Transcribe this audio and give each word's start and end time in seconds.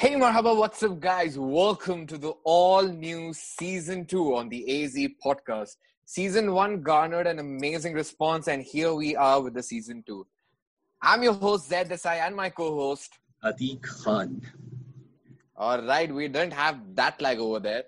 Hey 0.00 0.14
Marhaba, 0.14 0.56
what's 0.56 0.82
up, 0.82 0.98
guys? 0.98 1.38
Welcome 1.38 2.06
to 2.06 2.16
the 2.16 2.30
all 2.42 2.84
new 2.84 3.34
season 3.34 4.06
two 4.06 4.34
on 4.34 4.48
the 4.48 4.60
AZ 4.82 4.96
podcast. 5.22 5.76
Season 6.06 6.54
one 6.54 6.80
garnered 6.80 7.26
an 7.26 7.38
amazing 7.38 7.92
response, 7.92 8.48
and 8.48 8.62
here 8.62 8.94
we 8.94 9.14
are 9.14 9.42
with 9.42 9.52
the 9.52 9.62
season 9.62 10.02
two. 10.06 10.26
I'm 11.02 11.22
your 11.22 11.34
host, 11.34 11.68
Zaid 11.68 11.90
Desai, 11.90 12.16
and 12.26 12.34
my 12.34 12.48
co 12.48 12.74
host, 12.76 13.18
Atiq 13.44 13.82
Khan. 13.82 14.40
All 15.54 15.82
right, 15.82 16.10
we 16.10 16.28
don't 16.28 16.54
have 16.54 16.80
that 16.94 17.20
lag 17.20 17.38
over 17.38 17.60
there. 17.60 17.84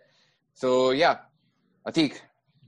So, 0.53 0.91
yeah, 0.91 1.17
Atiq, 1.89 2.21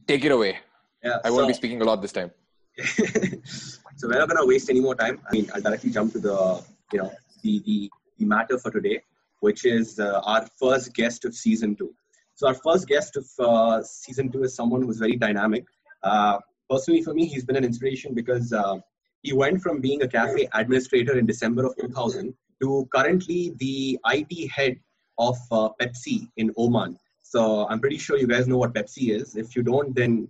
take 0.07 0.25
it 0.25 0.33
away. 0.33 0.57
Yeah, 1.03 1.19
I 1.23 1.31
won't 1.31 1.49
be 1.49 1.53
speaking 1.53 1.83
a 1.83 1.85
lot 1.85 2.01
this 2.01 2.13
time. 2.13 2.31
so 2.87 4.09
we're 4.09 4.21
not 4.21 4.27
gonna 4.31 4.47
waste 4.47 4.71
any 4.71 4.81
more 4.81 4.95
time. 4.95 5.21
I 5.29 5.33
mean, 5.35 5.51
I'll 5.55 5.61
directly 5.61 5.91
jump 5.91 6.15
to 6.15 6.19
the 6.19 6.65
you 6.95 7.01
know 7.01 7.13
the 7.43 7.63
the, 7.67 7.91
the 8.19 8.25
matter 8.25 8.57
for 8.57 8.71
today, 8.71 9.03
which 9.47 9.65
is 9.67 9.99
uh, 9.99 10.21
our 10.25 10.43
first 10.63 10.95
guest 10.95 11.25
of 11.27 11.35
season 11.35 11.77
two. 11.77 11.91
So 12.35 12.49
our 12.49 12.59
first 12.67 12.89
guest 12.89 13.17
of 13.21 13.27
uh, 13.39 13.83
season 13.83 14.33
two 14.33 14.43
is 14.45 14.57
someone 14.61 14.83
who's 14.83 14.99
very 15.07 15.17
dynamic. 15.17 15.65
Uh, 16.03 16.39
personally, 16.71 17.03
for 17.03 17.15
me, 17.19 17.27
he's 17.27 17.45
been 17.45 17.61
an 17.63 17.67
inspiration 17.71 18.15
because 18.15 18.53
uh, 18.53 18.77
he 19.23 19.33
went 19.33 19.61
from 19.65 19.81
being 19.81 20.03
a 20.03 20.09
cafe 20.09 20.49
administrator 20.53 21.19
in 21.19 21.27
December 21.27 21.67
of 21.67 21.77
2000 21.77 22.35
to 22.63 22.89
currently 22.95 23.53
the 23.59 23.99
IT 24.15 24.51
head 24.51 24.77
of 25.19 25.37
uh, 25.53 25.69
Pepsi 25.81 26.29
in 26.37 26.53
Oman. 26.57 26.97
So 27.23 27.67
I'm 27.69 27.81
pretty 27.81 27.99
sure 27.99 28.17
you 28.17 28.27
guys 28.27 28.49
know 28.49 28.59
what 28.59 28.75
Pepsi 28.75 29.05
is. 29.19 29.37
If 29.37 29.55
you 29.57 29.63
don't, 29.63 29.95
then 29.95 30.29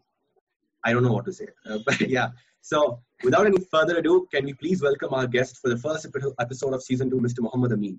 I 0.84 0.92
don't 0.92 1.04
know 1.04 1.12
what 1.12 1.26
to 1.26 1.32
say. 1.32 1.48
Uh, 1.68 1.78
but 1.86 2.00
yeah, 2.00 2.28
so 2.60 3.00
without 3.22 3.46
any 3.46 3.60
further 3.70 3.98
ado, 3.98 4.26
can 4.32 4.44
we 4.44 4.54
please 4.54 4.82
welcome 4.82 5.14
our 5.14 5.26
guest 5.26 5.58
for 5.62 5.68
the 5.68 5.76
first 5.76 6.06
episode 6.40 6.74
of 6.74 6.82
season 6.82 7.10
two, 7.10 7.20
Mr. 7.26 7.40
Mohammed 7.40 7.72
Ameen? 7.72 7.98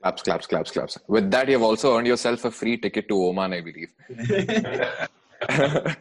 Claps, 0.00 0.22
claps, 0.22 0.46
claps, 0.46 0.70
claps. 0.70 0.98
With 1.08 1.28
that, 1.32 1.48
you've 1.48 1.62
also 1.62 1.96
earned 1.98 2.06
yourself 2.06 2.44
a 2.44 2.52
free 2.52 2.76
ticket 2.76 3.08
to 3.08 3.20
Oman, 3.20 3.52
I 3.52 3.60
believe. 3.60 3.92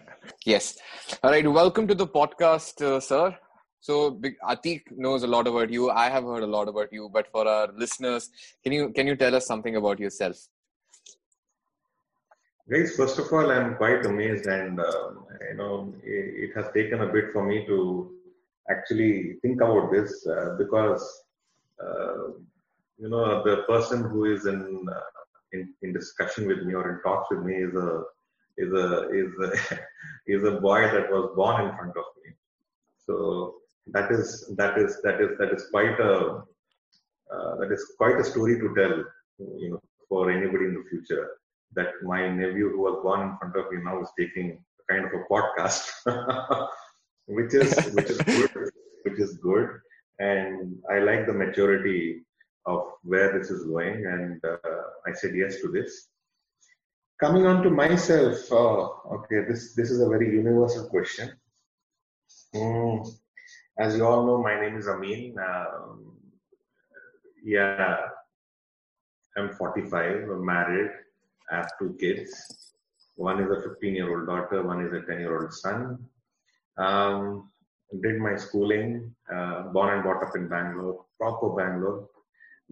yes. 0.45 0.78
All 1.23 1.31
right. 1.31 1.52
Welcome 1.52 1.88
to 1.88 1.95
the 1.95 2.06
podcast, 2.06 2.80
uh, 2.80 3.00
sir. 3.00 3.36
So 3.80 4.22
Atiq 4.48 4.84
knows 4.92 5.23
a 5.23 5.28
lot 5.28 5.48
about 5.48 5.72
you. 5.72 5.89
I 5.89 6.09
have 6.09 6.26
heard 6.26 6.44
a 6.44 6.48
lot 6.48 6.67
about 6.67 6.94
you, 6.94 7.09
but 7.12 7.28
for 7.31 7.48
our 7.48 7.70
listeners, 7.76 8.30
can 8.64 8.72
you 8.72 8.89
can 8.89 9.08
you 9.08 9.16
tell 9.16 9.34
us 9.36 9.48
something 9.48 9.76
about 9.78 10.00
yourself? 10.00 10.38
Guys, 12.70 12.95
first 12.95 13.17
of 13.17 13.34
all, 13.34 13.50
I'm 13.50 13.76
quite 13.78 14.06
amazed, 14.06 14.45
and 14.45 14.80
uh, 14.80 15.09
you 15.50 15.58
know, 15.58 15.92
it, 16.04 16.50
it, 16.50 16.56
has 16.56 16.66
taken 16.73 17.02
a 17.02 17.08
bit 17.08 17.32
for 17.34 17.44
me 17.44 17.66
to 17.66 18.11
actually 18.70 19.38
think 19.42 19.61
about 19.61 19.92
this 19.92 20.28
uh, 20.28 20.56
because 20.59 21.23
uh, 21.84 22.34
you 22.98 23.09
know 23.09 23.44
the 23.44 23.64
person 23.64 24.03
who 24.09 24.26
is 24.26 24.45
in, 24.45 24.86
uh, 24.90 25.02
in 25.53 25.73
in 25.81 25.94
discussion 25.94 26.48
with 26.48 26.64
me 26.64 26.73
or 26.73 26.90
in 26.92 27.02
talks 27.02 27.30
with 27.31 27.44
me 27.44 27.56
is 27.56 27.73
a 27.76 28.04
is 28.58 28.73
a 28.73 29.09
is 29.09 29.31
a 29.48 29.52
is 30.34 30.44
a 30.44 30.59
boy 30.59 30.81
that 30.81 31.12
was 31.12 31.31
born 31.36 31.66
in 31.66 31.76
front 31.76 31.95
of 31.95 32.06
me. 32.23 32.31
So 33.06 33.56
that 33.88 34.12
is 34.12 34.52
that 34.58 34.78
is 34.78 35.02
that 35.04 35.22
is 35.22 35.38
that 35.39 35.52
is 35.54 35.67
quite 35.70 36.00
a 36.00 36.44
uh, 37.34 37.56
that 37.59 37.72
is 37.72 37.84
quite 37.98 38.17
a 38.20 38.23
story 38.23 38.59
to 38.59 38.73
tell, 38.76 39.04
you 39.38 39.72
know, 39.72 39.82
for 40.09 40.32
anybody 40.32 40.66
in 40.66 40.73
the 40.73 40.86
future. 40.89 41.30
That 41.76 41.89
my 42.02 42.30
nephew 42.30 42.72
who 42.72 42.80
was 42.80 43.00
born 43.04 43.22
in 43.22 43.38
front 43.38 43.56
of 43.58 43.72
me 43.72 43.84
now 43.84 44.02
is 44.02 44.09
taking 44.17 44.58
a 44.80 44.94
kind 44.94 45.06
of 45.06 45.11
a 45.14 45.23
podcast, 45.32 45.84
which 47.28 47.54
is 47.54 47.94
which 47.94 48.09
is 48.09 48.17
good, 48.17 48.72
which 49.04 49.20
is 49.20 49.38
good, 49.38 49.70
and 50.20 50.78
I 50.89 51.00
like 51.00 51.28
the 51.28 51.34
maturity 51.34 52.23
of 52.68 52.84
where 53.04 53.38
this 53.38 53.50
is 53.50 53.64
going, 53.64 54.06
and 54.06 54.44
uh, 54.44 54.58
I 55.08 55.14
said 55.14 55.34
yes 55.36 55.62
to 55.62 55.70
this. 55.70 56.10
Coming 57.20 57.48
on 57.48 57.64
to 57.64 57.70
myself, 57.70 58.52
uh, 58.52 58.84
okay, 59.16 59.40
this 59.50 59.73
this 59.73 59.90
is 59.90 60.02
a 60.02 60.10
very 60.10 60.30
universal 60.30 60.88
question. 60.89 61.32
Mm, 62.54 63.10
as 63.80 63.95
you 63.95 64.05
all 64.05 64.26
know, 64.28 64.44
my 64.44 64.60
name 64.60 64.78
is 64.78 64.88
Ameen. 64.88 65.36
Um, 65.39 66.14
yeah, 67.44 67.98
I'm 69.38 69.49
45. 69.54 70.30
I'm 70.30 70.45
married. 70.45 70.92
I 71.49 71.55
have 71.55 71.72
two 71.80 71.95
kids. 71.99 72.73
One 73.16 73.42
is 73.42 73.49
a 73.49 73.61
15 73.61 73.95
year 73.95 74.16
old 74.16 74.28
daughter. 74.28 74.61
One 74.61 74.86
is 74.86 74.94
a 74.94 75.02
10 75.02 75.20
year 75.20 75.42
old 75.42 75.54
son. 75.54 76.05
Um, 76.78 77.49
did 78.04 78.20
my 78.20 78.36
schooling. 78.36 79.16
Uh, 79.34 79.64
born 79.73 79.94
and 79.94 80.04
brought 80.04 80.23
up 80.23 80.36
in 80.36 80.48
Bangalore, 80.48 81.05
proper 81.20 81.49
Bangalore 81.49 82.07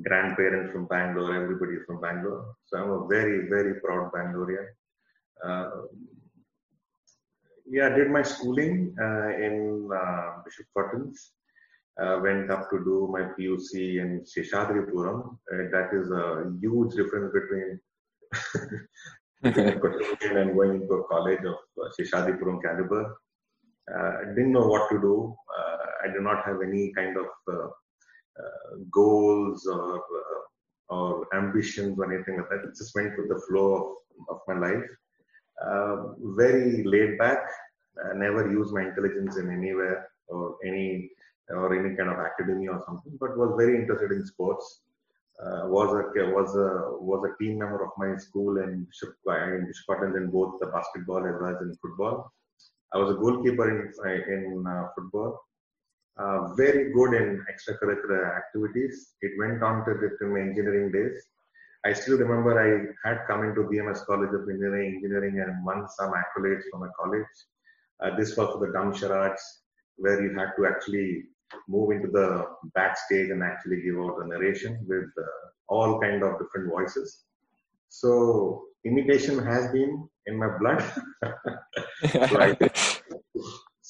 grandparents 0.02 0.72
from 0.72 0.88
Bangalore, 0.88 1.36
everybody 1.36 1.78
from 1.86 2.02
Bangalore. 2.02 2.56
So 2.66 2.78
I'm 2.78 2.92
a 2.92 3.08
very, 3.08 3.48
very 3.50 3.80
proud 3.80 4.12
Bangalorean. 4.12 4.68
Uh, 5.44 5.70
yeah, 7.68 7.88
I 7.88 7.96
did 7.96 8.10
my 8.10 8.22
schooling 8.22 8.96
uh, 9.02 9.30
in 9.30 9.90
uh, 9.94 10.42
Bishop 10.44 10.66
Cottons. 10.76 11.32
Uh, 12.00 12.20
went 12.22 12.52
up 12.52 12.70
to 12.70 12.80
do 12.80 13.08
my 13.10 13.22
PUC 13.22 14.02
in 14.02 14.22
Seshadripuram. 14.26 15.38
Uh, 15.52 15.70
that 15.72 15.92
is 15.94 16.12
a 16.12 16.52
huge 16.60 16.94
difference 16.94 17.32
between 17.34 17.80
and 19.44 20.54
going 20.54 20.86
to 20.88 20.94
a 20.94 21.04
college 21.08 21.40
of 21.46 21.56
uh, 21.82 21.90
Seshadripuram 21.98 22.62
caliber. 22.62 23.18
I 23.88 24.26
didn't 24.36 24.52
know 24.52 24.68
what 24.68 24.90
to 24.90 25.00
do. 25.00 25.36
I 26.04 26.08
did 26.08 26.22
not 26.22 26.46
have 26.46 26.58
any 26.62 26.92
kind 26.94 27.16
of 27.18 27.28
uh, 27.52 27.68
goals 28.92 29.66
or 29.66 29.98
uh, 29.98 30.42
or 30.90 31.28
ambitions 31.34 31.98
or 31.98 32.14
anything 32.14 32.38
like 32.38 32.50
that. 32.50 32.68
It 32.68 32.76
just 32.78 32.94
went 32.96 33.18
with 33.18 33.30
the 33.30 33.42
flow 33.48 33.98
of, 34.30 34.36
of 34.36 34.42
my 34.48 34.58
life. 34.68 34.90
Uh, 35.66 35.96
very 36.36 36.84
laid 36.84 37.18
back. 37.18 37.40
I 38.12 38.16
never 38.16 38.52
used 38.52 38.74
my 38.74 38.82
intelligence 38.82 39.38
in 39.38 39.50
anywhere 39.50 40.10
or 40.28 40.58
any 40.66 41.10
or 41.50 41.74
any 41.78 41.96
kind 41.96 42.10
of 42.10 42.18
academy 42.20 42.68
or 42.68 42.84
something, 42.86 43.18
but 43.20 43.38
was 43.38 43.54
very 43.58 43.78
interested 43.78 44.12
in 44.12 44.26
sports. 44.26 44.82
Uh, 45.42 45.68
was 45.68 45.90
a 45.94 46.30
was 46.30 46.56
a 46.56 46.98
was 47.00 47.30
a 47.30 47.44
team 47.44 47.60
member 47.60 47.84
of 47.84 47.92
my 47.98 48.16
school 48.18 48.58
in 48.58 48.86
Bishop 48.86 49.16
in 49.28 50.30
both 50.32 50.60
the 50.60 50.68
basketball 50.68 51.26
as 51.26 51.36
well 51.42 51.56
as 51.56 51.62
in 51.62 51.76
football. 51.82 52.32
I 52.94 52.98
was 52.98 53.12
a 53.12 53.20
goalkeeper 53.20 53.70
in 53.70 53.94
in 54.28 54.66
uh, 54.68 54.88
football 54.96 55.45
uh, 56.18 56.54
very 56.56 56.94
good 56.94 57.14
in 57.14 57.46
extracurricular 57.52 58.38
activities. 58.38 59.14
It 59.22 59.32
went 59.38 59.62
on 59.64 59.86
to, 59.86 59.94
to 60.20 60.26
my 60.28 60.40
engineering 60.40 60.92
days. 60.92 61.22
I 61.86 61.94
still 61.94 62.18
remember 62.18 62.52
I 62.58 63.08
had 63.08 63.28
come 63.28 63.44
into 63.44 63.62
BMS 63.62 64.06
College 64.06 64.34
of 64.34 64.50
Engineering, 64.50 64.96
engineering 64.96 65.40
and 65.40 65.66
won 65.66 65.88
some 65.90 66.14
accolades 66.14 66.64
from 66.72 66.84
a 66.84 66.90
college. 67.00 67.28
Uh, 68.02 68.16
this 68.18 68.36
was 68.36 68.50
for 68.54 68.66
the 68.66 68.74
dumb 68.74 68.94
charades, 68.94 69.42
where 69.98 70.22
you 70.22 70.38
had 70.38 70.52
to 70.58 70.66
actually 70.66 71.26
move 71.68 71.92
into 71.92 72.08
the 72.08 72.46
backstage 72.74 73.30
and 73.30 73.44
actually 73.44 73.82
give 73.82 73.98
out 73.98 74.18
a 74.24 74.28
narration 74.28 74.84
with 74.88 75.10
uh, 75.18 75.48
all 75.68 76.00
kind 76.00 76.24
of 76.24 76.40
different 76.40 76.70
voices. 76.70 77.26
So 77.90 78.64
imitation 78.84 79.38
has 79.46 79.72
been 79.72 80.10
in 80.26 80.40
my 80.40 80.58
blood. 80.58 80.84
so 82.30 82.40
I, 82.42 82.58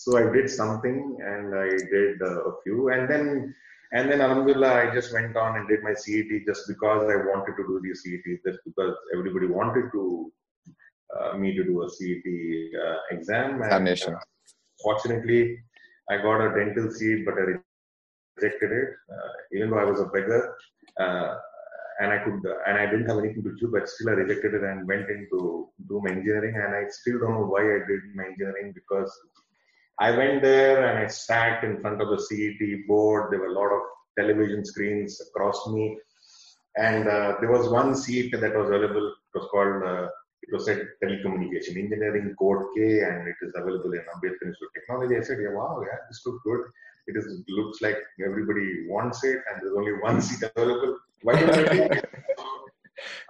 so 0.05 0.17
I 0.19 0.31
did 0.31 0.47
something 0.49 1.17
and 1.19 1.55
I 1.55 1.69
did 1.95 2.21
uh, 2.21 2.49
a 2.49 2.53
few. 2.61 2.89
And 2.89 3.09
then 3.09 3.55
and 3.91 4.11
then 4.11 4.21
Alhamdulillah 4.21 4.73
I 4.81 4.93
just 4.93 5.11
went 5.13 5.35
on 5.35 5.57
and 5.57 5.67
did 5.67 5.81
my 5.81 5.95
CET 5.95 6.31
just 6.45 6.67
because 6.67 7.03
I 7.13 7.17
wanted 7.29 7.55
to 7.59 7.63
do 7.69 7.81
the 7.83 7.95
CET 8.01 8.27
just 8.45 8.59
because 8.65 8.93
everybody 9.15 9.47
wanted 9.47 9.85
to 9.93 10.31
uh, 11.15 11.37
me 11.37 11.55
to 11.55 11.63
do 11.63 11.83
a 11.83 11.89
CET 11.89 12.27
uh, 12.83 12.97
exam. 13.15 13.63
And 13.63 13.89
uh, 13.89 14.19
fortunately 14.83 15.57
I 16.11 16.17
got 16.17 16.45
a 16.45 16.53
dental 16.53 16.91
seat 16.91 17.25
but 17.25 17.33
I 17.35 17.43
rejected 18.37 18.71
it 18.81 18.89
uh, 19.11 19.31
even 19.53 19.71
though 19.71 19.79
I 19.79 19.85
was 19.85 20.01
a 20.01 20.05
beggar 20.05 20.55
uh, 20.99 21.35
and 21.99 22.11
I 22.11 22.19
could 22.23 22.41
and 22.67 22.77
I 22.77 22.85
didn't 22.85 23.09
have 23.09 23.17
anything 23.17 23.43
to 23.43 23.55
do 23.59 23.69
but 23.71 23.89
still 23.89 24.09
I 24.09 24.17
rejected 24.21 24.53
it 24.53 24.63
and 24.63 24.87
went 24.87 25.09
into 25.09 25.69
do 25.87 26.01
my 26.03 26.11
engineering. 26.11 26.55
And 26.55 26.75
I 26.75 26.83
still 26.89 27.19
don't 27.19 27.33
know 27.33 27.47
why 27.47 27.63
I 27.63 27.79
did 27.87 28.01
my 28.13 28.25
engineering 28.25 28.71
because 28.75 29.11
I 29.99 30.11
went 30.11 30.41
there 30.41 30.87
and 30.87 30.99
I 30.99 31.07
sat 31.07 31.63
in 31.63 31.79
front 31.79 32.01
of 32.01 32.09
the 32.09 32.19
CET 32.19 32.87
board. 32.87 33.31
There 33.31 33.39
were 33.39 33.47
a 33.47 33.53
lot 33.53 33.71
of 33.71 33.81
television 34.17 34.65
screens 34.65 35.21
across 35.21 35.67
me. 35.67 35.97
And 36.77 37.07
uh, 37.07 37.35
there 37.39 37.51
was 37.51 37.69
one 37.69 37.95
seat 37.95 38.31
that 38.31 38.55
was 38.55 38.67
available. 38.67 39.07
It 39.07 39.39
was 39.39 39.47
called, 39.49 39.83
uh, 39.83 40.07
it 40.41 40.51
was 40.51 40.65
said 40.65 40.85
telecommunication 41.01 41.77
engineering 41.77 42.35
code 42.37 42.65
K 42.75 43.01
and 43.01 43.27
it 43.27 43.35
is 43.41 43.53
available 43.55 43.93
in 43.93 43.99
Ambedkar 43.99 44.47
Institute 44.47 44.67
of 44.67 44.73
Technology. 44.73 45.17
I 45.17 45.21
said, 45.21 45.37
yeah, 45.41 45.53
wow, 45.53 45.81
yeah, 45.81 45.97
this 46.09 46.21
looks 46.25 46.43
good. 46.43 46.61
It 47.07 47.15
is 47.17 47.43
looks 47.47 47.81
like 47.81 47.97
everybody 48.23 48.87
wants 48.89 49.23
it 49.23 49.37
and 49.49 49.61
there's 49.61 49.77
only 49.77 49.93
one 49.93 50.21
seat 50.21 50.49
available. 50.55 50.97
Why 51.21 51.39
don't 51.39 51.69
I? 51.69 52.01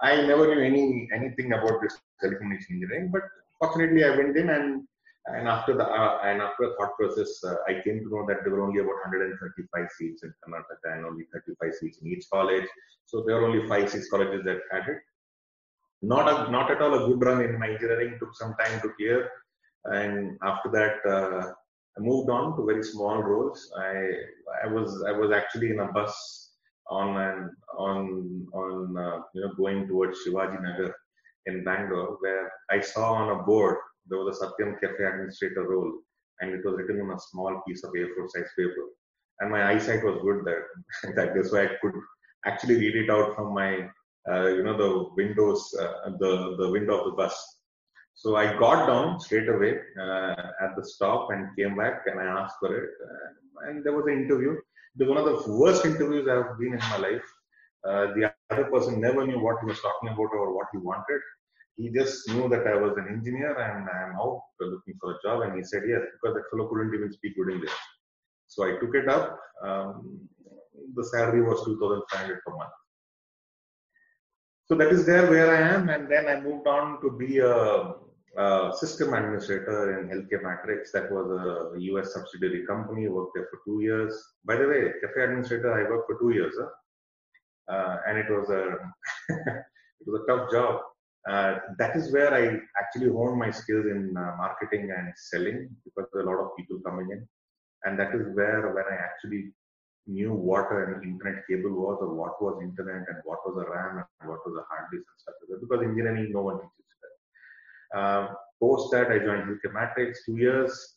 I 0.00 0.22
never 0.26 0.54
knew 0.54 0.62
any 0.62 1.08
anything 1.14 1.52
about 1.52 1.80
this 1.82 1.98
telecommunication 2.22 2.70
engineering, 2.72 3.10
but 3.12 3.22
fortunately 3.58 4.04
I 4.04 4.16
went 4.16 4.36
in 4.36 4.50
and 4.50 4.86
And 5.28 5.48
after 5.48 5.74
the 5.74 5.84
uh, 5.84 6.20
and 6.22 6.40
after 6.40 6.72
thought 6.78 6.96
process, 6.96 7.42
uh, 7.44 7.56
I 7.66 7.80
came 7.82 7.98
to 8.04 8.10
know 8.10 8.24
that 8.28 8.44
there 8.44 8.52
were 8.52 8.62
only 8.62 8.78
about 8.78 8.94
135 9.10 9.88
seats 9.98 10.22
in 10.22 10.32
Karnataka 10.44 10.96
and 10.96 11.04
only 11.04 11.24
35 11.32 11.74
seats 11.74 11.98
in 12.00 12.06
each 12.08 12.26
college. 12.32 12.64
So 13.06 13.24
there 13.26 13.36
were 13.36 13.46
only 13.46 13.66
five, 13.66 13.90
six 13.90 14.08
colleges 14.08 14.44
that 14.44 14.60
had 14.70 14.88
it. 14.88 14.98
Not 16.02 16.28
a, 16.28 16.50
not 16.52 16.70
at 16.70 16.80
all 16.80 16.94
a 16.94 17.08
good 17.08 17.22
run 17.24 17.42
in 17.42 17.58
my 17.58 17.70
engineering. 17.70 18.18
Took 18.20 18.36
some 18.36 18.54
time 18.54 18.80
to 18.82 18.90
clear, 18.90 19.28
and 19.86 20.38
after 20.44 20.70
that, 20.70 21.10
uh, 21.10 21.52
I 21.96 22.00
moved 22.00 22.30
on 22.30 22.56
to 22.56 22.64
very 22.64 22.84
small 22.84 23.20
roles. 23.20 23.72
I 23.76 24.12
I 24.62 24.66
was 24.68 25.02
I 25.08 25.12
was 25.12 25.32
actually 25.32 25.70
in 25.70 25.80
a 25.80 25.90
bus 25.90 26.52
on 26.88 27.16
and 27.20 27.50
on 27.76 28.46
on 28.52 28.96
uh, 28.96 29.22
you 29.34 29.40
know 29.40 29.54
going 29.56 29.88
towards 29.88 30.18
Shivaji 30.24 30.62
Nagar 30.62 30.94
in 31.46 31.64
Bangalore, 31.64 32.18
where 32.20 32.52
I 32.70 32.80
saw 32.80 33.14
on 33.14 33.40
a 33.40 33.42
board 33.42 33.78
there 34.08 34.18
was 34.18 34.40
a 34.40 34.46
Satyam 34.46 34.80
Cafe 34.80 35.04
administrator 35.04 35.68
role, 35.68 35.92
and 36.40 36.52
it 36.52 36.64
was 36.64 36.76
written 36.76 37.00
on 37.00 37.16
a 37.16 37.20
small 37.30 37.62
piece 37.66 37.82
of 37.84 37.90
A4 37.90 38.28
size 38.28 38.50
paper. 38.58 38.86
And 39.40 39.50
my 39.50 39.70
eyesight 39.70 40.04
was 40.04 40.20
good 40.22 40.44
there. 40.44 40.66
that 41.16 41.36
is 41.36 41.52
why 41.52 41.64
I 41.64 41.70
could 41.80 41.92
actually 42.46 42.76
read 42.76 42.96
it 42.96 43.10
out 43.10 43.34
from 43.34 43.52
my, 43.54 43.88
uh, 44.30 44.48
you 44.48 44.62
know, 44.62 44.76
the 44.76 45.14
windows, 45.16 45.74
uh, 45.80 46.10
the 46.18 46.56
the 46.58 46.70
window 46.70 46.98
of 46.98 47.04
the 47.06 47.16
bus. 47.16 47.36
So 48.14 48.34
I 48.36 48.58
got 48.58 48.86
down 48.86 49.20
straight 49.20 49.48
away 49.48 49.78
uh, 50.00 50.42
at 50.64 50.74
the 50.74 50.84
stop 50.84 51.28
and 51.32 51.54
came 51.54 51.76
back 51.76 52.04
and 52.06 52.18
I 52.18 52.24
asked 52.24 52.56
for 52.60 52.74
it. 52.74 52.90
Uh, 53.06 53.68
and 53.68 53.84
there 53.84 53.92
was 53.92 54.06
an 54.06 54.22
interview. 54.22 54.52
It 54.52 55.00
was 55.00 55.08
one 55.08 55.18
of 55.18 55.26
the 55.26 55.52
worst 55.52 55.84
interviews 55.84 56.26
I've 56.26 56.58
been 56.58 56.72
in 56.72 56.78
my 56.78 56.96
life. 56.96 57.26
Uh, 57.86 58.06
the 58.14 58.32
other 58.50 58.64
person 58.70 59.00
never 59.00 59.26
knew 59.26 59.38
what 59.38 59.60
he 59.60 59.66
was 59.66 59.80
talking 59.80 60.08
about 60.08 60.32
or 60.32 60.56
what 60.56 60.68
he 60.72 60.78
wanted 60.78 61.20
he 61.76 61.90
just 61.90 62.28
knew 62.30 62.48
that 62.48 62.66
I 62.66 62.74
was 62.74 62.96
an 62.96 63.08
engineer 63.08 63.52
and 63.52 63.86
I'm 63.88 64.18
out 64.18 64.42
looking 64.60 64.94
for 65.00 65.12
a 65.12 65.18
job. 65.22 65.42
And 65.42 65.56
he 65.56 65.62
said 65.62 65.82
yes, 65.86 66.00
because 66.12 66.34
that 66.34 66.50
fellow 66.50 66.68
couldn't 66.68 66.94
even 66.94 67.12
speak 67.12 67.36
good 67.36 67.52
English. 67.52 67.76
So 68.46 68.64
I 68.64 68.78
took 68.80 68.94
it 68.94 69.08
up. 69.08 69.38
Um, 69.62 70.20
the 70.94 71.04
salary 71.04 71.42
was 71.42 71.64
2,500 71.64 72.40
per 72.46 72.56
month. 72.56 72.70
So 74.64 74.74
that 74.76 74.88
is 74.88 75.04
there 75.04 75.28
where 75.30 75.54
I 75.54 75.74
am. 75.74 75.90
And 75.90 76.10
then 76.10 76.28
I 76.28 76.40
moved 76.40 76.66
on 76.66 77.00
to 77.02 77.10
be 77.10 77.38
a, 77.38 77.92
a 78.38 78.72
system 78.74 79.12
administrator 79.12 80.00
in 80.00 80.08
Healthcare 80.08 80.42
Matrix. 80.42 80.92
That 80.92 81.12
was 81.12 81.30
a 81.30 81.80
US 81.92 82.14
subsidiary 82.14 82.64
company. 82.66 83.06
Worked 83.08 83.32
there 83.34 83.48
for 83.50 83.60
two 83.66 83.82
years. 83.82 84.14
By 84.46 84.56
the 84.56 84.66
way, 84.66 84.92
cafe 85.02 85.24
administrator, 85.24 85.72
I 85.72 85.90
worked 85.90 86.10
for 86.10 86.18
two 86.18 86.34
years. 86.34 86.54
Huh? 86.58 86.68
Uh, 87.68 87.96
and 88.08 88.18
it 88.18 88.30
was 88.30 88.48
a 88.48 88.62
it 89.28 90.06
was 90.06 90.22
a 90.22 90.26
tough 90.26 90.50
job 90.50 90.80
uh, 91.28 91.58
that 91.78 91.96
is 91.96 92.12
where 92.12 92.32
I 92.32 92.58
actually 92.80 93.08
honed 93.08 93.38
my 93.38 93.50
skills 93.50 93.86
in 93.86 94.16
uh, 94.16 94.36
marketing 94.38 94.92
and 94.96 95.12
selling 95.16 95.68
because 95.84 96.06
a 96.14 96.22
lot 96.22 96.38
of 96.38 96.56
people 96.56 96.78
coming 96.86 97.08
in. 97.10 97.26
And 97.84 97.98
that 97.98 98.14
is 98.14 98.22
where 98.34 98.72
when 98.72 98.84
I 98.84 98.96
actually 98.96 99.52
knew 100.06 100.32
what 100.32 100.70
an 100.70 101.00
internet 101.02 101.42
cable 101.48 101.72
was 101.72 101.98
or 102.00 102.14
what 102.14 102.40
was 102.40 102.62
internet 102.62 103.08
and 103.08 103.18
what 103.24 103.38
was 103.44 103.56
a 103.56 103.68
RAM 103.68 104.04
and 104.20 104.30
what 104.30 104.38
was 104.46 104.56
a 104.56 104.66
hard 104.70 104.86
disk 104.92 105.02
and 105.02 105.18
stuff 105.18 105.34
like 105.42 105.60
that. 105.60 105.68
Because 105.68 105.82
engineering, 105.84 106.30
no 106.32 106.42
one 106.42 106.58
teaches 106.58 106.98
that. 107.02 107.98
Uh, 107.98 108.34
post 108.62 108.92
that, 108.92 109.10
I 109.10 109.18
joined 109.18 109.58
Matrix 109.74 110.24
two 110.24 110.36
years. 110.36 110.94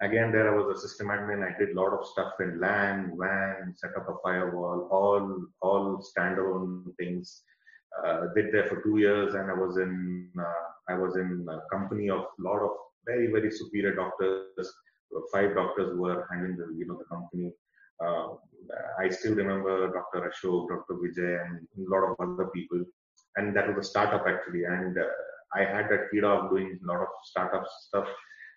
Again, 0.00 0.32
there 0.32 0.52
I 0.52 0.56
was 0.56 0.76
a 0.76 0.88
system 0.88 1.08
admin. 1.08 1.44
I 1.44 1.56
did 1.58 1.76
a 1.76 1.80
lot 1.80 1.92
of 1.92 2.06
stuff 2.06 2.32
in 2.40 2.60
LAN, 2.60 3.16
WAN, 3.16 3.74
set 3.76 3.90
up 3.96 4.08
a 4.08 4.14
firewall, 4.24 4.88
all 4.90 5.46
all 5.60 6.02
standalone 6.02 6.96
things 6.96 7.42
uh, 8.02 8.26
did 8.34 8.52
there 8.52 8.66
for 8.66 8.82
two 8.82 8.98
years, 8.98 9.34
and 9.34 9.50
I 9.50 9.54
was 9.54 9.76
in 9.76 10.30
uh, 10.38 10.92
I 10.92 10.94
was 10.94 11.16
in 11.16 11.46
company 11.70 12.10
of 12.10 12.20
a 12.38 12.42
lot 12.42 12.60
of 12.60 12.70
very 13.06 13.28
very 13.28 13.50
superior 13.50 13.94
doctors. 13.94 14.72
Five 15.32 15.54
doctors 15.54 15.96
were 15.96 16.26
handling 16.30 16.56
the 16.56 16.74
you 16.76 16.86
know 16.86 16.98
the 16.98 17.04
company. 17.04 17.52
Uh, 18.04 18.34
I 18.98 19.08
still 19.10 19.34
remember 19.34 19.92
Dr. 19.92 20.28
Ashok, 20.28 20.68
Dr. 20.68 20.94
Vijay, 20.94 21.46
and 21.46 21.60
a 21.86 21.90
lot 21.90 22.10
of 22.10 22.16
other 22.18 22.50
people. 22.50 22.84
And 23.36 23.56
that 23.56 23.68
was 23.68 23.86
a 23.86 23.88
startup 23.88 24.24
actually. 24.26 24.64
And 24.64 24.98
uh, 24.98 25.04
I 25.54 25.60
had 25.60 25.88
that 25.90 26.10
kid 26.12 26.24
of 26.24 26.50
doing 26.50 26.78
a 26.82 26.86
lot 26.92 27.00
of 27.02 27.08
startup 27.22 27.64
stuff, 27.86 28.08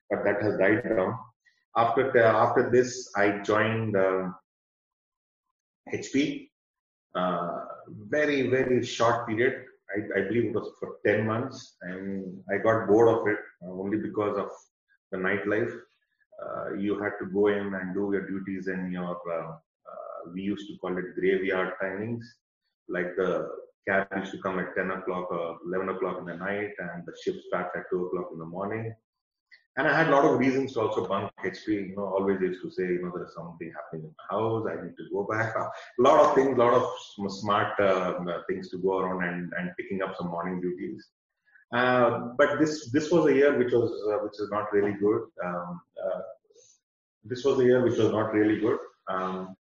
but 0.09 0.23
that 0.23 0.41
has 0.41 0.57
died 0.57 0.83
down. 0.83 1.17
After 1.75 2.17
after 2.17 2.71
this, 2.71 3.11
I 3.15 3.39
joined 3.43 3.95
HP. 5.93 6.49
Uh, 7.15 7.59
very, 8.09 8.49
very 8.49 8.83
short 8.85 9.27
period. 9.27 9.65
I, 9.95 10.19
I, 10.19 10.21
believe 10.27 10.45
it 10.45 10.53
was 10.53 10.71
for 10.79 10.97
10 11.05 11.25
months, 11.25 11.77
and 11.81 12.43
I 12.51 12.57
got 12.57 12.87
bored 12.87 13.07
of 13.07 13.27
it 13.27 13.39
uh, 13.63 13.71
only 13.71 13.97
because 13.97 14.37
of 14.37 14.49
the 15.11 15.17
nightlife. 15.17 15.73
Uh, 16.43 16.73
you 16.73 17.01
had 17.01 17.13
to 17.19 17.25
go 17.33 17.47
in 17.47 17.73
and 17.73 17.93
do 17.93 18.11
your 18.11 18.27
duties 18.27 18.67
in 18.67 18.91
your, 18.91 19.17
uh, 19.31 19.51
uh 19.51 20.31
we 20.33 20.41
used 20.41 20.67
to 20.67 20.77
call 20.77 20.97
it 20.97 21.15
graveyard 21.15 21.73
timings, 21.81 22.23
like 22.89 23.15
the 23.15 23.47
cab 23.87 24.07
used 24.17 24.33
to 24.33 24.39
come 24.39 24.59
at 24.59 24.75
10 24.75 24.91
o'clock 24.91 25.31
or 25.31 25.57
11 25.65 25.89
o'clock 25.89 26.19
in 26.19 26.25
the 26.25 26.35
night, 26.35 26.71
and 26.79 27.05
the 27.05 27.13
shift 27.23 27.39
starts 27.47 27.75
at 27.75 27.83
2 27.89 28.07
o'clock 28.07 28.29
in 28.33 28.39
the 28.39 28.45
morning. 28.45 28.93
And 29.77 29.87
I 29.87 29.95
had 29.95 30.07
a 30.07 30.11
lot 30.11 30.25
of 30.25 30.39
reasons 30.39 30.73
to 30.73 30.81
also 30.81 31.05
bunk 31.07 31.31
HP. 31.45 31.67
You 31.89 31.95
know, 31.95 32.05
always 32.05 32.41
used 32.41 32.63
to 32.63 32.71
say, 32.71 32.83
you 32.83 33.01
know, 33.03 33.11
there's 33.15 33.35
something 33.35 33.71
happening 33.75 34.07
in 34.07 34.15
the 34.17 34.35
house. 34.35 34.65
I 34.67 34.83
need 34.83 34.97
to 34.97 35.05
go 35.13 35.23
back. 35.23 35.55
A 35.55 35.69
lot 35.99 36.19
of 36.19 36.33
things, 36.33 36.57
a 36.57 36.59
lot 36.59 36.73
of 36.73 37.31
smart 37.31 37.79
uh, 37.79 38.13
things 38.49 38.71
to 38.71 38.79
go 38.79 38.97
around 38.97 39.23
and, 39.23 39.53
and 39.57 39.69
picking 39.77 40.01
up 40.01 40.15
some 40.17 40.29
morning 40.29 40.59
duties. 40.61 41.07
Uh, 41.71 42.29
but 42.37 42.59
this 42.59 42.89
this 42.91 43.11
was 43.11 43.27
a 43.27 43.33
year 43.33 43.57
which 43.57 43.73
was 43.73 43.91
uh, 44.09 44.17
which 44.23 44.39
is 44.39 44.49
not 44.49 44.71
really 44.71 44.93
good. 44.93 45.23
Um, 45.45 45.81
uh, 46.03 46.21
this 47.25 47.43
was 47.43 47.59
a 47.59 47.63
year 47.63 47.83
which 47.83 47.97
was 47.97 48.09
not 48.11 48.33
really 48.33 48.59
good 48.59 48.79
um, 49.07 49.55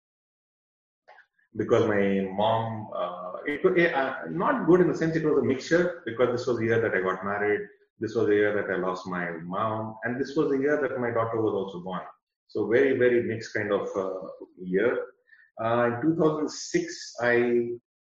because 1.58 1.88
my 1.88 2.30
mom. 2.32 2.88
Uh, 2.96 3.22
it, 3.48 3.62
it 3.78 3.94
uh, 3.94 4.16
not 4.30 4.66
good 4.66 4.82
in 4.82 4.88
the 4.88 4.98
sense 4.98 5.16
it 5.16 5.24
was 5.26 5.38
a 5.38 5.44
mixture 5.44 6.02
because 6.06 6.30
this 6.32 6.48
was 6.48 6.58
the 6.58 6.66
year 6.66 6.82
that 6.82 6.96
I 6.96 7.02
got 7.02 7.24
married 7.24 7.62
this 8.00 8.16
was 8.16 8.28
the 8.28 8.36
year 8.36 8.54
that 8.56 8.74
I 8.74 8.78
lost 8.78 9.08
my 9.08 9.32
mom, 9.44 9.96
and 10.04 10.20
this 10.20 10.36
was 10.36 10.50
the 10.50 10.58
year 10.58 10.80
that 10.82 11.00
my 11.00 11.12
daughter 11.12 11.42
was 11.42 11.54
also 11.54 11.80
born. 11.80 12.02
So 12.48 12.68
very, 12.68 12.98
very 12.98 13.24
mixed 13.24 13.54
kind 13.54 13.72
of 13.72 13.88
uh, 13.96 14.28
year. 14.58 14.98
Uh, 15.64 15.92
in 15.96 16.02
2006, 16.02 17.16
I 17.22 17.70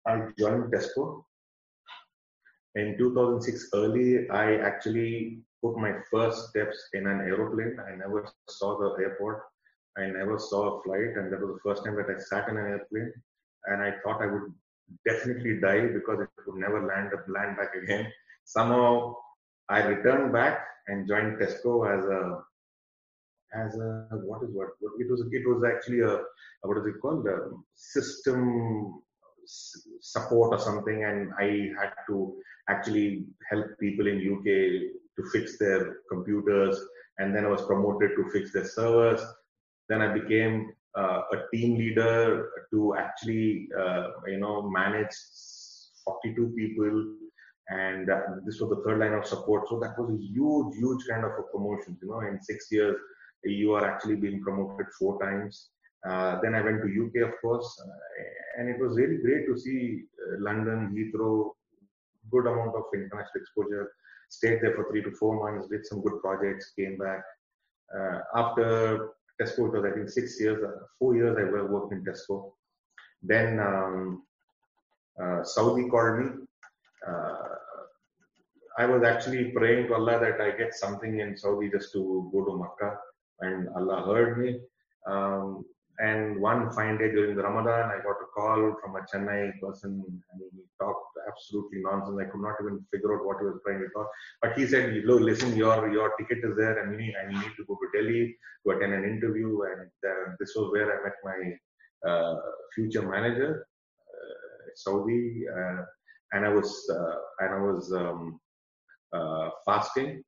I 0.07 0.29
joined 0.39 0.71
Tesco. 0.73 1.23
In 2.75 2.97
2006 2.97 3.69
early, 3.73 4.29
I 4.29 4.55
actually 4.55 5.41
put 5.63 5.77
my 5.77 5.93
first 6.09 6.49
steps 6.49 6.77
in 6.93 7.07
an 7.07 7.21
aeroplane. 7.21 7.77
I 7.79 7.95
never 7.95 8.27
saw 8.49 8.77
the 8.77 9.03
airport. 9.03 9.43
I 9.97 10.07
never 10.07 10.37
saw 10.39 10.77
a 10.79 10.83
flight, 10.83 11.17
and 11.17 11.31
that 11.31 11.41
was 11.41 11.55
the 11.55 11.69
first 11.69 11.83
time 11.83 11.95
that 11.95 12.09
I 12.09 12.19
sat 12.19 12.49
in 12.49 12.57
an 12.57 12.67
airplane. 12.67 13.11
And 13.65 13.81
I 13.81 13.93
thought 14.03 14.21
I 14.21 14.27
would 14.27 14.53
definitely 15.05 15.59
die 15.59 15.87
because 15.87 16.21
it 16.21 16.29
would 16.45 16.59
never 16.59 16.85
land 16.85 17.11
land 17.27 17.57
back 17.57 17.75
again. 17.75 18.11
Somehow 18.45 19.15
I 19.69 19.83
returned 19.83 20.31
back 20.31 20.65
and 20.87 21.07
joined 21.07 21.37
Tesco 21.37 21.85
as 21.87 22.05
a 22.05 22.43
as 23.53 23.79
a 23.79 24.07
what 24.23 24.43
is 24.43 24.49
what 24.51 24.69
it 24.99 25.09
was 25.09 25.23
it 25.31 25.47
was 25.47 25.63
actually 25.63 26.01
a 26.01 26.21
what 26.61 26.77
is 26.77 26.85
it 26.85 27.01
called? 27.01 27.27
A 27.27 27.49
system 27.75 29.01
support 30.01 30.53
or 30.53 30.59
something 30.59 31.03
and 31.03 31.31
I 31.39 31.71
had 31.79 31.93
to 32.07 32.35
actually 32.69 33.25
help 33.49 33.65
people 33.79 34.07
in 34.07 34.17
UK 34.17 34.45
to 35.15 35.29
fix 35.31 35.57
their 35.57 35.97
computers 36.09 36.77
and 37.17 37.35
then 37.35 37.45
I 37.45 37.49
was 37.49 37.65
promoted 37.65 38.11
to 38.17 38.29
fix 38.31 38.51
their 38.51 38.65
servers. 38.65 39.21
Then 39.89 40.01
I 40.01 40.13
became 40.13 40.73
uh, 40.97 41.21
a 41.31 41.55
team 41.55 41.77
leader 41.77 42.49
to 42.71 42.95
actually 42.95 43.69
uh, 43.77 44.07
you 44.27 44.39
know 44.39 44.69
manage 44.69 45.15
42 46.05 46.53
people 46.57 47.15
and 47.69 48.09
uh, 48.09 48.21
this 48.45 48.59
was 48.61 48.69
the 48.69 48.81
third 48.85 48.99
line 48.99 49.13
of 49.13 49.25
support. 49.25 49.67
So 49.67 49.79
that 49.79 49.99
was 49.99 50.09
a 50.09 50.17
huge, 50.17 50.75
huge 50.75 51.05
kind 51.09 51.25
of 51.25 51.31
a 51.31 51.43
promotion. 51.51 51.97
You 52.01 52.09
know, 52.09 52.19
in 52.21 52.41
six 52.41 52.67
years, 52.71 52.95
you 53.43 53.73
are 53.73 53.85
actually 53.85 54.15
being 54.15 54.41
promoted 54.41 54.87
four 54.97 55.21
times. 55.21 55.69
Uh, 56.07 56.39
then 56.41 56.55
I 56.55 56.61
went 56.61 56.81
to 56.81 56.87
UK, 56.87 57.27
of 57.27 57.35
course, 57.41 57.81
uh, 57.83 58.61
and 58.61 58.69
it 58.69 58.79
was 58.79 58.97
really 58.97 59.17
great 59.17 59.45
to 59.47 59.57
see 59.57 60.03
uh, 60.21 60.37
London, 60.39 60.95
Heathrow, 60.95 61.51
good 62.31 62.47
amount 62.47 62.75
of 62.75 62.83
international 62.93 63.31
exposure. 63.35 63.91
Stayed 64.29 64.59
there 64.61 64.73
for 64.75 64.89
three 64.89 65.03
to 65.03 65.11
four 65.11 65.51
months, 65.51 65.67
did 65.67 65.85
some 65.85 66.01
good 66.01 66.21
projects, 66.21 66.71
came 66.77 66.97
back. 66.97 67.23
Uh, 67.93 68.19
after 68.35 69.09
Tesco, 69.41 69.67
it 69.67 69.73
was 69.73 69.85
I 69.85 69.95
think 69.95 70.09
six 70.09 70.39
years, 70.39 70.63
uh, 70.63 70.85
four 70.99 71.15
years 71.15 71.35
I 71.37 71.43
worked 71.61 71.93
in 71.93 72.05
Tesco. 72.05 72.53
Then 73.23 73.59
um, 73.59 74.23
Saudi 75.43 75.89
called 75.89 76.19
me 76.19 76.46
I 78.79 78.85
was 78.85 79.03
actually 79.03 79.51
praying 79.51 79.87
to 79.87 79.95
Allah 79.95 80.19
that 80.19 80.39
I 80.39 80.51
get 80.51 80.75
something 80.75 81.19
in 81.19 81.35
Saudi 81.35 81.69
just 81.71 81.91
to 81.93 82.29
go 82.31 82.45
to 82.45 82.57
Makkah, 82.57 82.95
and 83.39 83.69
Allah 83.75 84.05
heard 84.05 84.37
me. 84.37 84.59
Um, 85.07 85.65
and 85.99 86.39
one 86.39 86.71
fine 86.73 86.99
day 86.99 87.09
during 87.09 87.35
the 87.35 87.41
Ramadan, 87.41 87.89
I 87.89 87.97
got 88.03 88.21
a 88.21 88.29
call 88.35 88.75
from 88.81 88.95
a 88.97 89.01
Chennai 89.11 89.59
person, 89.59 90.03
and 90.31 90.41
he 90.53 90.61
talked. 90.79 91.05
absolutely 91.27 91.79
nonsense. 91.81 92.19
I 92.21 92.25
could 92.31 92.41
not 92.41 92.55
even 92.61 92.85
figure 92.91 93.13
out 93.15 93.25
what 93.25 93.39
he 93.39 93.45
was 93.45 93.59
trying 93.65 93.79
to. 93.79 94.05
But 94.41 94.53
he 94.57 94.67
said, 94.67 94.93
"Look, 95.05 95.21
listen, 95.21 95.55
your 95.55 95.91
your 95.95 96.09
ticket 96.17 96.45
is 96.49 96.55
there, 96.55 96.75
and 96.81 96.91
you 96.93 96.99
need, 97.01 97.15
and 97.19 97.33
need 97.33 97.53
to 97.57 97.65
go 97.69 97.77
to 97.81 97.87
Delhi 97.95 98.21
to 98.63 98.71
attend 98.73 98.93
an 98.93 99.05
interview." 99.13 99.49
And 99.71 99.89
uh, 100.11 100.25
this 100.39 100.53
was 100.55 100.71
where 100.71 100.87
I 100.93 100.97
met 101.05 101.17
my 101.29 101.39
uh, 102.09 102.35
future 102.75 103.05
manager, 103.13 103.51
uh, 104.15 104.69
Saudi, 104.75 105.21
uh, 105.57 105.81
and 106.33 106.45
I 106.45 106.49
was 106.49 106.69
uh, 106.89 107.15
and 107.39 107.53
I 107.53 107.59
was 107.59 107.91
um, 107.93 108.39
uh, 109.13 109.49
fasting. 109.65 110.23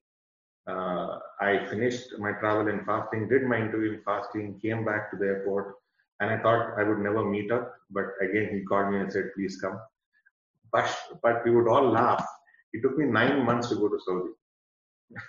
Uh, 0.68 1.18
I 1.42 1.66
finished 1.70 2.18
my 2.20 2.32
travel 2.34 2.68
in 2.68 2.86
fasting, 2.86 3.28
did 3.28 3.44
my 3.44 3.58
interview 3.58 3.94
in 3.94 4.02
fasting, 4.04 4.60
came 4.62 4.86
back 4.86 5.10
to 5.12 5.18
the 5.18 5.26
airport, 5.26 5.76
and 6.20 6.30
I 6.30 6.38
thought 6.38 6.78
I 6.78 6.84
would 6.84 7.00
never 7.00 7.28
meet 7.28 7.52
up. 7.52 7.74
But 7.90 8.06
again, 8.22 8.50
he 8.54 8.64
called 8.66 8.92
me 8.94 9.00
and 9.00 9.12
said, 9.12 9.32
"Please 9.36 9.60
come." 9.60 9.80
But 10.72 10.96
but 11.24 11.44
we 11.46 11.52
would 11.52 11.68
all 11.68 11.90
laugh. 11.90 12.26
It 12.74 12.82
took 12.82 12.98
me 12.98 13.06
nine 13.06 13.46
months 13.46 13.70
to 13.70 13.76
go 13.76 13.90
to 13.90 14.00
Saudi. 14.06 14.34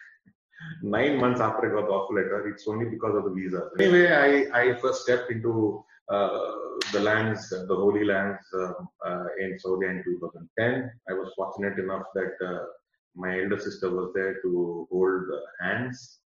nine 0.83 1.19
months 1.19 1.41
after 1.41 1.71
I 1.71 1.81
got 1.81 1.89
the 1.89 1.95
offer 1.95 2.15
letter, 2.15 2.49
it's 2.49 2.69
only 2.69 2.87
because 2.87 3.17
of 3.17 3.25
the 3.25 3.31
visa. 3.31 3.71
Anyway, 3.79 4.13
I, 4.13 4.61
I 4.61 4.75
first 4.75 5.03
stepped 5.03 5.31
into 5.31 5.85
the 6.11 7.01
lands, 7.01 7.49
the 7.51 7.75
holy 7.75 8.05
lands 8.05 8.45
uh, 8.55 8.73
uh, 9.07 9.25
in 9.41 9.59
Saudi 9.59 9.87
in 9.87 10.03
2010. 10.05 10.91
I 11.09 11.13
was 11.13 11.33
fortunate 11.37 11.79
enough 11.79 12.05
that 12.15 12.35
uh, 12.45 12.65
my 13.15 13.41
elder 13.41 13.59
sister 13.59 13.91
was 13.91 14.13
there 14.15 14.41
to 14.43 14.89
hold 14.91 15.25
hands, 15.61 16.19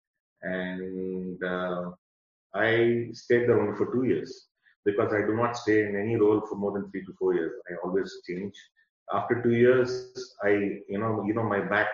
and 0.42 1.44
uh, 1.44 1.92
I 2.54 3.10
stayed 3.14 3.50
there 3.50 3.60
only 3.60 3.78
for 3.78 3.92
two 3.94 4.06
years 4.06 4.48
because 4.86 5.14
I 5.14 5.22
do 5.22 5.36
not 5.36 5.58
stay 5.58 5.86
in 5.88 5.96
any 5.96 6.16
role 6.16 6.42
for 6.48 6.56
more 6.56 6.74
than 6.74 6.90
three 6.92 7.06
to 7.06 7.14
four 7.18 7.34
years. 7.34 7.54
I 7.70 7.76
always 7.86 8.14
change. 8.28 8.54
After 9.14 9.42
two 9.42 9.52
years, 9.52 10.14
I 10.44 10.50
you 10.88 11.00
know 11.00 11.24
you 11.26 11.34
know 11.34 11.44
my 11.44 11.60
back 11.60 11.90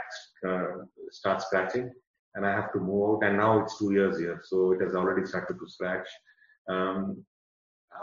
uh, 0.48 0.86
starts 1.12 1.46
scratching, 1.46 1.91
and 2.36 2.46
I 2.46 2.51
have 2.51 2.72
to 2.74 2.79
move 2.79 3.15
out. 3.15 3.27
And 3.27 3.38
now 3.38 3.60
it's 3.60 3.77
two 3.79 3.93
years 3.93 4.19
here, 4.19 4.41
so 4.43 4.74
it 4.74 4.81
has 4.81 4.96
already 4.96 5.25
started 5.25 5.58
to 5.60 5.67
scratch. 5.67 6.08
Um, 6.67 7.25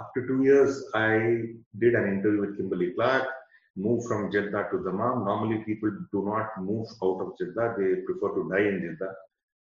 after 0.01 0.27
two 0.27 0.43
years, 0.43 0.85
I 0.95 1.55
did 1.79 1.95
an 1.95 2.09
interview 2.09 2.41
with 2.41 2.57
Kimberly 2.57 2.93
Clark, 2.93 3.29
moved 3.77 4.07
from 4.07 4.31
Jeddah 4.33 4.69
to 4.71 4.79
Dammam. 4.79 5.25
Normally, 5.25 5.63
people 5.65 5.91
do 6.13 6.25
not 6.25 6.51
move 6.61 6.89
out 7.03 7.21
of 7.21 7.39
Jeddah; 7.39 7.75
they 7.79 8.03
prefer 8.07 8.35
to 8.35 8.49
die 8.51 8.69
in 8.69 8.81
Jeddah. 8.83 9.15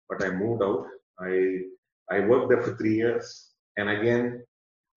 But 0.08 0.24
I 0.24 0.30
moved 0.30 0.62
out. 0.62 0.86
I 1.18 1.62
I 2.10 2.20
worked 2.20 2.48
there 2.50 2.62
for 2.62 2.76
three 2.76 2.96
years, 2.96 3.50
and 3.76 3.88
again, 3.88 4.44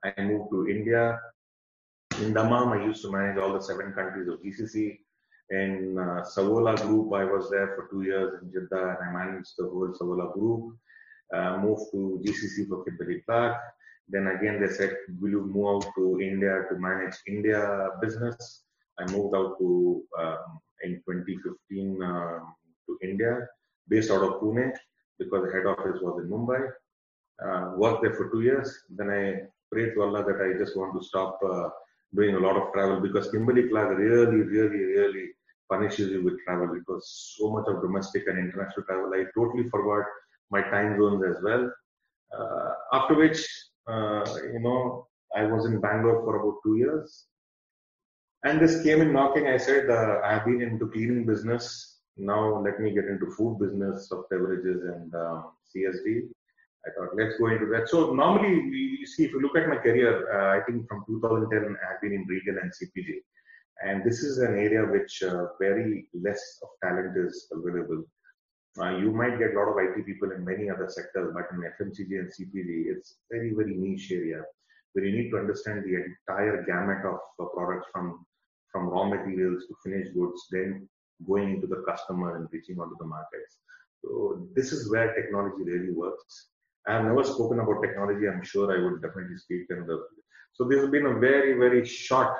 I 0.04 0.22
moved 0.22 0.52
to 0.52 0.68
India. 0.68 1.20
In 2.22 2.34
Dammam, 2.34 2.74
I 2.74 2.86
used 2.86 3.02
to 3.04 3.12
manage 3.12 3.38
all 3.38 3.54
the 3.54 3.62
seven 3.62 3.94
countries 3.94 4.28
of 4.28 4.42
GCC. 4.42 5.00
In 5.50 5.98
uh, 6.00 6.24
Savola 6.24 6.76
Group, 6.82 7.14
I 7.14 7.26
was 7.26 7.50
there 7.50 7.76
for 7.76 7.88
two 7.92 8.04
years 8.04 8.42
in 8.42 8.52
Jeddah, 8.52 8.98
and 9.00 9.10
I 9.10 9.26
managed 9.26 9.54
the 9.58 9.68
whole 9.68 9.94
Savola 10.00 10.34
Group. 10.34 10.78
Uh, 11.34 11.58
moved 11.58 11.92
to 11.92 12.22
GCC 12.24 12.68
for 12.68 12.84
Kimberly 12.84 13.22
Clark. 13.26 13.58
Then 14.10 14.28
again, 14.28 14.60
they 14.62 14.68
said, 14.68 14.96
"Will 15.20 15.32
you 15.32 15.46
move 15.46 15.68
out 15.76 15.86
to 15.96 16.20
India 16.22 16.66
to 16.70 16.76
manage 16.78 17.16
India 17.28 17.90
business?" 18.02 18.64
I 19.00 19.12
moved 19.12 19.36
out 19.36 19.58
to 19.60 20.04
um, 20.20 20.60
in 20.84 21.02
2015 21.10 22.04
um, 22.04 22.56
to 22.88 23.00
India, 23.02 23.48
based 23.88 24.12
out 24.12 24.24
of 24.24 24.42
Pune, 24.42 24.72
because 25.18 25.46
the 25.46 25.52
head 25.52 25.66
office 25.66 26.00
was 26.02 26.24
in 26.24 26.30
Mumbai. 26.30 26.62
Uh, 27.44 27.74
worked 27.78 28.04
there 28.04 28.14
for 28.14 28.30
two 28.30 28.42
years. 28.42 28.70
Then 28.90 29.10
I 29.10 29.24
prayed 29.72 29.94
to 29.96 30.04
Allah 30.04 30.24
that 30.24 30.40
I 30.42 30.58
just 30.58 30.78
want 30.78 31.00
to 31.00 31.06
stop 31.06 31.40
uh, 31.44 31.70
doing 32.14 32.36
a 32.36 32.40
lot 32.40 32.56
of 32.56 32.72
travel 32.74 33.00
because 33.00 33.32
Kimberly 33.32 33.70
Clark 33.70 33.98
really, 33.98 34.42
really, 34.42 34.84
really 34.98 35.26
punishes 35.70 36.12
you 36.12 36.24
with 36.24 36.40
travel 36.46 36.68
because 36.74 37.36
so 37.38 37.50
much 37.52 37.66
of 37.68 37.82
domestic 37.82 38.28
and 38.28 38.38
international 38.38 38.86
travel. 38.86 39.12
I 39.14 39.26
totally 39.36 39.68
forgot 39.70 40.06
my 40.52 40.62
time 40.62 40.98
zones 41.00 41.24
as 41.26 41.42
well. 41.44 41.72
Uh, 42.38 42.74
after 42.94 43.16
which, 43.16 43.40
uh, 43.40 43.73
you 43.88 44.60
know, 44.60 45.08
I 45.36 45.44
was 45.46 45.66
in 45.66 45.82
Bangalore 45.82 46.24
for 46.24 46.42
about 46.42 46.60
two 46.64 46.78
years. 46.78 47.26
And 48.46 48.60
this 48.60 48.84
came 48.84 49.02
in 49.02 49.14
knocking. 49.14 49.48
I 49.48 49.58
said, 49.58 49.90
uh, 49.90 50.20
I've 50.24 50.46
been 50.46 50.62
into 50.62 50.88
cleaning 50.88 51.26
business. 51.26 52.02
Now 52.18 52.62
let 52.62 52.80
me 52.80 52.92
get 52.94 53.06
into 53.06 53.32
food 53.38 53.60
business 53.60 54.12
of 54.12 54.30
beverages 54.30 54.84
and 54.84 55.14
um, 55.16 55.52
CSD. 55.74 56.28
I 56.86 56.90
thought, 56.92 57.16
let's 57.16 57.38
go 57.40 57.48
into 57.48 57.66
that. 57.68 57.88
So 57.88 58.14
normally, 58.14 58.54
you 58.54 59.08
see, 59.08 59.24
if 59.24 59.32
you 59.32 59.42
look 59.42 59.56
at 59.56 59.70
my 59.70 59.78
career, 59.78 60.12
uh, 60.30 60.60
I 60.60 60.64
think 60.66 60.88
from 60.90 61.06
2010, 61.08 61.78
I've 61.90 62.02
been 62.02 62.12
in 62.12 62.26
retail 62.28 62.62
and 62.62 62.72
CPG. 62.72 63.20
And 63.86 64.04
this 64.04 64.20
is 64.20 64.40
an 64.40 64.58
area 64.58 64.86
which 64.86 65.24
uh, 65.24 65.46
very 65.60 66.08
less 66.14 66.60
of 66.62 66.70
talent 66.84 67.18
is 67.18 67.48
available. 67.52 68.04
Uh, 68.80 68.98
you 68.98 69.12
might 69.12 69.38
get 69.38 69.54
a 69.54 69.60
lot 69.60 69.70
of 69.70 69.78
IT 69.78 70.06
people 70.06 70.32
in 70.32 70.44
many 70.44 70.70
other 70.70 70.90
sectors, 70.90 71.32
but 71.34 71.46
in 71.52 71.62
FMCG 71.62 72.20
and 72.20 72.32
CPG, 72.32 72.86
it's 72.88 73.18
very, 73.32 73.54
very 73.54 73.76
niche 73.76 74.12
area 74.12 74.42
where 74.94 75.06
you 75.06 75.16
need 75.16 75.30
to 75.32 75.38
understand 75.38 75.84
the 75.84 75.96
entire 75.96 76.64
gamut 76.64 77.06
of 77.06 77.20
uh, 77.40 77.50
products 77.54 77.88
from 77.92 78.26
from 78.72 78.90
raw 78.90 79.04
materials 79.04 79.66
to 79.68 79.76
finished 79.84 80.16
goods, 80.16 80.48
then 80.50 80.90
going 81.28 81.52
into 81.54 81.68
the 81.68 81.84
customer 81.88 82.38
and 82.38 82.48
reaching 82.52 82.80
out 82.80 82.90
to 82.90 82.96
the 83.00 83.06
markets. 83.06 83.60
So 84.04 84.48
this 84.56 84.72
is 84.72 84.90
where 84.92 85.14
technology 85.14 85.64
really 85.64 85.92
works. 85.92 86.48
I 86.88 86.94
have 86.94 87.06
never 87.06 87.24
spoken 87.24 87.60
about 87.60 87.84
technology. 87.84 88.28
I'm 88.28 88.44
sure 88.44 88.76
I 88.76 88.84
would 88.84 89.02
definitely 89.04 89.38
speak 89.38 89.68
in 89.70 89.86
the. 89.86 90.04
So 90.54 90.64
this 90.66 90.80
has 90.82 90.90
been 90.90 91.06
a 91.06 91.20
very 91.20 91.54
very 91.54 91.86
short 91.86 92.36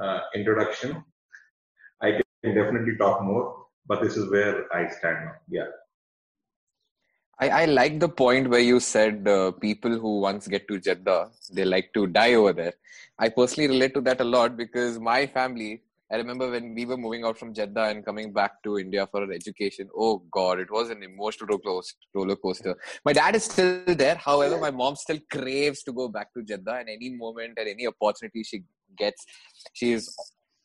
uh, 0.00 0.20
introduction. 0.34 1.04
I 2.00 2.20
can 2.44 2.54
definitely 2.54 2.96
talk 2.96 3.22
more, 3.22 3.65
but 3.88 4.02
this 4.02 4.16
is 4.16 4.30
where 4.30 4.72
I 4.74 4.88
stand 4.88 5.24
now. 5.24 5.34
Yeah. 5.48 5.66
I, 7.38 7.48
I 7.48 7.64
like 7.66 8.00
the 8.00 8.08
point 8.08 8.48
where 8.48 8.60
you 8.60 8.80
said 8.80 9.28
uh, 9.28 9.52
people 9.52 9.98
who 9.98 10.20
once 10.20 10.48
get 10.48 10.66
to 10.68 10.80
Jeddah, 10.80 11.30
they 11.52 11.66
like 11.66 11.90
to 11.92 12.06
die 12.06 12.34
over 12.34 12.52
there. 12.52 12.72
I 13.18 13.28
personally 13.28 13.68
relate 13.68 13.92
to 13.94 14.00
that 14.02 14.22
a 14.22 14.24
lot 14.24 14.56
because 14.56 14.98
my 14.98 15.26
family, 15.26 15.82
I 16.10 16.16
remember 16.16 16.50
when 16.50 16.74
we 16.74 16.86
were 16.86 16.96
moving 16.96 17.24
out 17.24 17.36
from 17.36 17.52
Jeddah 17.52 17.88
and 17.88 18.06
coming 18.06 18.32
back 18.32 18.62
to 18.62 18.78
India 18.78 19.06
for 19.10 19.30
education. 19.30 19.88
Oh 19.94 20.22
God, 20.30 20.60
it 20.60 20.70
was 20.70 20.88
an 20.88 21.02
emotional 21.02 21.60
roller 22.14 22.36
coaster. 22.36 22.74
My 23.04 23.12
dad 23.12 23.36
is 23.36 23.44
still 23.44 23.82
there. 23.86 24.14
However, 24.14 24.58
my 24.58 24.70
mom 24.70 24.96
still 24.96 25.18
craves 25.30 25.82
to 25.82 25.92
go 25.92 26.08
back 26.08 26.32
to 26.34 26.42
Jeddah, 26.42 26.76
and 26.76 26.88
any 26.88 27.10
moment 27.10 27.58
and 27.58 27.68
any 27.68 27.86
opportunity 27.86 28.44
she 28.44 28.62
gets, 28.96 29.26
she 29.74 29.92
is 29.92 30.14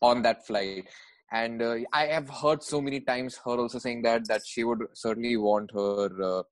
on 0.02 0.22
that 0.22 0.46
flight. 0.48 0.86
And 1.32 1.62
uh, 1.62 1.76
I 1.94 2.08
have 2.08 2.30
heard 2.30 2.62
so 2.62 2.82
many 2.82 3.00
times 3.00 3.40
her 3.46 3.52
also 3.52 3.80
saying 3.80 4.02
that 4.04 4.28
that 4.28 4.42
she 4.46 4.64
would 4.64 4.80
certainly 4.94 5.38
want 5.38 5.72
her 5.74 6.10
uh, 6.22 6.44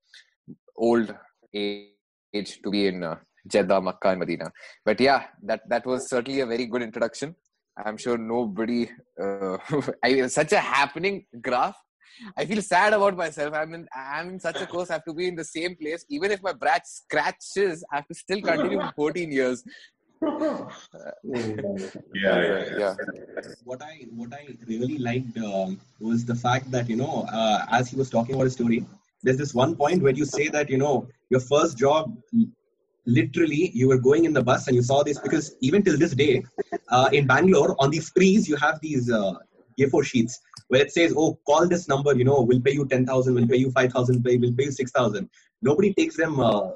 old 0.76 1.14
age 1.54 2.60
to 2.62 2.70
be 2.70 2.86
in 2.86 3.04
uh, 3.04 3.16
Jeddah, 3.46 3.80
Makkah, 3.80 4.10
and 4.10 4.20
Medina. 4.20 4.50
But 4.84 5.00
yeah, 5.00 5.26
that 5.42 5.68
that 5.68 5.86
was 5.86 6.08
certainly 6.08 6.40
a 6.40 6.46
very 6.46 6.66
good 6.66 6.82
introduction. 6.82 7.36
I'm 7.76 7.96
sure 7.96 8.18
nobody. 8.18 8.90
Uh, 9.20 9.58
I 10.04 10.26
such 10.28 10.52
a 10.52 10.60
happening 10.60 11.26
graph. 11.40 11.76
I 12.36 12.44
feel 12.44 12.60
sad 12.60 12.92
about 12.92 13.16
myself. 13.16 13.54
I'm 13.54 13.74
in. 13.74 13.86
I'm 13.94 14.30
in 14.30 14.40
such 14.40 14.60
a 14.60 14.66
course. 14.66 14.90
I 14.90 14.94
have 14.94 15.04
to 15.04 15.14
be 15.14 15.28
in 15.28 15.36
the 15.36 15.44
same 15.44 15.76
place. 15.76 16.04
Even 16.08 16.30
if 16.30 16.42
my 16.42 16.52
brat 16.52 16.86
scratches, 16.86 17.84
I 17.92 17.96
have 17.96 18.08
to 18.08 18.14
still 18.14 18.40
continue 18.40 18.80
for 18.96 19.12
14 19.12 19.30
years. 19.30 19.62
Yeah, 22.14 22.64
yeah. 22.78 22.94
What 23.64 23.82
I 23.82 24.06
what 24.14 24.32
I 24.34 24.56
really 24.66 24.98
liked 24.98 25.38
um, 25.38 25.80
was 25.98 26.24
the 26.24 26.34
fact 26.34 26.70
that 26.70 26.90
you 26.90 26.96
know, 26.96 27.26
uh, 27.32 27.64
as 27.70 27.90
he 27.90 27.96
was 27.96 28.10
talking 28.10 28.34
about 28.34 28.44
his 28.44 28.52
story, 28.54 28.84
there's 29.22 29.38
this 29.38 29.54
one 29.54 29.76
point 29.76 30.02
where 30.02 30.12
you 30.12 30.24
say 30.24 30.48
that 30.48 30.68
you 30.68 30.78
know 30.78 31.08
your 31.30 31.40
first 31.40 31.78
job 31.78 32.12
literally 33.06 33.70
you 33.74 33.88
were 33.88 33.98
going 33.98 34.24
in 34.24 34.32
the 34.32 34.42
bus 34.42 34.66
and 34.66 34.76
you 34.76 34.82
saw 34.82 35.02
this 35.02 35.18
because 35.18 35.54
even 35.60 35.82
till 35.82 35.96
this 35.96 36.12
day 36.12 36.44
uh, 36.90 37.08
in 37.12 37.26
bangalore 37.26 37.74
on 37.78 37.90
these 37.90 38.06
screens 38.06 38.48
you 38.48 38.56
have 38.56 38.78
these 38.80 39.10
uh, 39.10 39.34
a4 39.78 40.04
sheets 40.04 40.38
where 40.68 40.82
it 40.82 40.92
says 40.92 41.14
oh 41.16 41.38
call 41.46 41.66
this 41.66 41.88
number 41.88 42.14
you 42.14 42.24
know 42.24 42.42
we'll 42.42 42.60
pay 42.60 42.72
you 42.72 42.84
10000 42.86 43.34
we'll 43.34 43.48
pay 43.48 43.56
you 43.56 43.70
5000 43.70 44.22
we'll 44.22 44.52
pay 44.52 44.64
you 44.64 44.72
6000 44.72 45.28
nobody 45.62 45.94
takes 45.94 46.16
them 46.16 46.38
uh, 46.40 46.70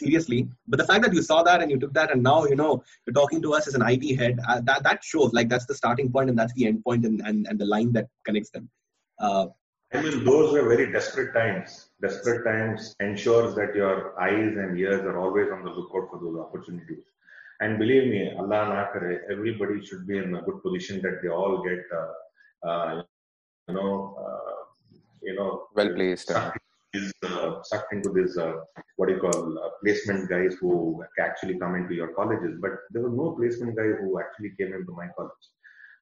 seriously 0.00 0.40
but 0.68 0.78
the 0.82 0.88
fact 0.90 1.02
that 1.04 1.14
you 1.18 1.22
saw 1.30 1.38
that 1.48 1.62
and 1.62 1.70
you 1.72 1.78
took 1.82 1.94
that 2.00 2.12
and 2.12 2.22
now 2.30 2.38
you 2.52 2.58
know 2.62 2.72
you're 3.04 3.18
talking 3.20 3.42
to 3.46 3.54
us 3.58 3.66
as 3.70 3.74
an 3.78 3.84
it 3.86 4.16
head 4.22 4.36
uh, 4.48 4.60
that 4.68 4.82
that 4.88 5.02
shows 5.12 5.32
like 5.38 5.48
that's 5.52 5.70
the 5.70 5.78
starting 5.82 6.10
point 6.16 6.30
and 6.30 6.38
that's 6.38 6.54
the 6.58 6.66
end 6.70 6.82
point 6.88 7.04
and 7.10 7.20
and, 7.28 7.46
and 7.48 7.58
the 7.64 7.70
line 7.74 7.92
that 7.98 8.08
connects 8.26 8.52
them 8.56 8.68
uh, 9.26 9.46
I 9.92 10.00
mean, 10.02 10.24
those 10.24 10.52
were 10.52 10.68
very 10.68 10.92
desperate 10.92 11.32
times. 11.34 11.88
Desperate 12.00 12.44
times 12.44 12.94
ensures 13.00 13.56
that 13.56 13.74
your 13.74 14.18
eyes 14.20 14.56
and 14.56 14.78
ears 14.78 15.00
are 15.00 15.18
always 15.18 15.48
on 15.52 15.64
the 15.64 15.70
lookout 15.70 16.08
for 16.10 16.20
those 16.22 16.38
opportunities. 16.38 17.02
And 17.60 17.78
believe 17.78 18.08
me, 18.08 18.32
Allah 18.38 18.60
Nakare, 18.72 19.18
everybody 19.30 19.84
should 19.84 20.06
be 20.06 20.18
in 20.18 20.34
a 20.34 20.42
good 20.42 20.62
position 20.62 21.02
that 21.02 21.20
they 21.22 21.28
all 21.28 21.62
get, 21.62 21.82
uh, 22.00 22.68
uh, 22.68 23.02
you 23.68 23.74
know, 23.74 24.16
uh, 24.24 24.62
you 25.22 25.34
know, 25.34 25.66
Well 25.74 25.92
placed. 25.94 26.28
sucked, 26.28 26.59
is, 26.94 27.12
uh, 27.24 27.62
sucked 27.62 27.92
into 27.92 28.10
this, 28.10 28.36
uh, 28.36 28.54
what 28.96 29.08
do 29.08 29.14
you 29.14 29.20
call, 29.20 29.58
uh, 29.58 29.70
placement 29.82 30.28
guys 30.28 30.54
who 30.60 31.04
actually 31.18 31.58
come 31.58 31.74
into 31.74 31.94
your 31.94 32.08
colleges. 32.14 32.58
But 32.60 32.72
there 32.90 33.02
was 33.02 33.12
no 33.12 33.32
placement 33.32 33.76
guy 33.76 33.90
who 34.00 34.20
actually 34.20 34.50
came 34.58 34.72
into 34.74 34.92
my 34.92 35.08
college. 35.16 35.46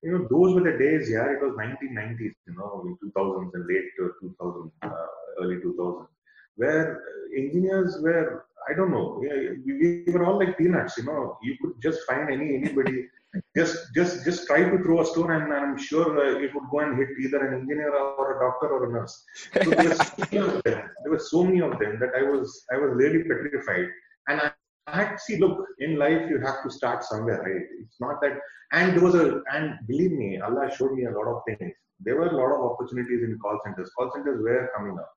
you 0.02 0.12
know, 0.12 0.26
those 0.30 0.54
were 0.54 0.60
the 0.70 0.78
days, 0.78 1.10
yeah, 1.10 1.26
it 1.34 1.40
was 1.42 1.54
1990s, 1.56 2.34
you 2.46 2.54
know, 2.56 2.84
in 2.86 3.10
2000s 3.10 3.50
and 3.54 3.66
late 3.66 3.84
2000, 3.98 4.70
uh, 4.82 5.06
early 5.40 5.56
2000s, 5.56 6.06
where 6.54 7.02
engineers 7.36 7.98
were, 8.00 8.44
I 8.68 8.74
don't 8.74 8.92
know, 8.92 9.20
we 9.66 10.04
were 10.06 10.24
all 10.24 10.38
like 10.38 10.56
peanuts, 10.56 10.98
you 10.98 11.04
know, 11.04 11.36
you 11.42 11.56
could 11.60 11.82
just 11.82 12.06
find 12.06 12.30
any 12.30 12.54
anybody, 12.54 13.08
just 13.56 13.76
just 13.94 14.24
just 14.24 14.46
try 14.46 14.62
to 14.64 14.78
throw 14.82 15.00
a 15.00 15.06
stone 15.06 15.30
and 15.30 15.52
I'm 15.52 15.76
sure 15.76 16.06
uh, 16.18 16.40
it 16.40 16.54
would 16.54 16.68
go 16.70 16.80
and 16.80 16.96
hit 16.96 17.08
either 17.20 17.46
an 17.46 17.60
engineer 17.60 17.94
or 17.94 18.36
a 18.36 18.40
doctor 18.40 18.68
or 18.68 18.88
a 18.88 18.92
nurse. 18.92 19.24
So 19.52 19.70
there, 19.70 19.88
were 19.88 19.94
so 19.94 20.14
many 20.24 20.38
of 20.38 20.62
them, 20.64 20.90
there 21.02 21.12
were 21.12 21.18
so 21.18 21.44
many 21.44 21.60
of 21.60 21.78
them 21.78 21.98
that 22.00 22.12
I 22.16 22.22
was 22.22 22.64
I 22.72 22.76
was 22.76 22.90
really 22.94 23.22
petrified. 23.24 23.88
And 24.28 24.40
I, 24.40 24.52
I 24.86 24.96
had 25.02 25.12
to 25.12 25.18
see, 25.18 25.36
look, 25.38 25.66
in 25.78 25.96
life 25.96 26.28
you 26.30 26.38
have 26.40 26.62
to 26.62 26.70
start 26.70 27.04
somewhere, 27.04 27.42
right? 27.42 27.66
It's 27.82 28.00
not 28.00 28.20
that 28.22 28.38
and 28.72 28.94
there 28.94 29.02
was 29.02 29.14
a, 29.14 29.42
and 29.54 29.78
believe 29.86 30.12
me, 30.12 30.40
Allah 30.40 30.70
showed 30.76 30.92
me 30.92 31.06
a 31.06 31.10
lot 31.10 31.26
of 31.26 31.42
things. 31.46 31.72
There 32.00 32.16
were 32.16 32.28
a 32.28 32.36
lot 32.36 32.54
of 32.54 32.70
opportunities 32.70 33.22
in 33.22 33.38
call 33.38 33.58
centers. 33.64 33.90
Call 33.96 34.10
centers 34.14 34.42
were 34.42 34.70
coming 34.76 34.98
up. 34.98 35.10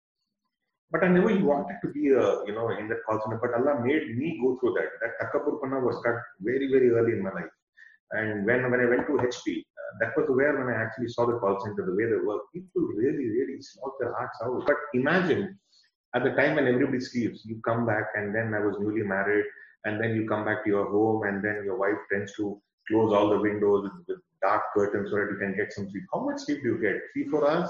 But 0.89 1.03
I 1.03 1.09
never 1.09 1.37
wanted 1.43 1.77
to 1.83 1.89
be, 1.89 2.09
a, 2.09 2.45
you 2.45 2.53
know, 2.53 2.69
in 2.69 2.87
that 2.89 3.03
call 3.05 3.21
center. 3.21 3.39
But 3.41 3.53
Allah 3.53 3.83
made 3.83 4.17
me 4.17 4.39
go 4.41 4.57
through 4.59 4.75
that. 4.75 4.89
That 5.01 5.19
Takapurpana 5.19 5.81
was 5.81 6.01
cut 6.03 6.15
very, 6.39 6.71
very 6.71 6.91
early 6.91 7.13
in 7.13 7.23
my 7.23 7.31
life. 7.31 7.51
And 8.11 8.45
when, 8.45 8.69
when 8.69 8.81
I 8.81 8.85
went 8.85 9.07
to 9.07 9.13
HP, 9.13 9.59
uh, 9.59 9.91
that 10.01 10.17
was 10.17 10.27
where 10.29 10.57
when 10.57 10.73
I 10.73 10.81
actually 10.81 11.07
saw 11.09 11.25
the 11.25 11.39
call 11.39 11.59
center, 11.59 11.85
the 11.85 11.95
way 11.95 12.05
they 12.09 12.25
work, 12.25 12.41
people 12.53 12.81
really, 12.81 13.29
really 13.29 13.61
smoked 13.61 13.99
their 14.01 14.13
hearts 14.13 14.37
out. 14.43 14.63
But 14.65 14.75
imagine 14.93 15.57
at 16.13 16.23
the 16.23 16.31
time 16.31 16.55
when 16.55 16.67
everybody 16.67 16.99
sleeps, 16.99 17.45
you 17.45 17.61
come 17.65 17.85
back 17.85 18.07
and 18.15 18.35
then 18.35 18.53
I 18.53 18.59
was 18.59 18.75
newly 18.79 19.03
married 19.03 19.45
and 19.85 20.01
then 20.01 20.15
you 20.15 20.27
come 20.27 20.45
back 20.45 20.63
to 20.63 20.69
your 20.69 20.89
home 20.89 21.23
and 21.23 21.43
then 21.43 21.63
your 21.63 21.77
wife 21.77 21.97
tends 22.11 22.35
to 22.35 22.61
close 22.89 23.13
all 23.13 23.29
the 23.29 23.39
windows 23.39 23.83
with, 23.83 24.07
with, 24.07 24.17
dark 24.41 24.63
curtains 24.75 25.11
so 25.11 25.17
that 25.17 25.29
you 25.29 25.37
can 25.37 25.55
get 25.55 25.71
some 25.71 25.87
sleep. 25.91 26.01
How 26.11 26.25
much 26.25 26.39
sleep 26.39 26.63
do 26.63 26.69
you 26.69 26.81
get? 26.81 26.99
Three, 27.13 27.27
four 27.29 27.47
hours, 27.47 27.69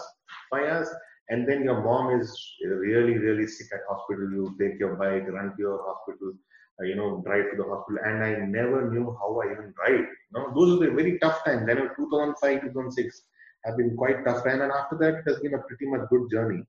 five 0.50 0.70
hours? 0.70 0.88
And 1.28 1.46
then 1.46 1.66
your 1.66 1.84
mom 1.84 2.18
is 2.18 2.32
really, 2.64 3.18
really 3.18 3.46
sick 3.46 3.68
at 3.74 3.82
hospital. 3.90 4.32
You 4.32 4.56
take 4.58 4.80
your 4.80 4.96
bike, 4.96 5.28
run 5.28 5.52
to 5.52 5.56
your 5.58 5.84
hospital, 5.84 6.32
you 6.84 6.96
know, 6.96 7.22
drive 7.26 7.52
to 7.52 7.58
the 7.58 7.64
hospital. 7.64 8.00
And 8.04 8.24
I 8.24 8.46
never 8.46 8.90
knew 8.92 9.16
how 9.20 9.42
I 9.42 9.52
even 9.52 9.74
drive. 9.76 10.00
You 10.00 10.34
know, 10.34 10.54
those 10.54 10.80
were 10.80 10.86
the 10.86 10.94
very 10.94 11.20
tough 11.20 11.44
times. 11.46 11.66
Then 11.66 11.78
2005, 11.78 12.62
2006 12.62 13.22
have 13.66 13.78
been 13.78 13.96
quite 13.96 14.26
tough 14.26 14.44
time. 14.44 14.62
And 14.62 14.72
after 14.72 14.98
that, 15.00 15.16
it 15.16 15.24
has 15.28 15.40
been 15.40 15.54
a 15.54 15.60
pretty 15.60 15.86
much 15.88 16.10
good 16.10 16.30
journey. 16.32 16.64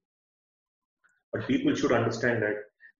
But 1.33 1.47
people 1.47 1.75
should 1.75 1.93
understand 1.93 2.43
that 2.43 2.57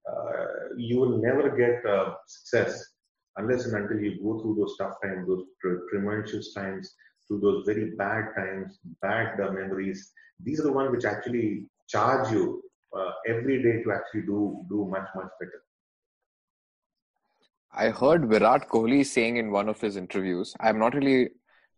uh, 0.09 0.75
you 0.77 0.99
will 0.99 1.21
never 1.21 1.55
get 1.55 1.85
uh, 1.89 2.15
success 2.27 2.83
unless 3.37 3.65
and 3.65 3.75
until 3.75 3.99
you 3.99 4.21
go 4.21 4.39
through 4.41 4.55
those 4.59 4.75
tough 4.77 4.95
times, 5.03 5.27
those 5.27 5.45
tremendous 5.89 6.53
times, 6.53 6.93
through 7.27 7.39
those 7.39 7.63
very 7.65 7.91
bad 7.91 8.25
times, 8.35 8.79
bad 9.01 9.39
uh, 9.39 9.51
memories, 9.51 10.11
these 10.41 10.59
are 10.59 10.63
the 10.63 10.71
ones 10.71 10.91
which 10.91 11.05
actually 11.05 11.65
charge 11.87 12.31
you 12.31 12.61
uh, 12.97 13.11
every 13.27 13.61
day 13.63 13.81
to 13.83 13.91
actually 13.91 14.21
do 14.21 14.65
do 14.69 14.87
much 14.89 15.07
much 15.15 15.29
better. 15.39 15.63
I 17.73 17.89
heard 17.89 18.27
Virat 18.29 18.69
Kohli 18.69 19.05
saying 19.05 19.37
in 19.37 19.51
one 19.51 19.67
of 19.67 19.81
his 19.81 19.97
interviews. 19.97 20.53
I'm 20.59 20.79
not 20.79 20.93
really 20.93 21.29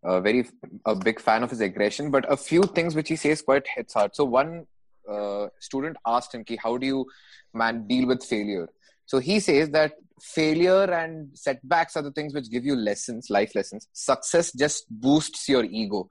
a 0.04 0.22
very 0.22 0.48
a 0.86 0.96
big 0.96 1.20
fan 1.20 1.44
of 1.44 1.50
his 1.50 1.62
aggression, 1.62 2.12
but 2.12 2.32
a 2.32 2.38
few 2.38 2.64
things 2.64 2.96
which 2.96 3.10
he 3.10 3.16
says 3.16 3.42
quite 3.42 3.66
hits 3.68 3.94
hard. 3.94 4.16
So 4.16 4.26
one 4.26 4.66
uh, 5.10 5.48
student 5.60 5.98
asked 6.06 6.34
him, 6.34 6.44
"Ki 6.44 6.58
how 6.62 6.78
do 6.78 6.86
you 6.86 7.06
man 7.54 7.88
deal 7.88 8.08
with 8.08 8.24
failure?" 8.24 8.68
So 9.06 9.20
he 9.20 9.40
says 9.40 9.70
that 9.72 9.94
failure 10.22 10.84
and 10.92 11.30
setbacks 11.34 11.96
are 11.96 12.02
the 12.02 12.12
things 12.12 12.34
which 12.34 12.50
give 12.50 12.66
you 12.66 12.76
lessons, 12.76 13.30
life 13.30 13.56
lessons. 13.56 13.88
Success 13.94 14.52
just 14.54 14.86
boosts 14.90 15.48
your 15.50 15.64
ego. 15.64 16.08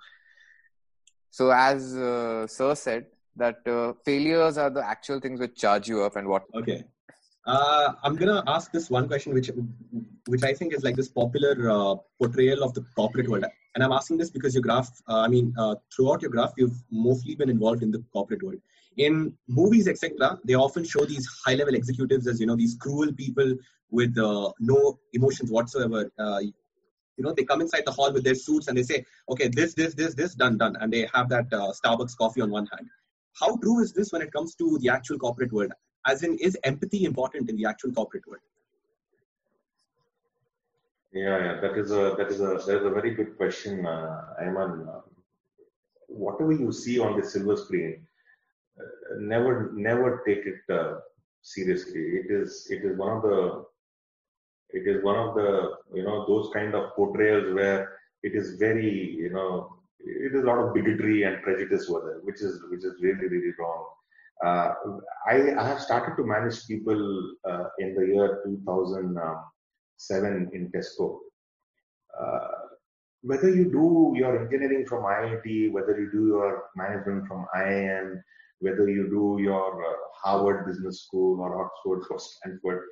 So, 1.30 1.50
as 1.50 1.96
uh, 1.96 2.46
Sir 2.46 2.74
said, 2.74 3.06
that 3.36 3.66
uh, 3.66 3.94
failures 4.04 4.56
are 4.56 4.70
the 4.70 4.86
actual 4.86 5.20
things 5.20 5.40
which 5.40 5.56
charge 5.56 5.88
you 5.88 6.02
up 6.02 6.16
and 6.16 6.28
what. 6.28 6.44
Okay. 6.54 6.84
Uh, 7.46 7.92
I'm 8.02 8.16
gonna 8.16 8.42
ask 8.46 8.72
this 8.72 8.88
one 8.88 9.06
question, 9.06 9.34
which 9.34 9.50
which 10.28 10.42
I 10.42 10.54
think 10.54 10.72
is 10.72 10.82
like 10.82 10.96
this 10.96 11.08
popular 11.08 11.70
uh, 11.70 11.96
portrayal 12.18 12.62
of 12.64 12.72
the 12.72 12.82
corporate 12.96 13.28
world, 13.28 13.44
and 13.74 13.84
I'm 13.84 13.92
asking 13.92 14.16
this 14.16 14.30
because 14.30 14.54
your 14.54 14.62
graph, 14.62 14.90
uh, 15.08 15.20
I 15.20 15.28
mean, 15.28 15.54
uh, 15.58 15.74
throughout 15.94 16.22
your 16.22 16.30
graph, 16.30 16.54
you've 16.56 16.82
mostly 16.90 17.34
been 17.34 17.50
involved 17.50 17.82
in 17.82 17.90
the 17.90 18.02
corporate 18.14 18.42
world. 18.42 18.60
In 18.96 19.36
movies 19.48 19.88
etc 19.88 20.38
they 20.44 20.54
often 20.54 20.84
show 20.84 21.04
these 21.04 21.28
high 21.44 21.56
level 21.56 21.74
executives 21.74 22.28
as 22.28 22.38
you 22.40 22.46
know 22.46 22.54
these 22.54 22.76
cruel 22.76 23.12
people 23.12 23.56
with 23.90 24.16
uh, 24.16 24.52
no 24.60 24.98
emotions 25.12 25.50
whatsoever. 25.50 26.10
Uh, 26.18 26.38
you 26.38 27.24
know 27.24 27.34
they 27.36 27.44
come 27.44 27.60
inside 27.60 27.82
the 27.84 27.92
hall 27.92 28.12
with 28.12 28.24
their 28.24 28.36
suits 28.36 28.68
and 28.68 28.78
they 28.78 28.84
say 28.84 29.04
okay 29.28 29.48
this 29.48 29.74
this 29.74 29.94
this 29.94 30.14
this 30.14 30.34
done 30.34 30.56
done 30.56 30.76
and 30.80 30.92
they 30.92 31.08
have 31.12 31.28
that 31.28 31.50
starbucks 31.50 32.16
coffee 32.16 32.40
on 32.40 32.50
one 32.50 32.66
hand. 32.66 32.88
How 33.38 33.56
true 33.56 33.80
is 33.82 33.92
this 33.92 34.12
when 34.12 34.22
it 34.22 34.32
comes 34.32 34.54
to 34.54 34.78
the 34.78 34.88
actual 34.88 35.18
corporate 35.18 35.52
world 35.52 35.72
as 36.06 36.22
in 36.22 36.36
is 36.38 36.58
empathy 36.64 37.04
important 37.04 37.48
in 37.50 37.56
the 37.56 37.66
actual 37.66 37.92
corporate 37.92 38.26
world 38.26 38.42
yeah, 41.12 41.38
yeah 41.44 41.60
that 41.60 41.78
is 41.78 41.90
a 41.90 42.14
that 42.18 42.28
is 42.28 42.40
a 42.40 42.52
that 42.66 42.76
is 42.80 42.86
a 42.86 42.90
very 42.90 43.14
good 43.14 43.36
question 43.36 43.86
uh, 43.86 44.34
Ayman. 44.42 44.88
Uh, 44.88 45.00
whatever 46.08 46.52
you 46.52 46.72
see 46.72 46.98
on 46.98 47.18
the 47.18 47.26
silver 47.26 47.56
screen 47.56 48.06
never 49.18 49.72
never 49.74 50.22
take 50.26 50.44
it 50.46 50.74
uh, 50.74 50.94
seriously. 51.42 52.00
It 52.00 52.30
is 52.30 52.66
it 52.70 52.84
is 52.84 52.98
one 52.98 53.16
of 53.16 53.22
the 53.22 53.64
it 54.70 54.86
is 54.88 55.04
one 55.04 55.16
of 55.16 55.34
the 55.34 55.76
you 55.94 56.02
know 56.02 56.26
those 56.26 56.50
kind 56.52 56.74
of 56.74 56.94
portrayals 56.94 57.54
where 57.54 57.98
it 58.22 58.34
is 58.34 58.56
very 58.56 58.90
you 58.90 59.30
know 59.30 59.76
it 60.00 60.34
is 60.34 60.42
a 60.42 60.46
lot 60.46 60.58
of 60.58 60.74
bigotry 60.74 61.22
and 61.22 61.42
prejudice 61.42 61.88
with 61.88 62.04
it, 62.04 62.24
which 62.24 62.40
is 62.40 62.60
which 62.70 62.84
is 62.84 62.94
really 63.00 63.28
really 63.28 63.52
wrong. 63.58 63.86
Uh, 64.44 64.74
I, 65.26 65.54
I 65.58 65.68
have 65.68 65.80
started 65.80 66.16
to 66.16 66.26
manage 66.26 66.66
people 66.66 67.34
uh, 67.48 67.64
in 67.78 67.94
the 67.94 68.06
year 68.06 68.42
2007 68.44 70.50
in 70.52 70.72
Tesco. 70.72 71.18
Uh, 72.20 72.48
whether 73.22 73.48
you 73.48 73.64
do 73.64 74.12
your 74.16 74.42
engineering 74.42 74.84
from 74.86 75.04
IIT, 75.04 75.72
whether 75.72 75.98
you 75.98 76.10
do 76.12 76.26
your 76.26 76.64
management 76.76 77.26
from 77.26 77.46
IIM, 77.56 78.20
whether 78.60 78.88
you 78.88 79.08
do 79.08 79.42
your 79.42 79.84
uh, 79.84 79.96
Harvard 80.22 80.66
Business 80.66 81.04
School 81.04 81.40
or 81.40 81.64
Oxford 81.64 82.06
or 82.10 82.18
Stanford. 82.18 82.82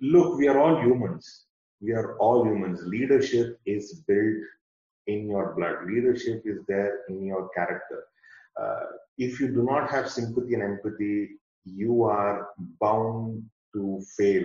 Look, 0.00 0.38
we 0.38 0.48
are 0.48 0.58
all 0.58 0.80
humans. 0.82 1.44
We 1.80 1.92
are 1.92 2.16
all 2.18 2.44
humans. 2.44 2.80
Leadership 2.84 3.58
is 3.66 4.02
built 4.08 4.42
in 5.06 5.28
your 5.28 5.54
blood. 5.56 5.86
Leadership 5.86 6.42
is 6.44 6.58
there 6.66 7.02
in 7.08 7.24
your 7.24 7.48
character. 7.50 8.04
Uh, 8.60 8.86
if 9.18 9.40
you 9.40 9.48
do 9.48 9.62
not 9.62 9.90
have 9.90 10.08
sympathy 10.08 10.54
and 10.54 10.62
empathy, 10.62 11.30
you 11.64 12.04
are 12.04 12.48
bound 12.80 13.42
to 13.74 14.00
fail 14.16 14.44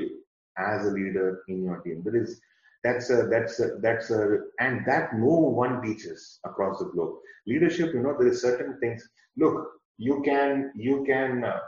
as 0.58 0.86
a 0.86 0.92
leader 0.92 1.44
in 1.48 1.64
your 1.64 1.78
team. 1.82 2.02
There 2.04 2.22
is 2.22 2.40
that's 2.84 3.10
a 3.12 3.28
that's 3.30 3.60
a 3.60 3.78
that's 3.82 4.10
a 4.10 4.40
and 4.60 4.84
that 4.88 5.14
no 5.14 5.28
one 5.28 5.82
teaches 5.82 6.40
across 6.46 6.80
the 6.80 6.86
globe. 6.86 7.16
Leadership, 7.46 7.94
you 7.94 8.02
know, 8.02 8.16
there 8.18 8.28
is 8.28 8.42
certain 8.42 8.78
things. 8.80 9.08
Look, 9.38 9.68
you 9.98 10.22
can 10.26 10.72
you 10.76 11.04
can 11.06 11.44
uh, 11.44 11.60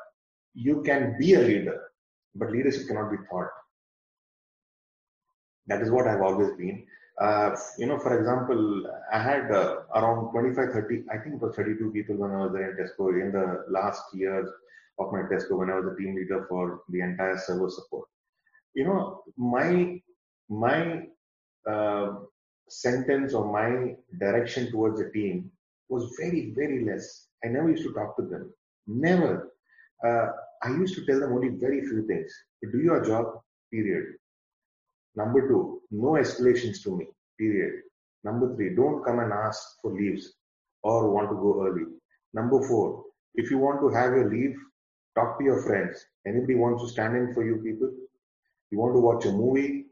you 0.54 0.82
can 0.84 1.16
be 1.20 1.34
a 1.34 1.40
leader 1.40 1.80
but 2.36 2.52
leadership 2.52 2.88
cannot 2.88 3.12
be 3.12 3.18
taught 3.30 3.50
that 5.68 5.82
is 5.82 5.92
what 5.92 6.08
i've 6.08 6.22
always 6.22 6.52
been 6.58 6.86
uh, 7.22 7.56
you 7.78 7.86
know 7.86 7.98
for 8.00 8.18
example 8.20 8.84
i 9.12 9.20
had 9.20 9.52
uh, 9.52 9.82
around 9.96 10.32
25 10.32 10.72
30 10.74 11.04
i 11.12 11.18
think 11.18 11.36
it 11.36 11.42
was 11.42 11.56
32 11.56 11.92
people 11.92 12.16
when 12.16 12.32
i 12.32 12.44
was 12.46 12.54
there 12.54 12.72
in 12.72 12.78
tesco 12.78 13.10
in 13.22 13.32
the 13.32 13.66
last 13.70 14.04
years 14.14 14.50
of 15.00 15.12
my 15.12 15.22
tesco 15.32 15.58
when 15.58 15.70
i 15.70 15.76
was 15.76 15.86
the 15.86 15.96
team 16.04 16.16
leader 16.16 16.46
for 16.50 16.82
the 16.90 17.02
entire 17.02 17.38
server 17.38 17.70
support 17.70 18.08
you 18.74 18.84
know 18.84 19.24
my 19.38 20.00
my 20.50 21.04
uh, 21.70 22.16
sentence 22.68 23.34
or 23.34 23.46
my 23.52 23.96
direction 24.20 24.72
towards 24.72 25.00
the 25.00 25.10
team 25.12 25.52
was 25.90 26.16
very 26.20 26.52
very 26.56 26.84
less 26.86 27.28
I 27.44 27.50
never 27.50 27.70
used 27.70 27.84
to 27.84 27.94
talk 27.94 28.16
to 28.18 28.24
them. 28.24 28.54
Never. 28.88 29.52
Uh, 30.06 30.28
I 30.64 30.70
used 30.70 30.96
to 30.96 31.06
tell 31.06 31.20
them 31.20 31.34
only 31.34 31.50
very 31.50 31.82
few 31.82 32.06
things. 32.08 32.32
Do 32.72 32.80
your 32.80 33.04
job, 33.04 33.40
period. 33.72 34.16
Number 35.16 35.48
two, 35.48 35.82
no 35.92 36.12
escalations 36.14 36.82
to 36.84 36.98
me, 36.98 37.08
period. 37.38 37.84
Number 38.24 38.56
three, 38.56 38.76
don't 38.76 39.04
come 39.04 39.20
and 39.20 39.32
ask 39.32 39.62
for 39.82 39.94
leaves 39.94 40.34
or 40.82 41.12
want 41.12 41.30
to 41.30 41.36
go 41.36 41.66
early. 41.66 41.86
Number 42.34 42.66
four, 42.68 43.04
if 43.36 43.52
you 43.52 43.58
want 43.58 43.82
to 43.82 43.90
have 43.90 44.14
your 44.14 44.30
leave, 44.30 44.56
talk 45.16 45.38
to 45.38 45.44
your 45.44 45.62
friends. 45.64 46.04
Anybody 46.26 46.56
wants 46.56 46.84
to 46.84 46.90
stand 46.90 47.16
in 47.16 47.34
for 47.34 47.46
you 47.46 47.58
people? 47.58 47.92
You 48.72 48.80
want 48.80 48.96
to 48.96 49.00
watch 49.00 49.26
a 49.26 49.32
movie? 49.32 49.86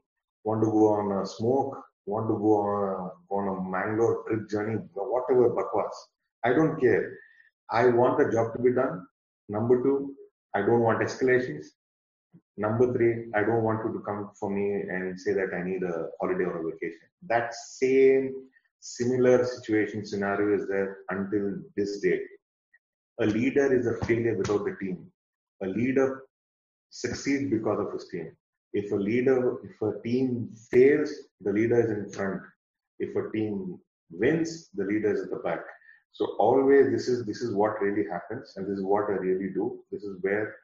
Want 0.43 0.63
to 0.63 0.71
go 0.71 0.88
on 0.88 1.21
a 1.21 1.25
smoke? 1.25 1.77
Want 2.07 2.27
to 2.27 2.34
go 2.34 2.53
on 2.62 3.12
a, 3.29 3.34
on 3.34 3.47
a 3.47 3.69
Mangalore 3.69 4.23
trip 4.27 4.49
journey? 4.49 4.77
Whatever, 4.93 5.49
bakwas. 5.51 5.93
I 6.43 6.53
don't 6.53 6.79
care. 6.79 7.17
I 7.69 7.88
want 7.88 8.17
the 8.17 8.31
job 8.31 8.53
to 8.53 8.60
be 8.62 8.73
done. 8.73 9.05
Number 9.49 9.84
two, 9.84 10.15
I 10.55 10.62
don't 10.62 10.81
want 10.81 11.01
escalations. 11.01 11.67
Number 12.57 12.93
three, 12.93 13.25
I 13.35 13.41
don't 13.41 13.63
want 13.63 13.85
you 13.85 13.93
to 13.93 13.99
come 13.99 14.31
for 14.39 14.49
me 14.49 14.81
and 14.89 15.19
say 15.19 15.33
that 15.33 15.53
I 15.53 15.63
need 15.63 15.83
a 15.83 16.07
holiday 16.19 16.43
or 16.43 16.59
a 16.59 16.71
vacation. 16.71 17.07
That 17.27 17.53
same 17.53 18.33
similar 18.79 19.45
situation 19.45 20.05
scenario 20.05 20.57
is 20.59 20.67
there 20.67 20.97
until 21.09 21.55
this 21.75 21.99
day. 22.01 22.19
A 23.21 23.25
leader 23.25 23.73
is 23.73 23.87
a 23.87 24.05
failure 24.05 24.35
without 24.37 24.65
the 24.65 24.75
team. 24.81 25.11
A 25.63 25.67
leader 25.67 26.23
succeeds 26.89 27.49
because 27.49 27.79
of 27.79 27.93
his 27.93 28.07
team. 28.09 28.31
If 28.73 28.91
a 28.91 28.95
leader, 28.95 29.57
if 29.63 29.81
a 29.81 30.01
team 30.01 30.51
fails, 30.71 31.11
the 31.41 31.51
leader 31.51 31.79
is 31.79 31.89
in 31.89 32.11
front. 32.11 32.41
If 32.99 33.15
a 33.15 33.31
team 33.31 33.79
wins, 34.11 34.69
the 34.73 34.85
leader 34.85 35.13
is 35.13 35.23
at 35.23 35.29
the 35.29 35.37
back. 35.37 35.61
So 36.13 36.35
always 36.39 36.91
this 36.91 37.07
is 37.07 37.25
this 37.25 37.41
is 37.41 37.53
what 37.53 37.81
really 37.81 38.07
happens, 38.09 38.53
and 38.55 38.65
this 38.65 38.77
is 38.79 38.83
what 38.83 39.09
I 39.09 39.13
really 39.13 39.49
do. 39.53 39.83
This 39.91 40.03
is 40.03 40.17
where 40.21 40.55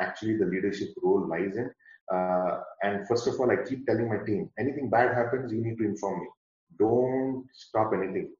actually 0.00 0.36
the 0.36 0.46
leadership 0.46 0.88
role 1.02 1.28
lies 1.28 1.56
in. 1.56 1.70
Uh, 2.12 2.60
and 2.82 3.06
first 3.08 3.26
of 3.26 3.38
all, 3.40 3.50
I 3.50 3.56
keep 3.68 3.86
telling 3.86 4.08
my 4.08 4.18
team, 4.24 4.50
anything 4.58 4.90
bad 4.90 5.14
happens, 5.14 5.52
you 5.52 5.62
need 5.62 5.78
to 5.78 5.84
inform 5.84 6.20
me. 6.20 6.26
Don't 6.78 7.46
stop 7.52 7.92
anything. 7.94 8.30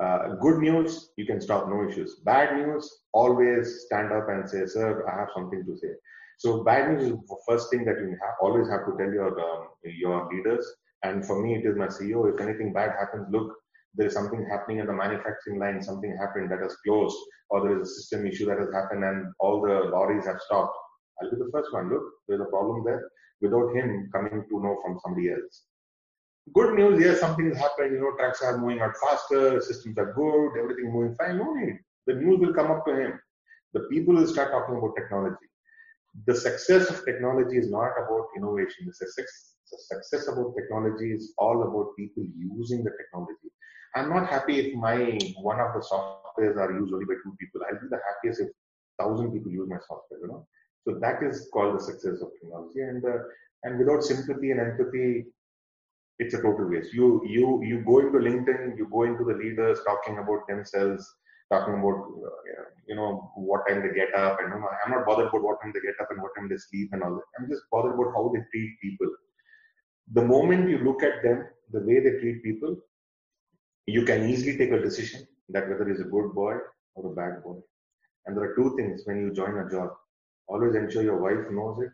Uh, 0.00 0.34
good 0.40 0.58
news, 0.58 1.10
you 1.16 1.26
can 1.26 1.40
stop, 1.40 1.68
no 1.68 1.86
issues. 1.86 2.20
Bad 2.24 2.56
news, 2.56 3.00
always 3.12 3.82
stand 3.86 4.12
up 4.12 4.28
and 4.28 4.48
say, 4.48 4.64
sir, 4.64 5.06
I 5.06 5.20
have 5.20 5.28
something 5.34 5.64
to 5.66 5.76
say. 5.76 5.88
So 6.38 6.64
bad 6.64 6.90
news 6.90 7.02
is 7.02 7.10
the 7.10 7.36
first 7.46 7.68
thing 7.70 7.84
that 7.84 7.98
you 8.00 8.16
have, 8.22 8.34
always 8.40 8.66
have 8.68 8.86
to 8.86 8.96
tell 8.96 9.12
your 9.12 9.38
um, 9.38 9.68
your 9.84 10.26
leaders. 10.32 10.66
And 11.02 11.24
for 11.24 11.42
me, 11.42 11.56
it 11.56 11.66
is 11.66 11.76
my 11.76 11.88
CEO. 11.88 12.32
If 12.32 12.40
anything 12.40 12.72
bad 12.72 12.92
happens, 12.98 13.26
look, 13.30 13.52
there 13.94 14.06
is 14.06 14.14
something 14.14 14.46
happening 14.50 14.78
in 14.78 14.86
the 14.86 14.92
manufacturing 14.92 15.58
line, 15.58 15.82
something 15.82 16.16
happened 16.16 16.50
that 16.50 16.62
has 16.62 16.76
closed, 16.86 17.16
or 17.50 17.62
there 17.62 17.80
is 17.80 17.88
a 17.88 17.94
system 17.94 18.26
issue 18.26 18.46
that 18.46 18.58
has 18.58 18.72
happened 18.72 19.04
and 19.04 19.32
all 19.40 19.60
the 19.60 19.90
lorries 19.90 20.26
have 20.26 20.40
stopped. 20.40 20.76
I'll 21.20 21.30
be 21.30 21.36
the 21.36 21.50
first 21.52 21.72
one. 21.72 21.90
Look, 21.90 22.02
there's 22.28 22.40
a 22.40 22.44
problem 22.46 22.84
there 22.84 23.10
without 23.40 23.74
him 23.74 24.08
coming 24.12 24.44
to 24.48 24.62
know 24.62 24.76
from 24.82 24.98
somebody 25.02 25.30
else. 25.30 25.64
Good 26.54 26.74
news, 26.74 27.00
yes, 27.00 27.20
something 27.20 27.48
has 27.48 27.58
happened. 27.58 27.92
You 27.92 28.00
know, 28.00 28.16
trucks 28.16 28.42
are 28.42 28.58
moving 28.58 28.80
out 28.80 28.94
faster, 29.02 29.60
systems 29.60 29.98
are 29.98 30.12
good, 30.12 30.60
everything 30.60 30.92
moving 30.92 31.14
fine. 31.16 31.38
No 31.38 31.52
need. 31.54 31.78
The 32.06 32.14
news 32.14 32.40
will 32.40 32.54
come 32.54 32.70
up 32.70 32.84
to 32.86 32.94
him. 32.94 33.20
The 33.72 33.80
people 33.90 34.14
will 34.14 34.26
start 34.26 34.50
talking 34.50 34.76
about 34.76 34.96
technology. 34.96 35.46
The 36.26 36.34
success 36.34 36.90
of 36.90 37.04
technology 37.04 37.56
is 37.56 37.70
not 37.70 37.92
about 38.02 38.26
innovation. 38.36 38.86
The 38.86 38.94
success, 38.94 39.54
the 39.70 39.78
success 39.78 40.28
about 40.28 40.54
technology 40.58 41.12
is 41.12 41.34
all 41.38 41.62
about 41.62 41.94
people 41.96 42.24
using 42.36 42.82
the 42.82 42.90
technology. 42.90 43.50
I'm 43.94 44.10
not 44.10 44.28
happy 44.28 44.58
if 44.60 44.74
my 44.74 45.18
one 45.40 45.60
of 45.60 45.74
the 45.74 45.80
softwares 45.80 46.56
are 46.56 46.72
used 46.72 46.92
only 46.92 47.06
by 47.06 47.14
two 47.24 47.34
people. 47.40 47.60
I'll 47.66 47.80
be 47.80 47.88
the 47.90 48.00
happiest 48.08 48.40
if 48.40 48.48
thousand 48.98 49.32
people 49.32 49.50
use 49.50 49.68
my 49.68 49.78
software. 49.86 50.20
You 50.20 50.28
know, 50.28 50.46
so 50.86 50.98
that 51.00 51.22
is 51.22 51.48
called 51.52 51.76
the 51.76 51.82
success 51.82 52.20
of 52.22 52.30
technology. 52.40 52.80
And 52.80 53.04
uh, 53.04 53.18
and 53.64 53.78
without 53.78 54.02
sympathy 54.02 54.52
and 54.52 54.60
empathy, 54.60 55.26
it's 56.18 56.34
a 56.34 56.42
total 56.42 56.68
waste. 56.68 56.92
You 56.92 57.22
you 57.26 57.62
you 57.64 57.82
go 57.84 57.98
into 58.00 58.18
LinkedIn, 58.18 58.76
you 58.76 58.88
go 58.90 59.02
into 59.04 59.24
the 59.24 59.34
leaders 59.34 59.80
talking 59.86 60.18
about 60.18 60.46
themselves, 60.48 61.02
talking 61.50 61.74
about 61.74 61.98
uh, 62.28 62.64
you 62.86 62.94
know 62.94 63.32
what 63.34 63.66
time 63.66 63.82
they 63.82 63.94
get 63.94 64.14
up, 64.14 64.38
and 64.40 64.52
you 64.52 64.60
know, 64.60 64.68
I'm 64.84 64.92
not 64.92 65.06
bothered 65.06 65.28
about 65.28 65.42
what 65.42 65.60
time 65.62 65.72
they 65.74 65.80
get 65.80 66.00
up 66.00 66.08
and 66.10 66.22
what 66.22 66.32
time 66.36 66.48
they 66.48 66.58
sleep 66.58 66.90
and 66.92 67.02
all 67.02 67.14
that. 67.14 67.28
I'm 67.38 67.48
just 67.48 67.62
bothered 67.72 67.94
about 67.94 68.12
how 68.14 68.30
they 68.34 68.42
treat 68.52 68.80
people. 68.82 69.08
The 70.12 70.24
moment 70.24 70.68
you 70.68 70.78
look 70.78 71.02
at 71.02 71.22
them, 71.22 71.46
the 71.72 71.80
way 71.80 72.00
they 72.00 72.18
treat 72.20 72.42
people, 72.42 72.76
you 73.86 74.04
can 74.04 74.28
easily 74.28 74.56
take 74.56 74.72
a 74.72 74.80
decision 74.80 75.26
that 75.48 75.68
whether 75.68 75.88
he's 75.88 76.00
a 76.00 76.04
good 76.04 76.32
boy 76.34 76.54
or 76.94 77.12
a 77.12 77.14
bad 77.14 77.42
boy. 77.42 77.56
And 78.26 78.36
there 78.36 78.44
are 78.44 78.54
two 78.54 78.76
things 78.76 79.02
when 79.04 79.20
you 79.20 79.32
join 79.32 79.56
a 79.58 79.70
job. 79.70 79.90
Always 80.46 80.74
ensure 80.74 81.02
your 81.02 81.20
wife 81.20 81.50
knows 81.50 81.78
it. 81.80 81.90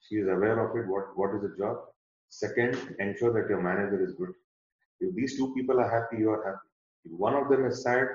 She 0.00 0.16
is 0.16 0.28
aware 0.28 0.58
of 0.64 0.76
it. 0.76 0.88
What, 0.88 1.16
what 1.16 1.34
is 1.34 1.42
the 1.42 1.54
job? 1.58 1.76
Second, 2.28 2.76
ensure 2.98 3.32
that 3.32 3.48
your 3.48 3.62
manager 3.62 4.04
is 4.04 4.14
good. 4.14 4.30
If 5.00 5.14
these 5.14 5.36
two 5.36 5.52
people 5.54 5.80
are 5.80 5.90
happy, 5.90 6.18
you 6.20 6.30
are 6.30 6.44
happy. 6.44 6.68
If 7.04 7.12
one 7.12 7.34
of 7.34 7.48
them 7.48 7.66
is 7.66 7.82
sad, 7.82 8.06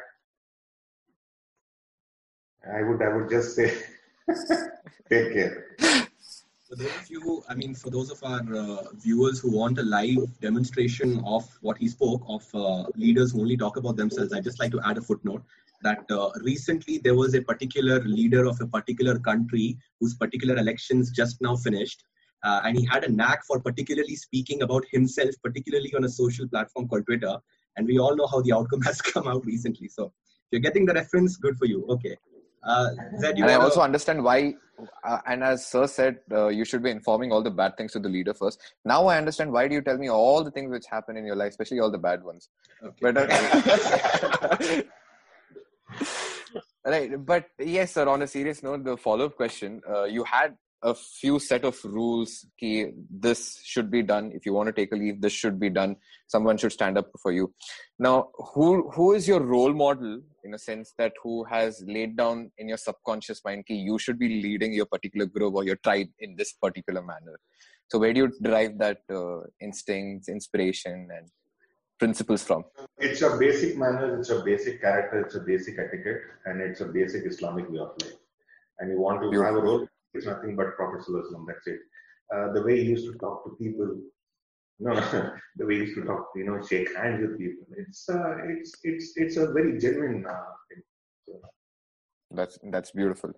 I 2.67 2.84
would 2.84 3.01
I 3.01 3.15
would 3.15 3.29
just 3.29 3.55
say 3.55 3.75
take 5.10 5.34
care. 5.34 6.11
For 6.71 6.77
those 6.77 6.95
of 6.95 7.10
you, 7.10 7.43
I 7.49 7.53
mean, 7.53 7.75
for 7.75 7.89
those 7.89 8.12
of 8.12 8.23
our 8.23 8.39
uh, 8.55 8.84
viewers 8.93 9.41
who 9.41 9.51
want 9.51 9.77
a 9.77 9.84
live 9.84 10.39
demonstration 10.39 11.21
of 11.25 11.43
what 11.60 11.77
he 11.77 11.89
spoke 11.89 12.23
of 12.29 12.47
uh, 12.53 12.86
leaders 12.95 13.34
who 13.34 13.41
only 13.41 13.57
talk 13.57 13.75
about 13.75 13.97
themselves, 13.97 14.31
I'd 14.31 14.45
just 14.45 14.57
like 14.57 14.71
to 14.71 14.79
add 14.86 14.97
a 14.97 15.01
footnote 15.01 15.43
that 15.81 16.10
uh, 16.10 16.29
recently 16.43 16.97
there 16.97 17.13
was 17.13 17.34
a 17.34 17.41
particular 17.41 17.99
leader 18.05 18.45
of 18.45 18.62
a 18.62 18.67
particular 18.67 19.19
country 19.19 19.77
whose 19.99 20.13
particular 20.13 20.55
elections 20.55 21.12
just 21.12 21.41
now 21.41 21.57
finished. 21.57 22.05
Uh, 22.41 22.62
and 22.63 22.77
he 22.77 22.86
had 22.86 23.03
a 23.03 23.12
knack 23.12 23.43
for 23.45 23.60
particularly 23.60 24.15
speaking 24.15 24.62
about 24.62 24.86
himself, 24.93 25.36
particularly 25.43 25.93
on 25.93 26.05
a 26.05 26.10
social 26.10 26.47
platform 26.47 26.88
called 26.88 27.05
Twitter. 27.05 27.36
And 27.75 27.86
we 27.86 27.99
all 27.99 28.15
know 28.15 28.27
how 28.27 28.39
the 28.43 28.53
outcome 28.53 28.81
has 28.84 29.01
come 29.01 29.27
out 29.27 29.45
recently. 29.45 29.89
So 29.89 30.05
if 30.05 30.53
you're 30.53 30.62
getting 30.62 30.86
the 30.86 30.93
reference, 30.93 31.36
good 31.36 31.57
for 31.57 31.65
you. 31.65 31.86
Okay. 31.89 32.15
Uh, 32.63 32.89
Zaid, 33.19 33.38
and 33.38 33.45
I 33.45 33.56
also 33.56 33.82
understand 33.82 34.24
why, 34.24 34.54
uh, 35.04 35.17
and 35.26 35.43
as 35.43 35.65
Sir 35.65 35.88
said, 35.88 36.19
uh, 36.32 36.47
you 36.47 36.63
should 36.63 36.84
be 36.84 36.91
informing 36.91 37.32
all 37.32 37.41
the 37.41 37.50
bad 37.50 37.76
things 37.76 37.93
to 37.93 38.00
the 38.00 38.10
leader 38.10 38.34
first. 38.34 38.62
Now 38.86 39.08
I 39.08 39.17
understand 39.17 39.52
why 39.52 39.67
do 39.67 39.74
you 39.74 39.82
tell 39.82 39.97
me 39.97 40.10
all 40.10 40.43
the 40.43 40.52
things 40.52 40.69
which 40.69 40.86
happen 40.89 41.17
in 41.17 41.26
your 41.26 41.36
life, 41.36 41.50
especially 41.50 41.80
all 41.80 41.91
the 41.91 41.97
bad 41.97 42.24
ones. 42.24 42.50
Okay. 42.84 42.97
But, 43.02 43.17
uh, 43.17 44.82
right, 46.86 47.26
but 47.26 47.45
yes, 47.60 47.93
sir. 47.93 48.08
On 48.08 48.21
a 48.21 48.28
serious 48.28 48.62
note, 48.62 48.84
the 48.84 48.95
follow-up 48.95 49.36
question: 49.36 49.82
uh, 49.89 50.04
You 50.04 50.24
had 50.24 50.56
a 50.84 50.96
few 50.96 51.39
set 51.39 51.63
of 51.63 51.78
rules 51.84 52.46
key 52.60 52.91
this 53.10 53.60
should 53.63 53.91
be 53.91 54.02
done. 54.02 54.32
If 54.34 54.46
you 54.46 54.54
want 54.54 54.67
to 54.67 54.74
take 54.74 54.91
a 54.91 54.96
leave 54.96 55.22
this 55.22 55.34
should 55.34 55.60
be 55.60 55.70
done. 55.70 55.96
Someone 56.28 56.58
should 56.58 56.72
stand 56.72 56.98
up 56.98 57.10
for 57.22 57.32
you. 57.32 57.54
Now 58.00 58.30
who 58.54 58.89
who 58.91 59.13
is 59.13 59.28
your 59.28 59.41
role 59.41 59.74
model 59.74 60.22
in 60.44 60.54
a 60.54 60.58
sense 60.58 60.94
that 60.98 61.13
who 61.24 61.44
has 61.46 61.84
laid 61.88 62.17
down 62.17 62.52
in 62.58 62.67
your 62.67 62.78
subconscious 62.78 63.41
mind 63.46 63.65
key 63.67 63.76
you 63.76 64.00
should 64.00 64.17
be 64.17 64.41
leading 64.41 64.74
your 64.74 64.88
particular 64.88 65.28
group 65.28 65.54
or 65.56 65.63
your 65.63 65.76
tribe 65.78 66.08
in 66.20 66.36
this 66.36 66.54
particular 66.54 67.02
manner? 67.02 67.39
So 67.89 68.00
where 68.00 68.13
do 68.13 68.22
you 68.22 68.32
derive 68.41 68.78
that 68.80 69.02
uh, 69.10 69.41
instincts 69.60 70.30
inspiration 70.30 71.10
and 71.15 71.30
principles 72.00 72.44
from? 72.44 72.63
It's 72.98 73.22
a 73.22 73.38
basic 73.38 73.78
manner 73.78 74.20
it's 74.20 74.30
a 74.30 74.41
basic 74.41 74.82
character 74.82 75.22
it's 75.22 75.36
a 75.36 75.41
basic 75.41 75.78
etiquette 75.78 76.22
and 76.46 76.60
it's 76.60 76.82
a 76.82 76.86
basic 76.86 77.26
islamic 77.26 77.70
way 77.70 77.80
of 77.80 77.91
life. 78.02 78.15
And 78.80 78.89
you 78.89 79.00
want 79.00 79.22
to 79.22 79.30
Beautiful. 79.30 79.54
have 79.54 79.63
a 79.63 79.67
role 79.67 79.88
it's 80.13 80.26
nothing 80.26 80.56
but 80.56 80.76
Prophet 80.76 81.06
That's 81.47 81.67
it. 81.67 81.80
Uh, 82.34 82.54
the 82.54 82.63
way 82.63 82.84
he 82.84 82.89
used 82.89 83.06
to 83.12 83.17
talk 83.17 83.43
to 83.43 83.52
people, 83.62 83.97
no, 84.80 84.93
the 85.58 85.65
way 85.65 85.76
he 85.76 85.82
used 85.82 85.95
to 85.95 86.06
talk, 86.06 86.30
you 86.36 86.45
know, 86.45 86.62
shake 86.65 86.95
hands 86.95 87.21
with 87.21 87.38
people. 87.38 87.65
It's 87.78 88.10
uh, 88.10 88.36
it's 88.47 88.74
it's 88.84 89.13
it's 89.15 89.38
a 89.38 89.52
very 89.52 89.78
genuine 89.78 90.26
uh, 90.26 90.52
thing. 90.69 90.84
So. 91.28 91.34
That's 92.32 92.58
that's 92.63 92.91
beautiful. 92.91 93.32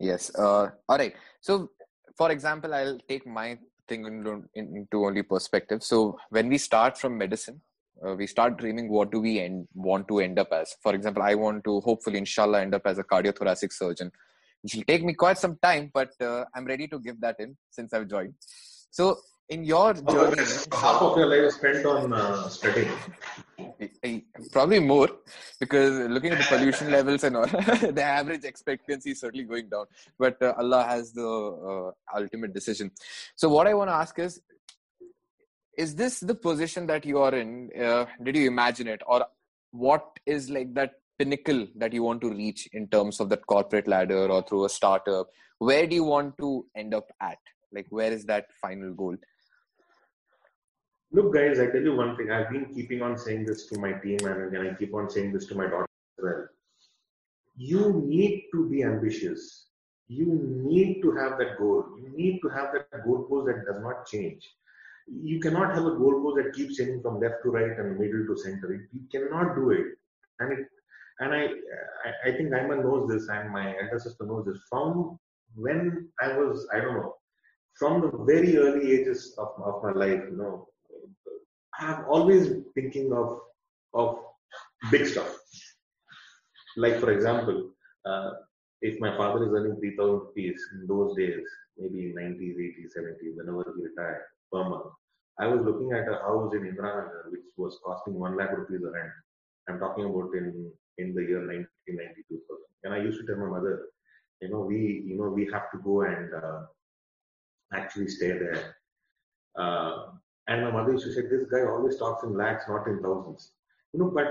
Yes. 0.00 0.34
Uh, 0.34 0.70
all 0.88 0.98
right. 0.98 1.14
So, 1.40 1.70
for 2.16 2.30
example, 2.30 2.74
I'll 2.74 2.98
take 3.08 3.26
my 3.26 3.58
thing 3.86 4.06
into, 4.06 4.44
into 4.54 5.04
only 5.06 5.22
perspective. 5.22 5.82
So, 5.82 6.18
when 6.30 6.48
we 6.48 6.58
start 6.58 6.98
from 6.98 7.16
medicine, 7.16 7.60
uh, 8.04 8.14
we 8.14 8.26
start 8.26 8.56
dreaming 8.56 8.88
what 8.88 9.12
do 9.12 9.20
we 9.20 9.40
end, 9.40 9.68
want 9.74 10.08
to 10.08 10.20
end 10.20 10.38
up 10.38 10.52
as. 10.52 10.74
For 10.82 10.94
example, 10.94 11.22
I 11.22 11.34
want 11.34 11.64
to 11.64 11.80
hopefully, 11.80 12.18
inshallah, 12.18 12.62
end 12.62 12.74
up 12.74 12.86
as 12.86 12.98
a 12.98 13.04
cardiothoracic 13.04 13.72
surgeon 13.72 14.10
it 14.64 14.74
will 14.74 14.84
take 14.84 15.04
me 15.04 15.14
quite 15.14 15.38
some 15.38 15.56
time, 15.62 15.90
but 15.92 16.10
uh, 16.20 16.44
I'm 16.54 16.64
ready 16.64 16.88
to 16.88 16.98
give 16.98 17.20
that 17.20 17.36
in 17.38 17.56
since 17.70 17.92
I've 17.92 18.08
joined. 18.08 18.34
So, 18.90 19.18
in 19.48 19.64
your 19.64 19.94
journey, 19.94 20.42
half 20.72 21.00
of 21.00 21.16
your 21.16 21.26
life 21.26 21.48
is 21.48 21.54
spent 21.54 21.86
on 21.86 22.12
uh, 22.12 22.48
studying. 22.48 22.90
Probably 24.52 24.80
more, 24.80 25.08
because 25.58 26.08
looking 26.10 26.32
at 26.32 26.38
the 26.38 26.44
pollution 26.44 26.90
levels 26.90 27.24
and 27.24 27.36
all, 27.36 27.46
the 27.46 28.02
average 28.02 28.44
expectancy 28.44 29.12
is 29.12 29.20
certainly 29.20 29.44
going 29.44 29.68
down. 29.70 29.86
But 30.18 30.42
uh, 30.42 30.54
Allah 30.58 30.84
has 30.84 31.12
the 31.12 31.26
uh, 31.26 32.16
ultimate 32.16 32.52
decision. 32.52 32.90
So, 33.36 33.48
what 33.48 33.66
I 33.66 33.74
want 33.74 33.88
to 33.88 33.94
ask 33.94 34.18
is, 34.18 34.40
is 35.78 35.94
this 35.94 36.20
the 36.20 36.34
position 36.34 36.86
that 36.88 37.06
you 37.06 37.18
are 37.18 37.34
in? 37.34 37.70
Uh, 37.80 38.06
did 38.22 38.36
you 38.36 38.48
imagine 38.48 38.88
it, 38.88 39.02
or 39.06 39.24
what 39.70 40.04
is 40.26 40.50
like 40.50 40.74
that 40.74 40.94
pinnacle 41.18 41.66
that 41.76 41.92
you 41.92 42.02
want 42.02 42.20
to 42.20 42.30
reach 42.30 42.68
in 42.72 42.88
terms 42.88 43.20
of 43.20 43.28
that 43.28 43.46
corporate 43.46 43.88
ladder 43.88 44.26
or 44.30 44.42
through 44.42 44.64
a 44.64 44.68
startup 44.68 45.28
where 45.58 45.86
do 45.86 45.94
you 45.94 46.04
want 46.04 46.38
to 46.38 46.66
end 46.76 46.94
up 46.94 47.10
at? 47.20 47.38
Like 47.72 47.86
where 47.90 48.12
is 48.12 48.24
that 48.26 48.46
final 48.60 48.94
goal? 48.94 49.16
Look 51.10 51.34
guys 51.34 51.58
i 51.58 51.66
tell 51.66 51.82
you 51.82 51.96
one 51.96 52.16
thing. 52.16 52.30
I've 52.30 52.50
been 52.50 52.66
keeping 52.66 53.02
on 53.02 53.16
saying 53.16 53.46
this 53.46 53.66
to 53.66 53.78
my 53.78 53.92
team 53.92 54.18
and 54.24 54.56
i 54.56 54.74
keep 54.74 54.94
on 54.94 55.10
saying 55.10 55.32
this 55.32 55.46
to 55.46 55.54
my 55.54 55.64
daughter 55.64 55.86
as 56.18 56.24
well. 56.24 56.46
You 57.56 58.04
need 58.06 58.44
to 58.52 58.68
be 58.68 58.82
ambitious. 58.84 59.66
You 60.06 60.26
need 60.64 61.02
to 61.02 61.12
have 61.12 61.38
that 61.38 61.58
goal. 61.58 61.84
You 62.00 62.12
need 62.14 62.40
to 62.42 62.48
have 62.50 62.72
that 62.72 63.04
goal 63.04 63.26
post 63.28 63.46
that 63.46 63.64
does 63.66 63.82
not 63.82 64.06
change. 64.06 64.48
You 65.08 65.40
cannot 65.40 65.74
have 65.74 65.86
a 65.86 65.96
goal 65.96 66.22
post 66.22 66.36
that 66.36 66.54
keeps 66.54 66.76
changing 66.76 67.02
from 67.02 67.20
left 67.20 67.42
to 67.42 67.50
right 67.50 67.78
and 67.78 67.98
middle 67.98 68.26
to 68.26 68.36
center 68.36 68.88
you 68.92 69.00
cannot 69.10 69.56
do 69.56 69.70
it. 69.70 69.86
And 70.40 70.52
it 70.52 70.68
and 71.20 71.32
I, 71.34 71.44
I, 71.44 72.28
I 72.28 72.32
think 72.36 72.50
Ayman 72.50 72.82
knows 72.82 73.08
this, 73.08 73.28
and 73.28 73.50
my 73.50 73.74
elder 73.82 73.98
sister 73.98 74.24
knows 74.24 74.46
this. 74.46 74.58
From 74.70 75.18
when 75.54 76.08
I 76.20 76.36
was, 76.38 76.66
I 76.72 76.80
don't 76.80 76.94
know, 76.94 77.14
from 77.78 78.00
the 78.00 78.10
very 78.24 78.56
early 78.56 78.92
ages 78.92 79.34
of, 79.38 79.48
of 79.64 79.82
my 79.82 79.92
life, 79.92 80.22
you 80.30 80.36
know, 80.36 80.68
I 81.78 81.86
have 81.86 82.04
always 82.08 82.48
thinking 82.74 83.12
of 83.12 83.40
of 83.94 84.18
big 84.90 85.06
stuff. 85.06 85.34
Like 86.76 87.00
for 87.00 87.10
example, 87.10 87.70
uh, 88.04 88.30
if 88.82 89.00
my 89.00 89.16
father 89.16 89.46
is 89.46 89.52
earning 89.52 89.80
3,000 89.80 90.12
rupees 90.12 90.60
in 90.74 90.86
those 90.86 91.16
days, 91.16 91.44
maybe 91.76 92.06
in 92.06 92.14
90s, 92.14 92.56
80s, 92.56 92.90
70s, 92.96 93.36
whenever 93.36 93.74
he 93.76 93.82
retired 93.84 94.22
per 94.52 94.68
month, 94.68 94.86
I 95.40 95.46
was 95.46 95.64
looking 95.64 95.92
at 95.92 96.08
a 96.08 96.18
house 96.18 96.52
in 96.54 96.62
Indiranagar 96.62 97.30
which 97.30 97.46
was 97.56 97.78
costing 97.84 98.14
1 98.14 98.36
lakh 98.36 98.56
rupees 98.56 98.82
a 98.84 98.90
rent. 98.90 99.12
I'm 99.68 99.78
talking 99.78 100.04
about 100.04 100.34
in, 100.34 100.70
in 100.98 101.14
the 101.14 101.22
year 101.22 101.46
1992. 101.46 102.40
And 102.84 102.94
I 102.94 102.98
used 102.98 103.20
to 103.20 103.26
tell 103.26 103.36
my 103.36 103.50
mother, 103.50 103.86
you 104.40 104.50
know, 104.50 104.60
we, 104.60 105.04
you 105.06 105.16
know, 105.16 105.28
we 105.30 105.48
have 105.52 105.70
to 105.72 105.78
go 105.78 106.02
and 106.02 106.32
uh, 106.34 106.62
actually 107.72 108.08
stay 108.08 108.32
there. 108.32 108.76
Uh, 109.58 110.12
and 110.48 110.64
my 110.64 110.70
mother 110.70 110.92
used 110.92 111.04
to 111.04 111.12
say, 111.12 111.22
this 111.22 111.44
guy 111.50 111.62
always 111.64 111.96
talks 111.98 112.24
in 112.24 112.36
lakhs, 112.36 112.64
not 112.68 112.86
in 112.86 113.02
thousands. 113.02 113.52
You 113.92 114.00
know, 114.00 114.10
but 114.14 114.26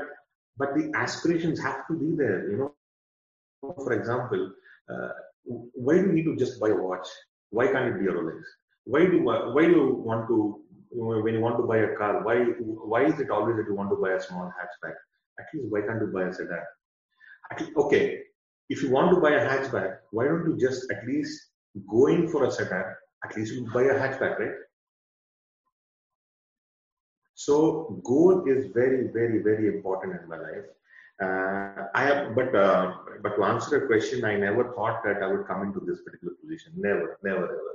but 0.57 0.73
the 0.75 0.91
aspirations 0.95 1.59
have 1.59 1.87
to 1.87 1.93
be 1.93 2.15
there. 2.15 2.49
You 2.49 2.57
know, 2.57 3.73
for 3.75 3.93
example, 3.93 4.51
uh, 4.89 5.09
why 5.45 5.95
do 5.95 6.07
you 6.07 6.13
need 6.13 6.25
to 6.25 6.35
just 6.35 6.59
buy 6.59 6.69
a 6.69 6.75
watch? 6.75 7.07
Why 7.49 7.67
can't 7.67 7.95
it 7.95 7.99
be 7.99 8.07
a 8.07 8.11
Rolex? 8.11 8.41
Why 8.85 9.05
do 9.05 9.23
why 9.23 9.65
do 9.65 9.71
you 9.71 10.01
want 10.05 10.27
to 10.29 10.61
when 10.91 11.33
you 11.33 11.41
want 11.41 11.57
to 11.57 11.63
buy 11.63 11.77
a 11.77 11.95
car? 11.95 12.23
Why 12.23 12.37
why 12.91 13.05
is 13.05 13.19
it 13.19 13.29
always 13.29 13.57
that 13.57 13.65
you 13.67 13.75
want 13.75 13.89
to 13.91 13.95
buy 13.95 14.11
a 14.11 14.21
small 14.21 14.51
hatchback? 14.57 14.95
At 15.39 15.45
least 15.53 15.67
why 15.69 15.81
can't 15.81 16.01
you 16.01 16.07
buy 16.07 16.23
a 16.23 16.33
sedan? 16.33 16.63
Okay, 17.77 18.19
if 18.69 18.83
you 18.83 18.89
want 18.89 19.13
to 19.13 19.21
buy 19.21 19.31
a 19.31 19.47
hatchback, 19.47 19.97
why 20.11 20.25
don't 20.25 20.45
you 20.45 20.57
just 20.57 20.91
at 20.91 21.05
least 21.07 21.39
go 21.89 22.07
in 22.07 22.27
for 22.27 22.45
a 22.45 22.51
sedan? 22.51 22.85
At 23.23 23.35
least 23.35 23.53
you 23.53 23.69
buy 23.73 23.83
a 23.83 23.95
hatchback, 23.95 24.39
right? 24.39 24.57
So 27.35 28.01
goal 28.03 28.43
is 28.47 28.71
very, 28.73 29.09
very, 29.13 29.43
very 29.43 29.67
important 29.67 30.19
in 30.21 30.27
my 30.27 30.37
life. 30.37 30.65
Uh, 31.21 31.85
I 31.95 32.03
have, 32.03 32.35
but 32.35 32.53
uh, 32.53 32.93
but 33.23 33.35
to 33.35 33.43
answer 33.43 33.79
the 33.79 33.85
question, 33.85 34.25
I 34.25 34.35
never 34.35 34.73
thought 34.73 35.03
that 35.03 35.23
I 35.23 35.27
would 35.27 35.47
come 35.47 35.63
into 35.63 35.79
this 35.79 36.01
particular 36.03 36.33
position. 36.41 36.73
Never, 36.75 37.17
never, 37.23 37.45
ever. 37.45 37.73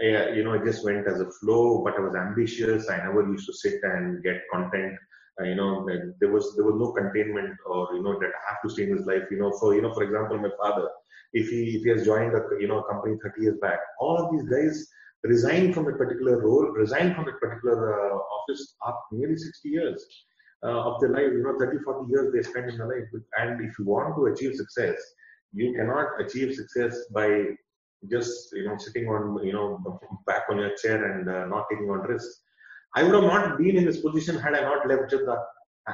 I, 0.00 0.30
you 0.30 0.44
know, 0.44 0.52
it 0.52 0.64
just 0.64 0.84
went 0.84 1.06
as 1.06 1.20
a 1.20 1.30
flow. 1.30 1.82
But 1.84 1.96
I 1.96 2.00
was 2.00 2.14
ambitious. 2.14 2.88
I 2.88 2.98
never 2.98 3.26
used 3.28 3.46
to 3.46 3.52
sit 3.52 3.82
and 3.82 4.22
get 4.22 4.42
content. 4.52 4.94
Uh, 5.40 5.44
you 5.44 5.54
know, 5.54 5.86
there 6.20 6.32
was 6.32 6.54
there 6.56 6.64
was 6.64 6.76
no 6.76 6.92
containment, 6.92 7.56
or 7.66 7.88
you 7.94 8.02
know, 8.02 8.18
that 8.18 8.30
I 8.30 8.50
have 8.50 8.62
to 8.64 8.70
stay 8.70 8.84
in 8.84 8.96
his 8.96 9.06
life. 9.06 9.24
You 9.30 9.38
know, 9.38 9.52
for 9.58 9.74
you 9.74 9.82
know, 9.82 9.92
for 9.94 10.02
example, 10.02 10.38
my 10.38 10.50
father, 10.60 10.88
if 11.32 11.48
he 11.48 11.76
if 11.76 11.82
he 11.84 11.90
has 11.90 12.04
joined 12.04 12.34
a 12.34 12.42
you 12.60 12.68
know 12.68 12.80
a 12.80 12.88
company 12.90 13.16
30 13.22 13.42
years 13.42 13.58
back, 13.60 13.78
all 14.00 14.16
of 14.16 14.32
these 14.32 14.48
guys 14.48 14.88
resigned 15.24 15.74
from 15.74 15.86
a 15.88 15.96
particular 15.96 16.40
role, 16.40 16.66
resigned 16.70 17.14
from 17.14 17.28
a 17.28 17.32
particular 17.32 18.12
uh, 18.12 18.16
office 18.16 18.76
after 18.86 19.16
nearly 19.16 19.36
60 19.36 19.68
years 19.68 20.06
uh, 20.64 20.80
of 20.88 21.00
their 21.00 21.10
life, 21.10 21.32
you 21.32 21.42
know, 21.42 21.56
30, 21.58 21.78
40 21.84 22.10
years 22.10 22.32
they 22.32 22.42
spend 22.42 22.70
in 22.70 22.78
their 22.78 22.88
life. 22.88 23.08
And 23.38 23.60
if 23.64 23.78
you 23.78 23.84
want 23.84 24.16
to 24.16 24.26
achieve 24.26 24.54
success, 24.54 24.96
you 25.52 25.72
cannot 25.74 26.20
achieve 26.20 26.54
success 26.54 27.06
by 27.12 27.44
just, 28.10 28.50
you 28.52 28.64
know, 28.66 28.76
sitting 28.76 29.08
on, 29.08 29.44
you 29.44 29.52
know, 29.52 30.00
back 30.26 30.42
on 30.50 30.58
your 30.58 30.74
chair 30.76 31.12
and 31.12 31.28
uh, 31.28 31.46
not 31.46 31.66
taking 31.70 31.90
on 31.90 32.00
risks. 32.00 32.42
I 32.94 33.02
would 33.02 33.14
have 33.14 33.24
not 33.24 33.58
been 33.58 33.76
in 33.76 33.84
this 33.84 34.00
position 34.00 34.38
had 34.38 34.54
I 34.54 34.60
not 34.62 34.88
left 34.88 35.10
Jeddah. 35.10 35.42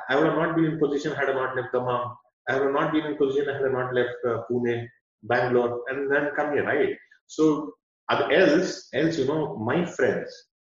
I 0.09 0.17
would 0.17 0.27
have 0.27 0.37
not 0.37 0.57
been 0.57 0.65
in 0.65 0.79
position 0.79 1.13
had 1.15 1.29
I 1.31 1.35
not 1.35 1.57
left 1.57 1.73
Dammam. 1.73 2.15
I 2.49 2.55
would 2.55 2.65
have 2.65 2.73
not 2.73 2.93
been 2.93 3.07
in 3.07 3.17
position 3.17 3.53
had 3.55 3.65
I 3.65 3.73
not 3.73 3.95
left 3.95 4.17
uh, 4.27 4.43
Pune, 4.51 4.87
Bangalore, 5.23 5.83
and 5.89 6.11
then 6.11 6.31
come 6.37 6.53
here, 6.53 6.65
right? 6.65 6.97
So, 7.27 7.73
else, 8.11 8.89
else, 8.93 9.19
you 9.19 9.27
know, 9.27 9.57
my 9.57 9.85
friends 9.85 10.31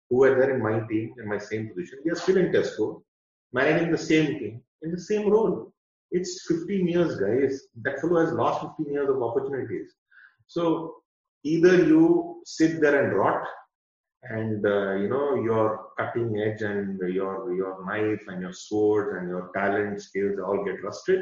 who 0.10 0.18
were 0.18 0.36
there 0.36 0.56
in 0.56 0.62
my 0.62 0.80
team 0.88 1.14
in 1.22 1.28
my 1.28 1.38
same 1.38 1.70
position, 1.70 2.00
they 2.06 2.12
are 2.12 2.16
still 2.16 2.38
in 2.38 2.52
Tesco 2.52 3.02
managing 3.54 3.92
the 3.92 3.98
same 3.98 4.40
team 4.40 4.62
in 4.82 4.92
the 4.92 5.00
same 5.00 5.30
role. 5.30 5.74
It's 6.12 6.46
15 6.48 6.88
years, 6.88 7.20
guys. 7.20 7.64
That 7.82 8.00
fellow 8.00 8.24
has 8.24 8.34
lost 8.34 8.66
15 8.78 8.94
years 8.94 9.10
of 9.10 9.22
opportunities. 9.22 9.94
So 10.48 10.96
either 11.44 11.76
you 11.84 12.42
sit 12.46 12.80
there 12.80 13.04
and 13.04 13.18
rot, 13.18 13.46
and 14.24 14.66
uh, 14.66 14.96
you 14.96 15.10
know 15.10 15.36
your 15.36 15.90
cutting 15.98 16.38
edge 16.40 16.62
and 16.62 17.00
your 17.00 17.54
your 17.54 17.86
knife 17.86 18.24
and 18.28 18.42
your 18.42 18.54
sword 18.54 19.18
and 19.18 19.30
your 19.30 19.52
talent 19.56 20.02
skills 20.02 20.40
all 20.40 20.64
get 20.66 20.84
rusted, 20.84 21.22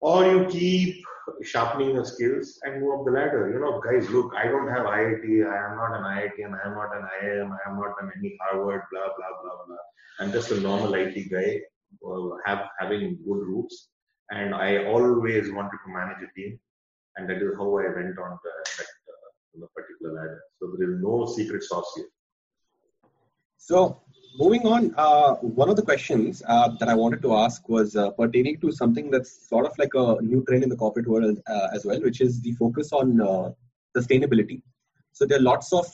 or 0.00 0.24
you 0.26 0.46
keep 0.46 1.04
sharpening 1.42 1.94
your 1.94 2.04
skills 2.04 2.58
and 2.62 2.80
move 2.80 3.00
up 3.00 3.04
the 3.04 3.12
ladder. 3.12 3.50
You 3.52 3.60
know, 3.60 3.80
guys, 3.80 4.08
look, 4.10 4.32
I 4.36 4.44
don't 4.44 4.68
have 4.68 4.86
IIT, 4.86 5.46
I 5.46 5.70
am 5.70 5.76
not 5.76 5.96
an 5.96 6.04
IIT, 6.04 6.44
and 6.44 6.54
I 6.54 6.68
am 6.68 6.74
not 6.74 6.96
an 6.96 7.06
IIM, 7.22 7.56
I 7.56 7.70
am 7.70 7.76
not 7.78 7.94
an 8.02 8.10
any 8.16 8.36
Harvard, 8.42 8.82
blah 8.92 9.08
blah 9.16 9.42
blah 9.42 9.66
blah. 9.66 9.76
I'm 10.18 10.32
just 10.32 10.50
a 10.50 10.60
normal 10.60 10.94
IT 10.94 11.30
guy, 11.30 11.60
uh, 12.06 12.30
have 12.44 12.68
having 12.78 13.18
good 13.24 13.42
roots, 13.46 13.88
and 14.30 14.54
I 14.54 14.84
always 14.86 15.50
wanted 15.52 15.78
to 15.84 15.92
manage 15.92 16.22
a 16.22 16.32
team, 16.38 16.58
and 17.16 17.28
that 17.28 17.36
is 17.36 17.54
how 17.56 17.78
I 17.78 17.88
went 17.94 18.18
on 18.18 18.38
the, 18.42 18.52
that 19.54 19.64
uh, 19.64 19.68
particular 19.74 20.14
ladder. 20.14 20.42
So 20.58 20.74
there 20.78 20.92
is 20.92 21.00
no 21.00 21.26
secret 21.26 21.62
sauce 21.62 21.92
here. 21.96 22.06
So 23.56 24.00
moving 24.38 24.66
on, 24.66 24.94
uh, 24.96 25.34
one 25.36 25.68
of 25.68 25.76
the 25.76 25.82
questions 25.82 26.42
uh, 26.46 26.70
that 26.78 26.88
I 26.88 26.94
wanted 26.94 27.22
to 27.22 27.34
ask 27.34 27.68
was 27.68 27.96
uh, 27.96 28.10
pertaining 28.10 28.60
to 28.60 28.72
something 28.72 29.10
that's 29.10 29.48
sort 29.48 29.66
of 29.66 29.76
like 29.78 29.94
a 29.94 30.16
new 30.22 30.44
trend 30.46 30.62
in 30.62 30.68
the 30.68 30.76
corporate 30.76 31.06
world 31.06 31.38
uh, 31.48 31.68
as 31.74 31.84
well, 31.84 32.00
which 32.00 32.20
is 32.20 32.40
the 32.40 32.52
focus 32.52 32.92
on 32.92 33.20
uh, 33.20 33.50
sustainability. 33.96 34.62
So 35.12 35.26
there 35.26 35.38
are 35.38 35.42
lots 35.42 35.72
of 35.72 35.86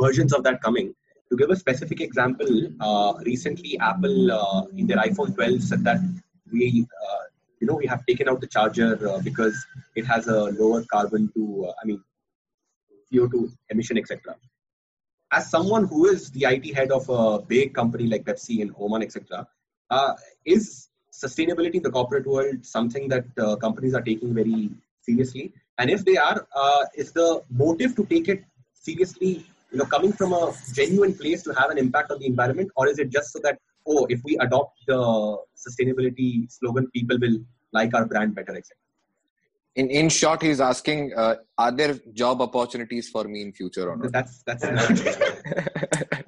versions 0.00 0.32
of 0.32 0.44
that 0.44 0.62
coming. 0.62 0.94
To 1.30 1.36
give 1.36 1.50
a 1.50 1.56
specific 1.56 2.00
example, 2.00 2.48
uh, 2.80 3.14
recently 3.24 3.78
Apple 3.80 4.68
in 4.76 4.86
their 4.86 4.96
iPhone 4.98 5.34
12 5.34 5.62
said 5.62 5.84
that 5.84 5.98
we, 6.50 6.86
you 7.60 7.66
know, 7.66 7.74
we 7.74 7.86
have 7.86 8.06
taken 8.06 8.28
out 8.28 8.40
the 8.40 8.46
charger 8.46 8.96
because 9.22 9.66
it 9.94 10.06
has 10.06 10.26
a 10.26 10.44
lower 10.44 10.84
carbon 10.90 11.30
to, 11.34 11.70
I 11.82 11.86
mean, 11.86 12.02
CO2 13.12 13.50
emission, 13.70 13.98
etc. 13.98 14.36
As 15.30 15.50
someone 15.50 15.86
who 15.86 16.06
is 16.06 16.30
the 16.30 16.44
IT 16.44 16.74
head 16.74 16.90
of 16.90 17.08
a 17.08 17.40
big 17.40 17.74
company 17.74 18.06
like 18.06 18.24
Pepsi 18.24 18.60
in 18.60 18.74
Oman, 18.80 19.02
etc., 19.02 19.46
uh, 19.90 20.14
is 20.44 20.88
sustainability 21.12 21.74
in 21.74 21.82
the 21.82 21.90
corporate 21.90 22.26
world 22.26 22.64
something 22.64 23.08
that 23.08 23.24
companies 23.60 23.94
are 23.94 24.02
taking 24.02 24.34
very 24.34 24.70
seriously? 25.02 25.52
And 25.78 25.90
if 25.90 26.04
they 26.04 26.16
are, 26.16 26.46
is 26.94 27.12
the 27.12 27.42
motive 27.50 27.94
to 27.96 28.04
take 28.06 28.28
it 28.28 28.44
seriously 28.74 29.46
you 29.72 29.78
know 29.78 29.84
coming 29.94 30.12
from 30.12 30.32
a 30.32 30.52
genuine 30.72 31.14
place 31.14 31.42
to 31.42 31.52
have 31.58 31.70
an 31.70 31.78
impact 31.78 32.10
on 32.10 32.18
the 32.20 32.26
environment 32.26 32.70
or 32.76 32.88
is 32.88 32.98
it 32.98 33.10
just 33.10 33.32
so 33.32 33.38
that 33.46 33.58
oh 33.86 34.06
if 34.08 34.20
we 34.24 34.36
adopt 34.38 34.74
the 34.86 35.00
sustainability 35.64 36.30
slogan 36.50 36.86
people 36.96 37.18
will 37.24 37.38
like 37.72 37.94
our 37.94 38.06
brand 38.12 38.34
better 38.34 38.54
etc 38.60 38.76
in 39.78 39.90
in 39.90 40.08
short 40.08 40.42
he's 40.42 40.60
asking 40.60 41.00
uh, 41.16 41.34
are 41.56 41.72
there 41.72 41.94
job 42.22 42.40
opportunities 42.46 43.08
for 43.08 43.24
me 43.24 43.42
in 43.42 43.52
future 43.52 43.90
or 43.90 43.96
not? 43.96 44.12
That's 44.12 44.42
that's 44.42 44.64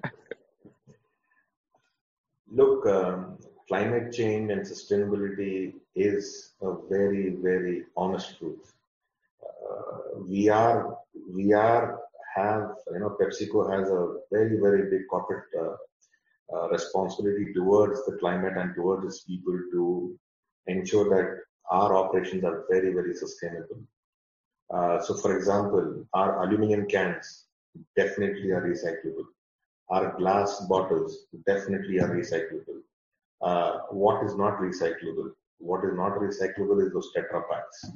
look 2.60 2.86
um, 2.86 3.38
climate 3.68 4.12
change 4.12 4.50
and 4.50 4.62
sustainability 4.62 5.74
is 5.94 6.52
a 6.62 6.70
very 6.88 7.24
very 7.48 7.76
honest 7.96 8.38
truth. 8.38 8.72
Uh, 9.42 10.20
we 10.28 10.48
are 10.48 10.98
we 11.38 11.52
are 11.52 12.00
have, 12.34 12.70
you 12.92 13.00
know, 13.00 13.16
PepsiCo 13.20 13.72
has 13.72 13.88
a 13.90 14.16
very, 14.30 14.58
very 14.60 14.90
big 14.90 15.08
corporate 15.08 15.44
uh, 15.58 15.74
uh, 16.54 16.68
responsibility 16.68 17.52
towards 17.54 18.04
the 18.06 18.16
climate 18.18 18.56
and 18.56 18.74
towards 18.74 19.04
its 19.04 19.24
people 19.24 19.58
to 19.72 20.16
ensure 20.66 21.08
that 21.10 21.49
our 21.70 21.96
operations 21.96 22.44
are 22.44 22.64
very, 22.70 22.92
very 22.92 23.14
sustainable. 23.14 23.80
Uh, 24.72 25.00
so, 25.00 25.14
for 25.14 25.36
example, 25.36 26.04
our 26.14 26.42
aluminum 26.44 26.86
cans 26.86 27.46
definitely 27.96 28.50
are 28.50 28.62
recyclable. 28.62 29.24
Our 29.90 30.16
glass 30.18 30.60
bottles 30.68 31.26
definitely 31.46 32.00
are 32.00 32.08
recyclable. 32.08 32.80
Uh, 33.42 33.78
what 33.90 34.24
is 34.24 34.36
not 34.36 34.58
recyclable? 34.58 35.30
What 35.58 35.84
is 35.84 35.94
not 35.94 36.18
recyclable 36.18 36.84
is 36.84 36.92
those 36.92 37.10
Tetra 37.16 37.42
Paks. 37.50 37.90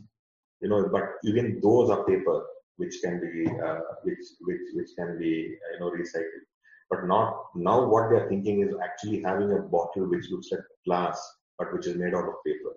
You 0.60 0.68
know, 0.68 0.88
but 0.90 1.02
even 1.24 1.60
those 1.62 1.90
are 1.90 2.04
paper 2.04 2.44
which 2.76 2.96
can 3.02 3.20
be 3.20 3.46
uh, 3.60 3.80
which 4.02 4.18
which 4.40 4.60
which 4.74 4.88
can 4.96 5.18
be 5.18 5.30
you 5.72 5.78
know 5.80 5.90
recycled 5.90 6.44
but 6.90 7.06
not 7.06 7.46
now 7.54 7.84
what 7.84 8.10
they 8.10 8.16
are 8.16 8.28
thinking 8.28 8.62
is 8.62 8.74
actually 8.82 9.22
having 9.22 9.52
a 9.52 9.60
bottle 9.60 10.08
which 10.08 10.30
looks 10.30 10.48
like 10.50 10.60
glass 10.86 11.20
but 11.58 11.72
which 11.72 11.86
is 11.86 11.96
made 11.96 12.14
out 12.14 12.28
of 12.28 12.42
paper 12.46 12.72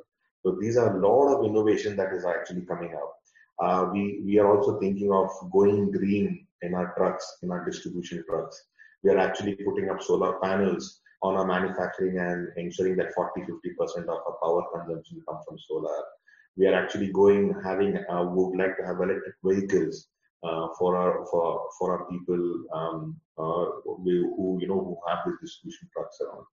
so 0.47 0.57
these 0.61 0.77
are 0.77 0.95
a 0.95 1.07
lot 1.07 1.27
of 1.33 1.45
innovation 1.45 1.97
that 1.97 2.13
is 2.13 2.23
actually 2.23 2.61
coming 2.61 2.93
up. 2.95 3.13
uh, 3.65 3.83
we 3.93 4.01
we 4.25 4.33
are 4.41 4.49
also 4.53 4.71
thinking 4.79 5.11
of 5.19 5.29
going 5.55 5.79
green 5.95 6.27
in 6.65 6.73
our 6.79 6.89
trucks 6.97 7.25
in 7.43 7.51
our 7.53 7.63
distribution 7.69 8.23
trucks 8.29 8.55
we 9.03 9.09
are 9.13 9.21
actually 9.23 9.55
putting 9.67 9.89
up 9.93 10.01
solar 10.09 10.31
panels 10.43 10.85
on 11.27 11.35
our 11.39 11.47
manufacturing 11.51 12.17
and 12.25 12.47
ensuring 12.63 12.95
that 12.99 13.13
40 13.15 13.41
50% 13.41 14.03
of 14.15 14.19
our 14.27 14.35
power 14.43 14.63
consumption 14.73 15.23
comes 15.27 15.43
from 15.47 15.59
solar 15.67 15.97
we 16.57 16.67
are 16.69 16.77
actually 16.81 17.09
going 17.21 17.43
having 17.69 17.97
uh, 18.13 18.23
would 18.35 18.57
like 18.61 18.75
to 18.77 18.85
have 18.89 19.03
electric 19.07 19.35
vehicles 19.49 20.07
uh, 20.47 20.67
for 20.77 20.91
our 21.01 21.13
for 21.31 21.47
for 21.77 21.87
our 21.95 22.03
people 22.11 22.43
um, 22.79 22.99
uh, 23.45 23.65
who 23.85 24.45
you 24.61 24.67
know 24.71 24.81
who 24.87 24.95
have 25.07 25.19
these 25.25 25.39
distribution 25.41 25.89
trucks 25.95 26.21
around. 26.21 26.45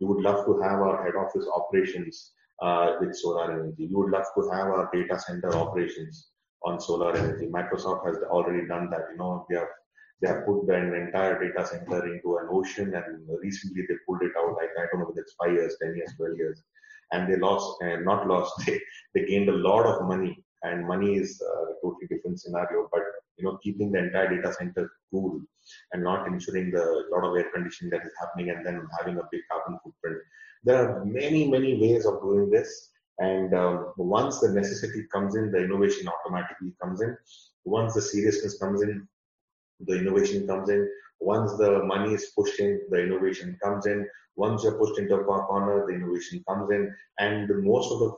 We 0.00 0.08
would 0.08 0.24
love 0.28 0.40
to 0.46 0.58
have 0.66 0.78
our 0.88 0.98
head 1.04 1.16
office 1.24 1.46
operations 1.60 2.32
uh, 2.60 2.92
with 3.00 3.14
solar 3.16 3.52
energy. 3.52 3.86
We 3.86 3.94
would 3.94 4.10
love 4.10 4.26
to 4.36 4.50
have 4.50 4.68
our 4.68 4.90
data 4.92 5.18
center 5.18 5.54
operations 5.54 6.28
on 6.64 6.80
solar 6.80 7.16
energy. 7.16 7.46
Microsoft 7.46 8.06
has 8.06 8.18
already 8.24 8.66
done 8.66 8.90
that. 8.90 9.02
You 9.12 9.18
know, 9.18 9.46
they 9.48 9.56
have 9.56 9.68
they 10.20 10.28
have 10.28 10.44
put 10.46 10.68
an 10.68 10.94
entire 10.94 11.38
data 11.38 11.64
center 11.66 12.12
into 12.12 12.38
an 12.38 12.48
ocean, 12.50 12.94
and 12.94 13.28
recently 13.40 13.82
they 13.88 13.94
pulled 14.06 14.22
it 14.22 14.32
out. 14.36 14.56
Like 14.56 14.70
I 14.76 14.86
don't 14.90 15.00
know 15.00 15.06
whether 15.06 15.20
it's 15.20 15.34
five 15.34 15.52
years, 15.52 15.76
ten 15.80 15.94
years, 15.94 16.12
twelve 16.16 16.36
years, 16.36 16.62
and 17.12 17.30
they 17.32 17.36
lost, 17.36 17.80
and 17.82 18.08
uh, 18.08 18.14
not 18.14 18.26
lost. 18.26 18.54
They, 18.66 18.80
they 19.14 19.26
gained 19.26 19.48
a 19.48 19.52
lot 19.52 19.86
of 19.86 20.06
money, 20.08 20.44
and 20.62 20.86
money 20.86 21.16
is 21.16 21.40
a 21.40 21.74
totally 21.82 22.06
different 22.10 22.40
scenario. 22.40 22.88
But 22.92 23.02
you 23.36 23.44
know, 23.44 23.58
keeping 23.62 23.92
the 23.92 24.00
entire 24.00 24.34
data 24.34 24.52
center 24.52 24.90
cool 25.12 25.40
and 25.92 26.02
not 26.02 26.26
ensuring 26.26 26.72
the 26.72 27.04
lot 27.12 27.24
of 27.24 27.36
air 27.36 27.50
conditioning 27.54 27.90
that 27.90 28.04
is 28.04 28.12
happening, 28.20 28.50
and 28.50 28.66
then 28.66 28.86
having 28.98 29.18
a 29.18 29.28
big 29.30 29.42
carbon 29.50 29.78
footprint. 29.84 30.18
There 30.64 30.76
are 30.76 31.04
many, 31.04 31.48
many 31.48 31.80
ways 31.80 32.06
of 32.06 32.20
doing 32.20 32.50
this. 32.50 32.90
And 33.18 33.52
um, 33.54 33.92
once 33.96 34.40
the 34.40 34.52
necessity 34.52 35.04
comes 35.12 35.34
in, 35.34 35.50
the 35.50 35.58
innovation 35.58 36.08
automatically 36.08 36.72
comes 36.80 37.00
in. 37.00 37.16
Once 37.64 37.94
the 37.94 38.02
seriousness 38.02 38.58
comes 38.58 38.82
in, 38.82 39.06
the 39.80 39.98
innovation 39.98 40.46
comes 40.46 40.70
in. 40.70 40.88
Once 41.20 41.56
the 41.56 41.82
money 41.84 42.14
is 42.14 42.32
pushed 42.36 42.60
in, 42.60 42.80
the 42.90 43.02
innovation 43.02 43.58
comes 43.62 43.86
in. 43.86 44.06
Once 44.36 44.62
you're 44.62 44.78
pushed 44.78 44.98
into 45.00 45.16
a 45.16 45.24
corner, 45.24 45.84
the 45.86 45.94
innovation 45.94 46.44
comes 46.48 46.70
in. 46.70 46.94
And 47.18 47.48
most 47.64 47.92
of 47.92 47.98
the 47.98 48.12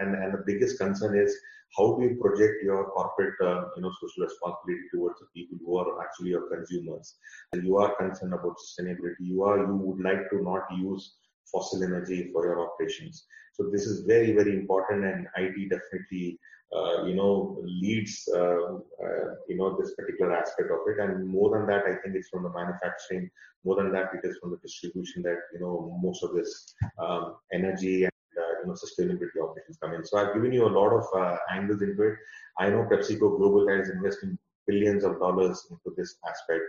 and, 0.00 0.16
and 0.16 0.34
the 0.34 0.42
biggest 0.44 0.78
concern 0.78 1.16
is 1.16 1.36
how 1.76 1.96
do 1.96 2.02
you 2.02 2.18
project 2.20 2.62
your 2.62 2.90
corporate 2.90 3.34
uh, 3.40 3.64
you 3.76 3.82
know 3.82 3.92
social 4.00 4.24
responsibility 4.24 4.86
towards 4.92 5.18
the 5.20 5.26
people 5.34 5.58
who 5.64 5.78
are 5.78 6.02
actually 6.02 6.30
your 6.30 6.48
consumers 6.54 7.14
and 7.52 7.64
you 7.64 7.78
are 7.78 7.94
concerned 7.96 8.34
about 8.34 8.56
sustainability 8.58 9.20
you 9.20 9.42
are 9.42 9.58
you 9.58 9.76
would 9.76 10.02
like 10.04 10.28
to 10.30 10.42
not 10.42 10.64
use 10.76 11.14
fossil 11.50 11.82
energy 11.82 12.30
for 12.32 12.46
your 12.46 12.60
operations 12.66 13.26
so 13.52 13.68
this 13.70 13.86
is 13.86 14.04
very 14.06 14.32
very 14.32 14.54
important 14.54 15.04
and 15.04 15.26
it 15.36 15.70
definitely 15.70 16.38
uh, 16.74 17.04
you 17.04 17.14
know, 17.14 17.58
leads, 17.62 18.26
uh, 18.34 18.76
uh, 18.76 19.34
you 19.46 19.56
know, 19.58 19.76
this 19.78 19.94
particular 19.94 20.34
aspect 20.34 20.70
of 20.70 20.78
it. 20.86 20.98
And 20.98 21.28
more 21.28 21.50
than 21.54 21.66
that, 21.66 21.84
I 21.84 21.96
think 21.96 22.16
it's 22.16 22.30
from 22.30 22.44
the 22.44 22.48
manufacturing. 22.48 23.30
More 23.62 23.76
than 23.76 23.92
that, 23.92 24.08
it 24.14 24.26
is 24.26 24.38
from 24.38 24.52
the 24.52 24.56
distribution 24.56 25.22
that, 25.24 25.36
you 25.52 25.60
know, 25.60 25.98
most 26.02 26.22
of 26.22 26.32
this 26.32 26.74
um, 26.98 27.36
energy 27.52 28.04
and, 28.04 28.12
you 28.36 28.66
know, 28.66 28.72
sustainability 28.72 29.42
operations 29.42 29.76
come 29.82 29.92
in. 29.92 30.02
So 30.06 30.16
I've 30.16 30.32
given 30.32 30.50
you 30.50 30.66
a 30.66 30.72
lot 30.72 30.94
of 30.96 31.04
angles 31.50 31.82
into 31.82 32.02
it. 32.04 32.14
I 32.58 32.70
know 32.70 32.88
PepsiCo 32.90 33.36
Global 33.36 33.68
is 33.68 33.90
investing 33.90 34.38
billions 34.66 35.04
of 35.04 35.18
dollars 35.18 35.66
into 35.70 35.94
this 35.94 36.16
aspect 36.26 36.62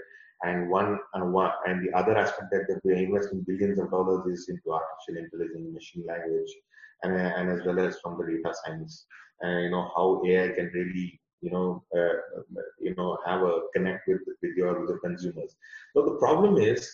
and 0.43 0.69
one 0.69 0.99
and 1.13 1.33
one 1.33 1.51
and 1.65 1.85
the 1.85 1.97
other 1.97 2.17
aspect 2.17 2.51
that 2.51 2.81
we're 2.83 2.95
investing 2.95 3.43
billions 3.47 3.79
of 3.79 3.91
dollars 3.91 4.25
is 4.27 4.49
into 4.49 4.71
artificial 4.71 5.23
intelligence, 5.23 5.73
machine 5.73 6.03
language, 6.07 6.51
and, 7.03 7.15
and 7.15 7.49
as 7.49 7.65
well 7.65 7.79
as 7.79 7.99
from 7.99 8.17
the 8.17 8.25
data 8.25 8.53
science 8.63 9.05
and 9.41 9.63
you 9.63 9.71
know 9.71 9.89
how 9.95 10.21
AI 10.25 10.49
can 10.49 10.71
really 10.73 11.19
you 11.41 11.51
know 11.51 11.83
uh, 11.95 12.13
you 12.79 12.93
know 12.95 13.17
have 13.25 13.41
a 13.41 13.61
connect 13.75 14.07
with 14.07 14.21
with 14.41 14.51
your 14.55 14.79
with 14.79 14.89
the 14.89 14.99
consumers. 14.99 15.55
So 15.93 16.05
the 16.05 16.17
problem 16.17 16.57
is. 16.57 16.89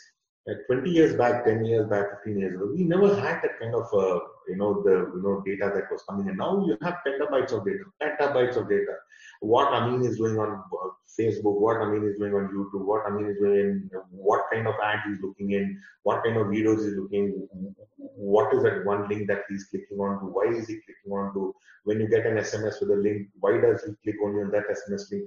20 0.67 0.89
years 0.89 1.15
back, 1.15 1.45
10 1.45 1.63
years 1.63 1.87
back, 1.87 2.05
15 2.23 2.39
years 2.39 2.55
ago, 2.55 2.71
we 2.75 2.83
never 2.83 3.13
had 3.21 3.39
that 3.43 3.59
kind 3.59 3.75
of, 3.75 3.85
uh, 3.93 4.19
you 4.49 4.57
know, 4.57 4.81
the, 4.83 5.11
you 5.15 5.21
know, 5.23 5.41
data 5.45 5.71
that 5.73 5.91
was 5.91 6.03
coming 6.09 6.27
in. 6.27 6.37
Now 6.37 6.65
you 6.65 6.77
have 6.81 6.97
petabytes 7.05 7.53
of 7.53 7.65
data, 7.65 7.85
petabytes 8.01 8.57
of 8.57 8.69
data. 8.69 8.95
What 9.41 9.73
Ameen 9.73 10.03
is 10.05 10.17
doing 10.17 10.37
on 10.37 10.51
uh, 10.51 10.89
Facebook, 11.17 11.59
what 11.59 11.77
Ameen 11.77 12.07
is 12.09 12.17
doing 12.17 12.33
on 12.33 12.49
YouTube, 12.49 12.85
what 12.85 13.05
Ameen 13.07 13.29
is 13.29 13.37
doing, 13.37 13.89
what 14.11 14.45
kind 14.51 14.67
of 14.67 14.75
ad 14.83 14.99
he's 15.07 15.21
looking 15.21 15.51
in, 15.51 15.79
what 16.03 16.23
kind 16.23 16.37
of 16.37 16.47
videos 16.47 16.83
he's 16.83 16.97
looking, 16.97 17.47
what 17.97 18.53
is 18.53 18.63
that 18.63 18.85
one 18.85 19.07
link 19.07 19.27
that 19.27 19.43
he's 19.49 19.65
clicking 19.65 19.97
on 19.99 20.19
to, 20.19 20.25
why 20.25 20.45
is 20.45 20.67
he 20.67 20.79
clicking 20.85 21.11
on 21.11 21.33
to, 21.33 21.53
when 21.83 21.99
you 21.99 22.07
get 22.09 22.25
an 22.25 22.37
SMS 22.37 22.81
with 22.81 22.91
a 22.91 22.95
link, 22.95 23.27
why 23.39 23.59
does 23.59 23.83
he 23.83 23.93
click 24.03 24.15
only 24.23 24.41
on 24.41 24.51
that 24.51 24.67
SMS 24.67 25.11
link? 25.11 25.23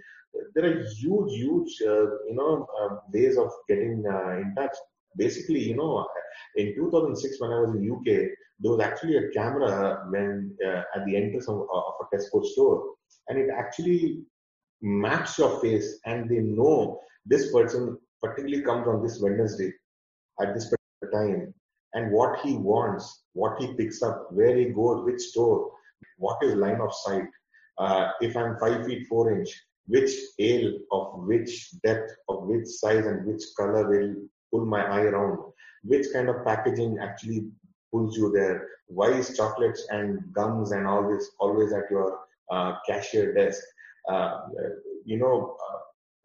There 0.54 0.64
are 0.64 0.82
huge, 0.82 1.32
huge, 1.32 1.82
uh, 1.86 2.06
you 2.26 2.34
know, 2.34 2.66
uh, 2.80 2.96
ways 3.12 3.36
of 3.36 3.50
getting 3.68 4.04
uh, 4.06 4.36
in 4.38 4.54
touch. 4.56 4.76
Basically, 5.16 5.60
you 5.60 5.76
know, 5.76 6.06
in 6.56 6.74
2006 6.74 7.40
when 7.40 7.50
I 7.50 7.60
was 7.60 7.74
in 7.74 7.90
UK, 7.90 8.04
there 8.60 8.72
was 8.72 8.80
actually 8.80 9.16
a 9.16 9.28
camera 9.30 10.04
when 10.10 10.56
uh, 10.64 10.82
at 10.94 11.04
the 11.06 11.16
entrance 11.16 11.48
of, 11.48 11.60
of 11.60 11.94
a 12.00 12.16
Tesco 12.16 12.44
store, 12.44 12.84
and 13.28 13.38
it 13.38 13.50
actually 13.56 14.22
maps 14.82 15.38
your 15.38 15.60
face 15.60 15.98
and 16.06 16.28
they 16.28 16.38
know 16.40 17.00
this 17.26 17.52
person 17.52 17.96
particularly 18.22 18.62
comes 18.62 18.86
on 18.88 19.02
this 19.02 19.20
Wednesday 19.20 19.72
at 20.40 20.54
this 20.54 20.70
particular 20.70 21.26
time 21.26 21.54
and 21.94 22.10
what 22.10 22.40
he 22.40 22.56
wants, 22.56 23.24
what 23.34 23.60
he 23.60 23.74
picks 23.74 24.02
up, 24.02 24.28
where 24.30 24.56
he 24.56 24.66
goes, 24.66 25.04
which 25.04 25.20
store, 25.20 25.70
what 26.18 26.38
is 26.42 26.54
line 26.54 26.80
of 26.80 26.92
sight. 26.94 27.28
Uh, 27.78 28.10
if 28.20 28.36
I'm 28.36 28.58
five 28.58 28.86
feet 28.86 29.06
four 29.08 29.32
inch, 29.32 29.48
which 29.86 30.10
ale 30.38 30.72
of 30.92 31.24
which 31.26 31.70
depth, 31.82 32.12
of 32.28 32.44
which 32.44 32.66
size 32.66 33.06
and 33.06 33.26
which 33.26 33.42
color 33.58 33.88
will 33.88 34.14
pull 34.52 34.66
my 34.66 34.82
eye 34.84 35.06
around, 35.10 35.38
which 35.82 36.06
kind 36.12 36.28
of 36.28 36.44
packaging 36.44 36.98
actually 37.00 37.48
pulls 37.90 38.16
you 38.16 38.30
there, 38.32 38.68
why 38.86 39.08
is 39.08 39.36
chocolates 39.36 39.86
and 39.90 40.20
gums 40.32 40.72
and 40.72 40.86
all 40.86 41.08
this 41.08 41.30
always 41.40 41.72
at 41.72 41.90
your 41.90 42.18
uh, 42.50 42.74
cashier 42.86 43.32
desk. 43.34 43.62
Uh, 44.10 44.40
you 45.04 45.18
know, 45.18 45.56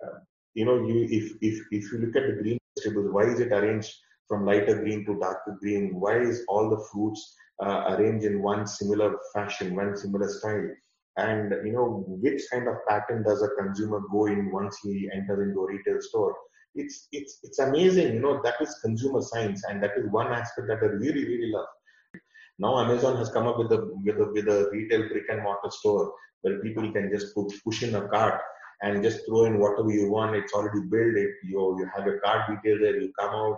uh, 0.04 0.20
you 0.54 0.66
know, 0.66 0.76
you 0.86 1.08
if 1.10 1.34
if 1.42 1.66
if 1.72 1.92
you 1.92 2.00
look 2.00 2.16
at 2.16 2.28
the 2.28 2.42
green 2.42 2.58
vegetables, 2.76 3.12
why 3.12 3.24
is 3.24 3.40
it 3.40 3.52
arranged 3.52 3.94
from 4.28 4.46
lighter 4.46 4.82
green 4.82 5.06
to 5.06 5.20
darker 5.20 5.58
green? 5.62 6.00
Why 6.00 6.20
is 6.20 6.44
all 6.48 6.70
the 6.70 6.84
fruits 6.92 7.36
uh, 7.64 7.96
arranged 7.96 8.26
in 8.26 8.42
one 8.42 8.68
similar 8.68 9.16
fashion, 9.34 9.76
one 9.76 9.96
similar 9.96 10.28
style? 10.30 10.70
And 11.18 11.54
you 11.66 11.74
know, 11.74 12.04
which 12.08 12.42
kind 12.52 12.68
of 12.68 12.76
pattern 12.88 13.24
does 13.24 13.42
a 13.42 13.50
consumer 13.62 14.02
go 14.12 14.26
in 14.26 14.52
once 14.52 14.78
he 14.84 15.10
enters 15.14 15.48
into 15.48 15.62
a 15.62 15.68
retail 15.68 16.02
store? 16.02 16.36
It's 16.78 17.08
it's 17.12 17.40
it's 17.44 17.60
amazing. 17.60 18.14
You 18.14 18.20
know, 18.20 18.42
that 18.44 18.56
is 18.62 18.80
consumer 18.84 19.22
science, 19.22 19.64
and 19.68 19.82
that 19.84 19.92
is 19.98 20.10
one 20.12 20.32
aspect 20.32 20.68
that 20.68 20.80
I 20.82 20.88
really 20.88 21.26
really 21.26 21.52
love. 21.52 21.68
Now 22.60 22.80
Amazon 22.80 23.18
has 23.18 23.30
come 23.30 23.48
up 23.48 23.60
with 23.60 23.72
a 23.72 23.90
with 24.04 24.18
a, 24.20 24.32
with 24.32 24.48
a 24.48 24.70
retail 24.72 25.08
brick 25.10 25.26
and 25.30 25.44
mortar 25.44 25.70
store 25.70 26.14
where 26.42 26.60
people 26.62 26.92
can 26.92 27.10
just 27.12 27.34
put, 27.36 27.52
push 27.64 27.84
in 27.84 27.96
a 27.96 28.08
cart 28.08 28.42
and 28.82 29.04
just 29.04 29.26
throw 29.28 29.46
in 29.46 29.60
whatever 29.60 29.92
you 29.92 30.10
want. 30.10 30.36
It's 30.36 30.54
already 30.54 30.82
built. 30.90 31.16
It 31.16 31.32
you 31.44 31.78
you 31.80 31.90
have 31.96 32.06
your 32.06 32.20
card 32.20 32.42
detail 32.50 32.80
there. 32.80 33.00
You 33.00 33.12
come 33.20 33.34
out. 33.34 33.58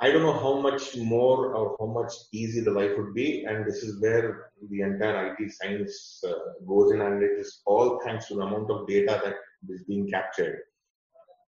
I 0.00 0.10
don't 0.10 0.22
know 0.22 0.38
how 0.38 0.60
much 0.60 0.96
more 0.96 1.54
or 1.54 1.76
how 1.78 1.86
much 1.86 2.12
easy 2.32 2.60
the 2.60 2.72
life 2.72 2.92
would 2.96 3.14
be, 3.14 3.44
and 3.44 3.64
this 3.64 3.82
is 3.84 4.00
where 4.00 4.50
the 4.68 4.80
entire 4.80 5.34
IT 5.38 5.52
science 5.52 6.20
uh, 6.26 6.32
goes 6.66 6.92
in, 6.92 7.00
and 7.00 7.22
it 7.22 7.38
is 7.38 7.62
all 7.64 8.00
thanks 8.04 8.26
to 8.28 8.34
the 8.34 8.42
amount 8.42 8.70
of 8.70 8.88
data 8.88 9.20
that 9.24 9.36
is 9.72 9.84
being 9.84 10.10
captured. 10.10 10.58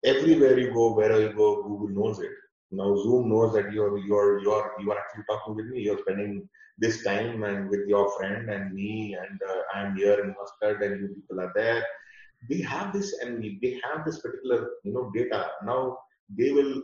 Everywhere 0.04 0.60
you 0.60 0.74
go, 0.74 0.94
wherever 0.94 1.22
you 1.22 1.34
go, 1.34 1.64
Google 1.64 1.90
knows 1.90 2.20
it. 2.20 2.32
Now 2.72 2.96
Zoom 2.96 3.30
knows 3.30 3.54
that 3.54 3.72
you're 3.72 3.98
you're 3.98 4.40
you're 4.40 4.72
you 4.80 4.92
are 4.92 5.00
actually 5.00 5.24
talking 5.30 5.56
with 5.56 5.68
me. 5.68 5.82
You're 5.82 6.00
spending 6.00 6.50
this 6.78 7.04
time 7.04 7.44
and 7.44 7.70
with 7.70 7.88
your 7.88 8.10
friend 8.18 8.50
and 8.50 8.74
me, 8.74 9.16
and 9.20 9.40
uh, 9.48 9.62
I'm 9.74 9.96
here 9.96 10.20
in 10.24 10.36
Muscat, 10.40 10.82
and 10.82 11.02
you 11.02 11.08
people 11.16 11.40
are 11.40 11.52
there 11.56 11.84
they 12.50 12.62
have 12.62 12.94
this 12.94 13.20
and 13.22 13.40
we 13.40 13.82
have 13.84 14.06
this 14.06 14.20
particular 14.20 14.72
you 14.84 14.94
know 14.94 15.12
data 15.16 15.48
now 15.66 15.98
they 16.38 16.52
will 16.52 16.82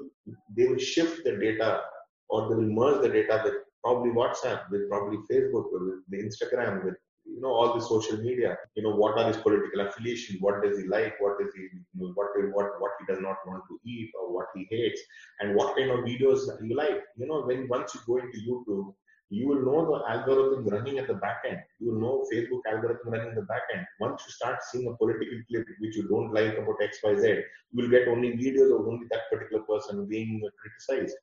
they 0.56 0.68
will 0.68 0.78
shift 0.78 1.24
the 1.24 1.36
data 1.38 1.82
or 2.30 2.48
they 2.48 2.56
will 2.56 2.74
merge 2.80 3.02
the 3.02 3.10
data 3.10 3.42
with 3.44 3.56
probably 3.84 4.12
whatsapp 4.12 4.70
with 4.72 4.90
probably 4.90 5.18
facebook 5.32 5.68
with 5.72 6.00
the 6.10 6.18
instagram 6.28 6.84
with 6.86 6.96
you 7.34 7.42
know 7.42 7.54
all 7.58 7.74
the 7.74 7.82
social 7.82 8.18
media 8.18 8.58
you 8.76 8.84
know 8.84 8.96
what 9.02 9.18
are 9.18 9.28
his 9.28 9.38
political 9.38 9.82
affiliation 9.86 10.38
what 10.40 10.62
does 10.64 10.78
he 10.80 10.86
like 10.88 11.20
what 11.20 11.40
does 11.40 11.54
he 11.56 11.62
you 11.62 11.84
know, 12.00 12.12
what 12.16 12.30
what 12.56 12.70
what 12.82 12.92
he 13.00 13.06
does 13.12 13.22
not 13.22 13.38
want 13.48 13.64
to 13.70 13.80
eat 13.86 14.10
or 14.20 14.34
what 14.34 14.48
he 14.56 14.68
hates 14.70 15.02
and 15.40 15.56
what 15.56 15.76
kind 15.76 15.92
of 15.92 16.00
videos 16.00 16.48
you 16.64 16.76
like 16.76 17.02
you 17.18 17.28
know 17.28 17.42
when 17.42 17.68
once 17.68 17.96
you 17.96 18.02
go 18.08 18.18
into 18.18 18.38
youtube 18.50 18.94
you 19.30 19.48
will 19.48 19.64
know 19.64 19.80
the 19.92 20.12
algorithm 20.12 20.66
running 20.68 20.98
at 20.98 21.08
the 21.08 21.14
back 21.14 21.44
end. 21.48 21.60
You 21.80 21.92
will 21.92 22.02
know 22.02 22.26
Facebook 22.34 22.62
algorithm 22.72 23.12
running 23.14 23.30
in 23.30 23.36
the 23.36 23.44
back 23.44 23.62
end. 23.74 23.86
Once 24.00 24.24
you 24.26 24.32
start 24.32 24.60
seeing 24.64 24.88
a 24.88 24.98
political 24.98 25.40
clip 25.48 25.66
which 25.80 25.96
you 25.96 26.08
don't 26.08 26.34
like 26.34 26.58
about 26.58 26.80
XYZ, 26.82 27.44
you 27.72 27.84
will 27.84 27.90
get 27.90 28.08
only 28.08 28.32
videos 28.32 28.74
of 28.74 28.88
only 28.88 29.06
that 29.12 29.30
particular 29.32 29.64
person 29.64 30.08
being 30.08 30.42
criticized. 30.60 31.16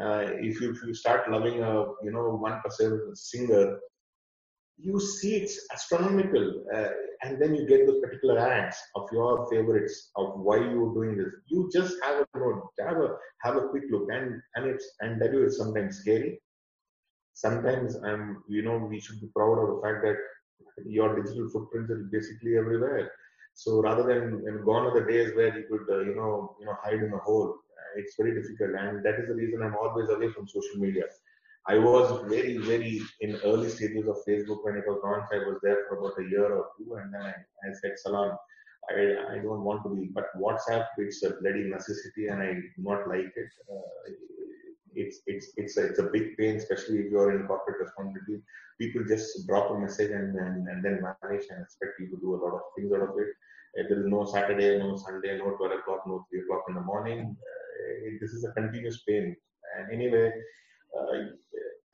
Uh, 0.00 0.24
if, 0.40 0.60
you, 0.60 0.72
if 0.72 0.82
you 0.82 0.94
start 0.94 1.30
loving 1.30 1.62
a 1.62 1.84
you 2.02 2.10
know 2.10 2.34
one 2.34 2.60
person 2.64 3.14
singer, 3.14 3.78
you 4.78 4.98
see 4.98 5.36
it's 5.36 5.58
astronomical, 5.72 6.64
uh, 6.74 6.88
and 7.22 7.40
then 7.40 7.54
you 7.54 7.66
get 7.66 7.86
those 7.86 8.00
particular 8.00 8.38
ads 8.38 8.76
of 8.96 9.08
your 9.12 9.48
favorites 9.50 10.10
of 10.16 10.40
why 10.40 10.56
you're 10.56 10.94
doing 10.94 11.16
this. 11.16 11.32
You 11.46 11.70
just 11.72 11.94
have 12.02 12.24
a 12.34 12.38
know, 12.38 12.70
have 12.80 12.96
a 12.96 13.16
have 13.42 13.56
a 13.56 13.68
quick 13.68 13.84
look, 13.90 14.08
and 14.10 14.40
and 14.56 14.66
it's 14.66 14.86
and 15.00 15.20
that 15.20 15.34
is 15.34 15.58
sometimes 15.58 15.98
scary 15.98 16.40
sometimes 17.34 17.96
I'm, 17.96 18.42
you 18.48 18.62
know, 18.62 18.76
we 18.76 19.00
should 19.00 19.20
be 19.20 19.28
proud 19.34 19.58
of 19.58 19.68
the 19.76 19.82
fact 19.82 20.04
that 20.04 20.16
your 20.86 21.20
digital 21.22 21.48
footprints 21.48 21.90
are 21.90 22.08
basically 22.10 22.56
everywhere. 22.56 23.10
So 23.54 23.82
rather 23.82 24.02
than 24.02 24.42
and 24.46 24.64
gone 24.64 24.86
are 24.86 24.98
the 24.98 25.10
days 25.10 25.34
where 25.34 25.56
you 25.56 25.64
could, 25.70 25.86
uh, 25.94 26.00
you 26.00 26.14
know, 26.14 26.56
you 26.60 26.66
know, 26.66 26.76
hide 26.82 27.02
in 27.02 27.12
a 27.12 27.18
hole 27.18 27.58
it's 27.96 28.14
very 28.18 28.34
difficult, 28.40 28.70
and 28.78 29.04
that 29.04 29.20
is 29.20 29.28
the 29.28 29.34
reason 29.34 29.62
I'm 29.62 29.76
always 29.76 30.08
away 30.08 30.30
from 30.32 30.48
social 30.48 30.76
media. 30.76 31.04
I 31.68 31.78
was 31.78 32.28
very, 32.28 32.56
very 32.56 33.00
in 33.20 33.36
early 33.44 33.68
stages 33.68 34.08
of 34.08 34.16
Facebook 34.28 34.64
when 34.64 34.76
it 34.76 34.84
was 34.86 35.00
launched. 35.04 35.32
I 35.32 35.38
was 35.38 35.58
there 35.62 35.86
for 35.88 35.98
about 35.98 36.18
a 36.18 36.28
year 36.28 36.52
or 36.52 36.66
two, 36.76 36.94
and 36.94 37.14
then 37.14 37.22
I, 37.22 37.30
I 37.30 37.72
said, 37.80 37.92
"Salam, 37.96 38.36
I, 38.90 39.34
I 39.34 39.38
don't 39.38 39.62
want 39.62 39.84
to 39.84 39.94
be." 39.94 40.08
But 40.12 40.26
WhatsApp, 40.36 40.86
it's 40.98 41.22
a 41.22 41.30
bloody 41.40 41.64
necessity, 41.70 42.26
and 42.28 42.42
I 42.42 42.54
do 42.54 42.78
not 42.78 43.08
like 43.08 43.32
it. 43.36 43.50
Uh, 43.70 44.12
it's 44.94 45.20
it's 45.26 45.52
it's 45.56 45.76
a, 45.76 45.86
it's 45.86 45.98
a 46.00 46.10
big 46.12 46.36
pain, 46.36 46.56
especially 46.56 46.98
if 46.98 47.12
you're 47.12 47.38
in 47.38 47.46
corporate 47.46 47.80
responsibility. 47.80 48.42
People 48.80 49.04
just 49.06 49.46
drop 49.46 49.70
a 49.70 49.78
message 49.78 50.10
and, 50.10 50.34
and, 50.34 50.66
and 50.66 50.84
then 50.84 51.00
vanish 51.22 51.44
and 51.50 51.62
expect 51.62 52.00
you 52.00 52.08
to 52.08 52.16
do 52.20 52.34
a 52.34 52.42
lot 52.42 52.54
of 52.54 52.62
things 52.74 52.92
out 52.92 53.02
of 53.02 53.14
it. 53.18 53.30
Uh, 53.78 53.88
there 53.88 54.00
is 54.00 54.06
no 54.06 54.24
Saturday, 54.24 54.78
no 54.78 54.96
Sunday, 54.96 55.38
no 55.38 55.50
12 55.50 55.72
o'clock, 55.78 56.02
no 56.06 56.26
3 56.30 56.40
o'clock 56.40 56.64
in 56.68 56.74
the 56.74 56.80
morning. 56.80 57.36
Uh, 57.38 58.10
this 58.20 58.32
is 58.32 58.44
a 58.44 58.52
continuous 58.52 59.02
pain. 59.06 59.36
And 59.78 59.92
anyway, 59.92 60.32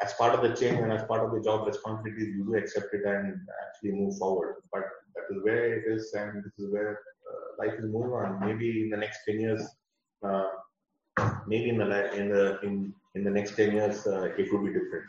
as 0.00 0.12
part 0.14 0.34
of 0.34 0.42
the 0.42 0.54
change 0.54 0.78
and 0.78 0.92
as 0.92 1.04
part 1.04 1.24
of 1.24 1.32
the 1.32 1.40
job 1.40 1.66
responsibilities, 1.66 2.34
you 2.36 2.44
do 2.44 2.54
accept 2.54 2.94
it 2.94 3.04
and 3.04 3.40
actually 3.66 3.92
move 3.92 4.16
forward. 4.16 4.56
But 4.72 4.84
that 5.14 5.34
is 5.34 5.42
where 5.42 5.74
it 5.74 5.84
is, 5.92 6.12
and 6.14 6.44
this 6.44 6.52
is 6.58 6.72
where 6.72 7.00
uh, 7.30 7.64
life 7.64 7.74
is 7.78 7.84
moving 7.84 8.12
on. 8.12 8.40
Maybe 8.40 8.84
in 8.84 8.90
the 8.90 8.96
next 8.96 9.18
10 9.26 9.40
years, 9.40 9.62
uh, 10.22 10.44
maybe 11.46 11.70
in 11.70 11.78
the 11.78 12.12
in 12.14 12.28
the 12.28 12.60
in, 12.62 12.94
in 13.14 13.24
the 13.24 13.30
next 13.30 13.56
10 13.56 13.72
years, 13.72 14.06
uh, 14.06 14.30
it 14.38 14.52
will 14.52 14.64
be 14.64 14.72
different. 14.72 15.04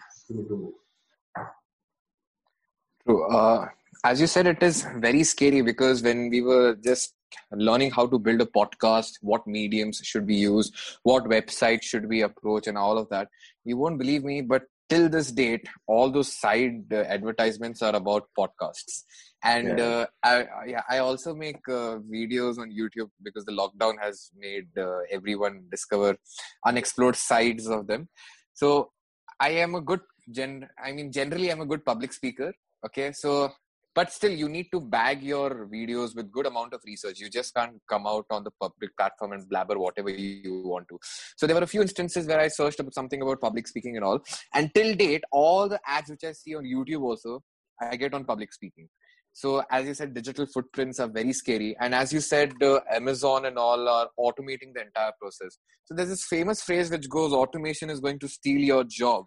True. 3.06 3.30
Uh, 3.30 3.68
as 4.04 4.20
you 4.20 4.28
said, 4.28 4.48
it 4.48 4.64
is 4.64 4.88
very 4.98 5.24
scary 5.24 5.62
because 5.62 6.02
when 6.02 6.30
we 6.30 6.42
were 6.42 6.76
just 6.76 7.14
learning 7.52 7.92
how 7.92 8.08
to 8.08 8.20
build 8.20 8.42
a 8.42 8.46
podcast, 8.46 9.14
what 9.22 9.46
mediums 9.48 10.02
should 10.04 10.26
be 10.26 10.36
used, 10.36 10.76
what 11.04 11.26
website 11.26 11.82
should 11.84 12.08
we 12.08 12.22
approach, 12.22 12.68
and 12.68 12.78
all 12.78 12.98
of 12.98 13.10
that, 13.10 13.28
you 13.66 13.78
won't 13.78 13.98
believe 14.00 14.24
me, 14.24 14.42
but 14.42 14.64
till 14.90 15.08
this 15.08 15.32
date, 15.32 15.68
all 15.88 16.10
those 16.10 16.34
side 16.36 16.86
uh, 16.92 16.98
advertisements 17.16 17.82
are 17.84 17.96
about 17.96 18.28
podcasts. 18.38 19.04
And 19.44 19.78
Yeah. 19.78 19.86
uh, 19.86 20.06
I, 20.24 20.66
yeah, 20.68 20.82
I 20.90 20.98
also 20.98 21.34
make 21.36 21.58
uh, 21.68 22.00
videos 22.12 22.58
on 22.58 22.72
YouTube 22.72 23.10
because 23.24 23.46
the 23.46 23.52
lockdown 23.52 23.94
has 24.02 24.32
made 24.36 24.68
uh, 24.78 25.02
everyone 25.12 25.66
discover 25.72 26.18
unexplored 26.66 27.16
sides 27.16 27.68
of 27.68 27.88
them. 27.88 28.10
So 28.54 28.92
I 29.40 29.50
am 29.52 29.76
a 29.76 29.82
good 29.82 30.02
gen. 30.32 30.68
I 30.84 30.92
mean, 30.92 31.12
generally, 31.12 31.50
I'm 31.50 31.62
a 31.62 31.66
good 31.66 31.86
public 31.86 32.12
speaker. 32.12 32.52
Okay, 32.86 33.12
so 33.14 33.52
but 34.00 34.14
still, 34.14 34.32
you 34.32 34.48
need 34.48 34.68
to 34.72 34.80
bag 34.80 35.22
your 35.22 35.68
videos 35.68 36.16
with 36.16 36.32
good 36.32 36.46
amount 36.46 36.74
of 36.74 36.80
research. 36.86 37.20
You 37.20 37.30
just 37.30 37.54
can't 37.54 37.82
come 37.90 38.08
out 38.08 38.26
on 38.30 38.46
the 38.46 38.52
public 38.62 38.96
platform 38.96 39.34
and 39.34 39.50
blabber 39.50 39.78
whatever 39.78 40.10
you 40.10 40.62
want 40.74 40.88
to. 40.88 40.98
So 41.36 41.46
there 41.46 41.58
were 41.58 41.64
a 41.64 41.74
few 41.74 41.82
instances 41.82 42.26
where 42.26 42.40
I 42.40 42.48
searched 42.48 42.80
about 42.80 42.94
something 42.94 43.22
about 43.22 43.42
public 43.42 43.68
speaking 43.68 43.98
and 43.98 44.06
all. 44.06 44.22
And 44.54 44.74
till 44.74 44.96
date, 44.96 45.26
all 45.34 45.68
the 45.68 45.82
ads 45.86 46.10
which 46.12 46.24
I 46.24 46.32
see 46.32 46.56
on 46.56 46.64
YouTube 46.64 47.02
also, 47.02 47.44
I 47.82 47.98
get 47.98 48.14
on 48.14 48.24
public 48.24 48.54
speaking. 48.54 48.88
So 49.34 49.64
as 49.70 49.86
you 49.86 49.94
said, 49.94 50.14
digital 50.14 50.46
footprints 50.46 51.02
are 51.02 51.10
very 51.10 51.34
scary. 51.34 51.76
And 51.82 51.94
as 51.94 52.14
you 52.14 52.22
said, 52.22 52.54
uh, 52.64 52.80
Amazon 52.94 53.48
and 53.48 53.58
all 53.58 53.86
are 53.90 54.08
automating 54.18 54.74
the 54.76 54.84
entire 54.86 55.12
process. 55.20 55.58
So 55.84 55.94
there's 55.94 56.08
this 56.16 56.26
famous 56.30 56.62
phrase 56.62 56.90
which 56.90 57.10
goes, 57.10 57.34
"Automation 57.34 57.90
is 57.90 58.00
going 58.00 58.20
to 58.20 58.30
steal 58.30 58.62
your 58.62 58.86
job." 58.86 59.26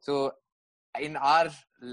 So 0.00 0.32
in 0.98 1.16
our 1.16 1.48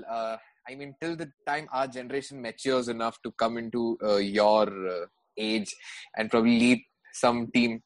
uh, 0.09 0.37
I 0.69 0.75
mean, 0.75 0.95
till 1.01 1.15
the 1.15 1.29
time 1.47 1.67
our 1.73 1.87
generation 1.87 2.41
matures 2.41 2.87
enough 2.87 3.17
to 3.23 3.31
come 3.33 3.57
into 3.57 3.97
uh, 4.03 4.17
your 4.17 4.67
uh, 4.87 5.05
age 5.37 5.73
and 6.17 6.29
probably 6.29 6.59
lead 6.59 6.81
some 7.13 7.47
team, 7.53 7.81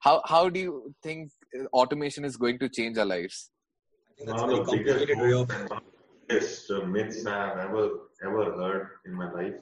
how 0.00 0.22
how 0.26 0.48
do 0.48 0.60
you 0.60 0.94
think 1.02 1.30
uh, 1.58 1.64
automation 1.72 2.24
is 2.24 2.36
going 2.36 2.58
to 2.58 2.68
change 2.68 2.98
our 2.98 3.06
lives? 3.06 3.50
I 4.10 4.14
think 4.16 4.28
that's 4.28 4.42
a 4.42 4.46
One 4.46 4.50
very 4.50 4.60
of 4.60 4.66
the 4.66 4.76
biggest 4.76 4.98
complicated 4.98 5.18
way 5.18 5.32
of. 5.32 5.80
biggest 6.28 6.70
uh, 6.70 6.84
myths 6.84 7.24
I 7.26 7.38
have 7.48 7.58
ever 7.58 7.88
ever 8.22 8.44
heard 8.60 8.88
in 9.06 9.14
my 9.14 9.32
life 9.32 9.54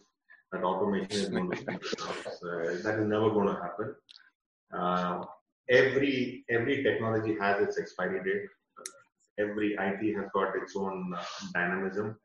that 0.52 0.62
automation 0.64 1.20
is 1.24 1.28
going 1.28 1.50
to 1.50 1.56
change 1.56 1.82
jobs. 1.98 2.26
Uh, 2.42 2.76
that 2.84 2.98
is 3.00 3.06
never 3.06 3.30
going 3.30 3.48
to 3.48 3.58
happen. 3.62 3.94
Uh, 4.72 5.24
every 5.68 6.44
every 6.50 6.82
technology 6.82 7.36
has 7.40 7.62
its 7.62 7.78
expiry 7.78 8.20
date. 8.28 8.46
Uh, 8.78 9.44
every 9.44 9.74
IT 9.88 10.16
has 10.16 10.26
got 10.34 10.56
its 10.56 10.76
own 10.76 11.12
uh, 11.16 11.24
dynamism. 11.54 12.16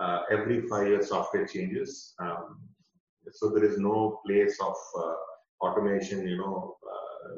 Uh, 0.00 0.20
every 0.30 0.66
five 0.68 0.86
years, 0.86 1.08
software 1.08 1.46
changes. 1.46 2.14
Um, 2.20 2.60
so 3.32 3.50
there 3.50 3.64
is 3.64 3.78
no 3.78 4.20
place 4.24 4.58
of 4.60 4.76
uh, 4.96 5.14
automation. 5.66 6.26
You 6.26 6.38
know, 6.38 6.76
uh, 6.88 7.28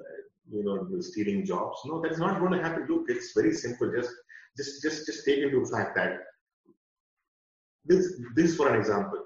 you 0.51 0.65
know, 0.65 1.01
stealing 1.01 1.45
jobs. 1.45 1.79
No, 1.87 2.03
that's 2.03 2.19
not 2.19 2.39
going 2.39 2.53
to 2.53 2.63
happen. 2.63 2.87
Look, 2.89 3.07
it's 3.09 3.33
very 3.35 3.55
simple. 3.55 3.91
Just 3.93 4.11
just 4.57 4.83
just 4.83 5.07
just 5.07 5.25
take 5.25 5.39
into 5.39 5.65
fact 5.67 5.97
that 5.97 6.19
this 7.85 8.21
this 8.35 8.57
for 8.57 8.69
an 8.69 8.79
example 8.81 9.21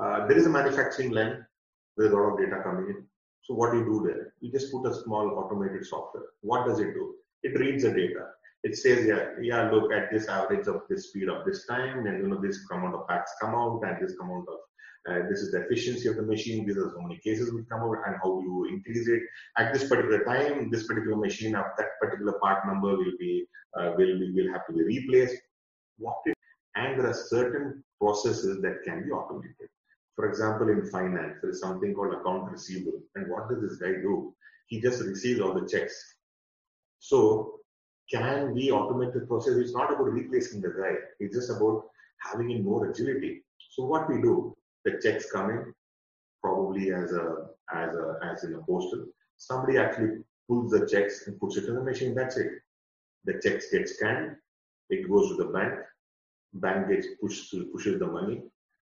uh, 0.00 0.26
there 0.26 0.38
is 0.38 0.46
a 0.46 0.54
manufacturing 0.58 1.10
line 1.10 1.44
with 1.96 2.12
a 2.12 2.14
lot 2.14 2.32
of 2.32 2.38
data 2.38 2.60
coming 2.64 2.86
in 2.92 3.04
so 3.42 3.54
what 3.54 3.72
do 3.72 3.78
you 3.78 3.84
do 3.84 3.98
there 4.06 4.32
you 4.40 4.50
just 4.50 4.72
put 4.72 4.86
a 4.90 4.94
small 5.02 5.28
automated 5.40 5.84
software 5.86 6.28
what 6.40 6.66
does 6.66 6.80
it 6.80 6.92
do 6.94 7.14
it 7.42 7.58
reads 7.58 7.84
the 7.84 7.90
data 7.90 8.24
it 8.62 8.76
says 8.76 9.06
yeah 9.06 9.30
yeah 9.40 9.70
look 9.70 9.92
at 9.92 10.10
this 10.12 10.28
average 10.28 10.66
of 10.68 10.82
this 10.88 11.08
speed 11.08 11.28
of 11.28 11.44
this 11.44 11.66
time 11.66 12.06
and 12.06 12.18
you 12.18 12.28
know 12.28 12.40
this 12.40 12.60
amount 12.70 12.94
of 12.94 13.06
packs 13.08 13.32
come 13.40 13.54
out 13.54 13.80
and 13.84 13.96
this 14.00 14.16
amount 14.20 14.46
of 14.48 14.58
uh, 15.10 15.26
this 15.28 15.40
is 15.40 15.50
the 15.50 15.60
efficiency 15.62 16.08
of 16.08 16.14
the 16.14 16.22
machine 16.22 16.64
these 16.64 16.76
are 16.76 16.92
so 16.94 17.00
many 17.00 17.18
cases 17.18 17.52
will 17.52 17.64
come 17.68 17.80
out 17.80 17.96
and 18.06 18.16
how 18.22 18.40
you 18.40 18.68
increase 18.72 19.08
it. 19.08 19.22
At 19.58 19.72
this 19.72 19.88
particular 19.88 20.24
time 20.24 20.70
this 20.70 20.86
particular 20.86 21.16
machine 21.16 21.56
of 21.56 21.64
that 21.76 21.98
particular 22.00 22.34
part 22.40 22.64
number 22.66 22.96
will 22.96 23.16
be 23.18 23.44
uh, 23.76 23.92
will, 23.96 24.18
will 24.34 24.52
have 24.52 24.66
to 24.68 24.72
be 24.72 24.84
replaced. 24.84 25.36
What 25.98 26.22
and 26.76 26.98
there 26.98 27.08
are 27.08 27.14
certain 27.14 27.82
processes 28.00 28.62
that 28.62 28.82
can 28.84 29.02
be 29.04 29.10
automated. 29.10 29.68
For 30.14 30.28
example 30.28 30.68
in 30.68 30.86
finance 30.86 31.38
there 31.42 31.50
is 31.50 31.60
something 31.60 31.94
called 31.94 32.14
account 32.14 32.52
receivable 32.52 33.00
and 33.16 33.28
what 33.28 33.48
does 33.48 33.60
this 33.60 33.78
guy 33.78 34.00
do? 34.00 34.32
He 34.66 34.80
just 34.80 35.02
receives 35.02 35.40
all 35.40 35.52
the 35.52 35.66
checks. 35.66 36.14
So 37.00 37.61
can 38.12 38.54
we 38.54 38.68
automate 38.68 39.14
the 39.14 39.20
process? 39.20 39.56
It's 39.56 39.74
not 39.74 39.92
about 39.92 40.12
replacing 40.12 40.60
the 40.60 40.68
guy 40.68 40.94
it's 41.18 41.34
just 41.34 41.50
about 41.50 41.84
having 42.18 42.50
in 42.50 42.64
more 42.64 42.88
agility. 42.90 43.42
So 43.70 43.84
what 43.84 44.08
we 44.08 44.20
do 44.20 44.54
the 44.84 45.00
checks 45.02 45.30
come 45.30 45.50
in 45.50 45.74
probably 46.42 46.92
as 46.92 47.12
a 47.12 47.46
as 47.72 47.94
a 47.94 48.18
as 48.22 48.44
in 48.44 48.54
a 48.54 48.62
postal. 48.62 49.06
Somebody 49.36 49.78
actually 49.78 50.18
pulls 50.48 50.70
the 50.72 50.86
checks 50.86 51.26
and 51.26 51.38
puts 51.40 51.56
it 51.56 51.64
in 51.64 51.74
the 51.74 51.82
machine. 51.82 52.14
That's 52.14 52.36
it. 52.36 52.50
The 53.24 53.40
checks 53.42 53.70
get 53.70 53.88
scanned. 53.88 54.36
It 54.90 55.08
goes 55.08 55.28
to 55.28 55.36
the 55.36 55.46
bank. 55.46 55.74
Bank 56.54 56.88
gets 56.88 57.06
pushed 57.20 57.54
pushes 57.72 57.98
the 57.98 58.06
money. 58.06 58.42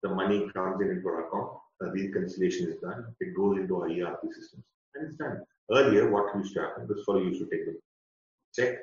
The 0.04 0.10
money 0.10 0.50
comes 0.54 0.82
in 0.82 0.90
into 0.90 1.08
our 1.08 1.28
account. 1.28 1.52
The 1.80 1.92
reconciliation 1.92 2.70
is 2.70 2.80
done. 2.80 3.14
It 3.20 3.36
goes 3.36 3.58
into 3.58 3.76
our 3.76 3.90
erp 3.90 4.22
systems 4.34 4.64
and 4.96 5.08
it's 5.08 5.18
done. 5.18 5.42
Earlier 5.72 6.10
what 6.10 6.36
used 6.36 6.54
to 6.56 6.62
happen 6.62 6.88
this 6.88 7.06
fellow 7.06 7.22
used 7.22 7.40
to 7.42 7.50
take 7.50 7.66
the 7.66 7.80
check 8.56 8.80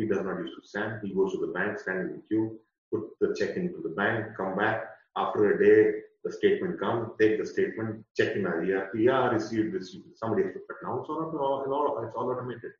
he 0.00 0.06
does 0.12 0.24
not 0.28 0.38
use 0.44 0.54
to 0.56 0.62
stand 0.70 1.00
he 1.04 1.14
goes 1.18 1.32
to 1.32 1.40
the 1.44 1.52
bank 1.58 1.78
stand 1.78 2.00
in 2.04 2.10
the 2.16 2.22
queue 2.28 2.46
put 2.92 3.02
the 3.22 3.30
check 3.38 3.56
into 3.62 3.80
the 3.86 3.94
bank 4.00 4.36
come 4.36 4.54
back 4.62 4.78
after 5.22 5.42
a 5.52 5.56
day 5.66 5.78
the 6.24 6.32
statement 6.38 6.78
comes 6.84 7.08
take 7.20 7.36
the 7.40 7.48
statement 7.54 8.04
check 8.16 8.34
in 8.40 8.46
erp 8.46 8.90
yeah 9.06 9.28
received 9.36 9.72
received 9.80 10.08
somebody 10.22 10.42
has 10.44 10.52
to 10.56 10.60
but 10.70 10.78
now 10.86 10.94
it's 11.00 11.10
all, 11.10 12.04
it's 12.04 12.16
all 12.18 12.30
automated 12.32 12.72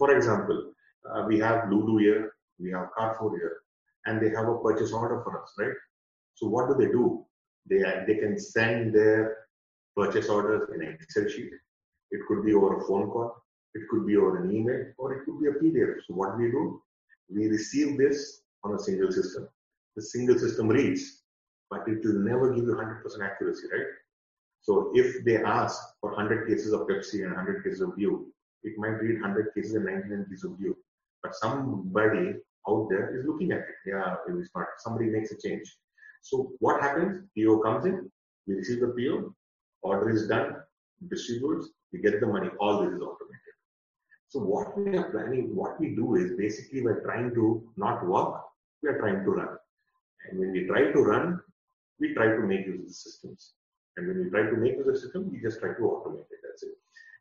for 0.00 0.08
example 0.16 0.58
uh, 1.08 1.22
we 1.30 1.38
have 1.46 1.58
lulu 1.70 1.96
here 2.04 2.22
we 2.62 2.70
have 2.76 2.88
carrefour 2.96 3.32
here 3.38 3.56
and 4.06 4.20
they 4.20 4.30
have 4.30 4.48
a 4.48 4.58
purchase 4.58 4.92
order 4.92 5.20
for 5.22 5.42
us, 5.42 5.52
right? 5.58 5.76
So 6.34 6.48
what 6.48 6.68
do 6.68 6.74
they 6.74 6.90
do? 6.90 7.24
They 7.68 7.82
they 8.06 8.16
can 8.16 8.38
send 8.38 8.94
their 8.94 9.36
purchase 9.96 10.28
orders 10.28 10.68
in 10.74 10.82
Excel 10.82 11.28
sheet. 11.28 11.52
It 12.10 12.20
could 12.26 12.44
be 12.44 12.54
over 12.54 12.78
a 12.78 12.84
phone 12.86 13.10
call. 13.10 13.36
It 13.74 13.82
could 13.90 14.06
be 14.06 14.16
over 14.16 14.42
an 14.42 14.54
email, 14.54 14.84
or 14.98 15.12
it 15.14 15.24
could 15.24 15.40
be 15.40 15.48
a 15.48 15.52
PDF. 15.52 15.94
So 16.06 16.14
what 16.14 16.36
we 16.38 16.50
do? 16.50 16.82
We 17.32 17.46
receive 17.46 17.96
this 17.98 18.42
on 18.64 18.74
a 18.74 18.78
single 18.78 19.12
system. 19.12 19.48
The 19.96 20.02
single 20.02 20.38
system 20.38 20.68
reads, 20.68 21.22
but 21.70 21.86
it 21.86 22.04
will 22.04 22.20
never 22.20 22.52
give 22.52 22.64
you 22.64 22.74
100% 22.74 23.24
accuracy, 23.24 23.68
right? 23.72 23.86
So 24.62 24.90
if 24.94 25.24
they 25.24 25.38
ask 25.42 25.80
for 26.00 26.10
100 26.10 26.48
cases 26.48 26.72
of 26.72 26.82
Pepsi 26.82 27.22
and 27.22 27.34
100 27.34 27.64
cases 27.64 27.80
of 27.80 27.94
View, 27.96 28.32
it 28.62 28.74
might 28.76 29.00
read 29.00 29.20
100 29.20 29.54
cases 29.54 29.74
and 29.74 29.84
99 29.86 30.26
cases 30.28 30.44
of 30.44 30.58
View. 30.58 30.76
But 31.22 31.34
somebody 31.34 32.34
out 32.68 32.88
there 32.90 33.18
is 33.18 33.26
looking 33.26 33.52
at 33.52 33.60
it. 33.60 33.76
Yeah, 33.86 34.16
it 34.28 34.32
is 34.32 34.50
not. 34.54 34.66
Somebody 34.78 35.10
makes 35.10 35.32
a 35.32 35.36
change. 35.40 35.76
So 36.22 36.52
what 36.58 36.82
happens? 36.82 37.24
PO 37.36 37.60
comes 37.60 37.86
in, 37.86 38.10
we 38.46 38.54
receive 38.54 38.80
the 38.80 38.88
PO, 38.88 39.34
order 39.82 40.10
is 40.10 40.28
done, 40.28 40.56
distributes, 41.08 41.68
we 41.92 42.00
get 42.00 42.20
the 42.20 42.26
money. 42.26 42.48
All 42.60 42.82
this 42.82 42.92
is 42.92 43.00
automated. 43.00 43.39
So 44.30 44.38
what 44.38 44.78
we 44.78 44.96
are 44.96 45.10
planning, 45.10 45.56
what 45.56 45.80
we 45.80 45.96
do 45.96 46.14
is 46.14 46.36
basically 46.38 46.82
we're 46.82 47.02
trying 47.02 47.34
to 47.34 47.68
not 47.76 48.06
work, 48.06 48.40
we 48.80 48.88
are 48.88 48.98
trying 48.98 49.24
to 49.24 49.30
run. 49.30 49.56
And 50.24 50.38
when 50.38 50.52
we 50.52 50.68
try 50.68 50.92
to 50.92 51.00
run, 51.00 51.40
we 51.98 52.14
try 52.14 52.28
to 52.28 52.38
make 52.38 52.64
use 52.64 52.78
of 52.78 52.86
the 52.86 52.94
systems. 52.94 53.54
And 53.96 54.06
when 54.06 54.22
we 54.22 54.30
try 54.30 54.42
to 54.42 54.56
make 54.56 54.76
use 54.76 54.86
of 54.86 54.94
the 54.94 55.00
system, 55.00 55.32
we 55.32 55.40
just 55.40 55.58
try 55.58 55.70
to 55.70 55.82
automate 55.82 56.30
it. 56.30 56.40
That's 56.44 56.62
it. 56.62 56.70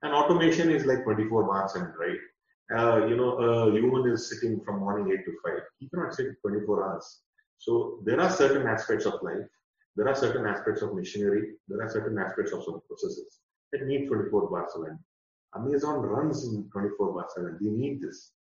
And 0.04 0.14
automation 0.14 0.70
is 0.70 0.86
like 0.86 1.04
24 1.04 1.46
bar 1.46 1.68
7, 1.68 1.94
right? 2.00 2.20
Uh, 2.78 3.08
you 3.08 3.18
know, 3.18 3.32
a 3.40 3.72
human 3.72 4.12
is 4.12 4.30
sitting 4.30 4.62
from 4.64 4.82
morning 4.82 5.12
8 5.12 5.26
to 5.26 5.34
5. 5.52 5.62
He 5.80 5.90
cannot 5.90 6.14
sit 6.14 6.28
24 6.42 6.92
hours. 6.92 7.22
So 7.58 8.02
there 8.06 8.22
are 8.22 8.30
certain 8.30 8.68
aspects 8.68 9.08
of 9.08 9.16
life, 9.24 9.50
there 9.96 10.08
are 10.08 10.16
certain 10.16 10.46
aspects 10.46 10.84
of 10.84 10.94
machinery, 10.94 11.56
there 11.68 11.82
are 11.82 11.90
certain 11.90 12.20
aspects 12.20 12.52
of 12.52 12.64
some 12.64 12.82
processes 12.88 13.40
that 13.72 13.88
need 13.88 14.08
24 14.08 14.52
bar 14.52 14.68
7. 14.72 14.98
Amazon 15.56 16.02
runs 16.02 16.46
in 16.46 16.70
24 16.72 17.14
bar 17.14 17.28
7. 17.36 17.58
We 17.62 17.70
need 17.70 18.02
this. 18.02 18.32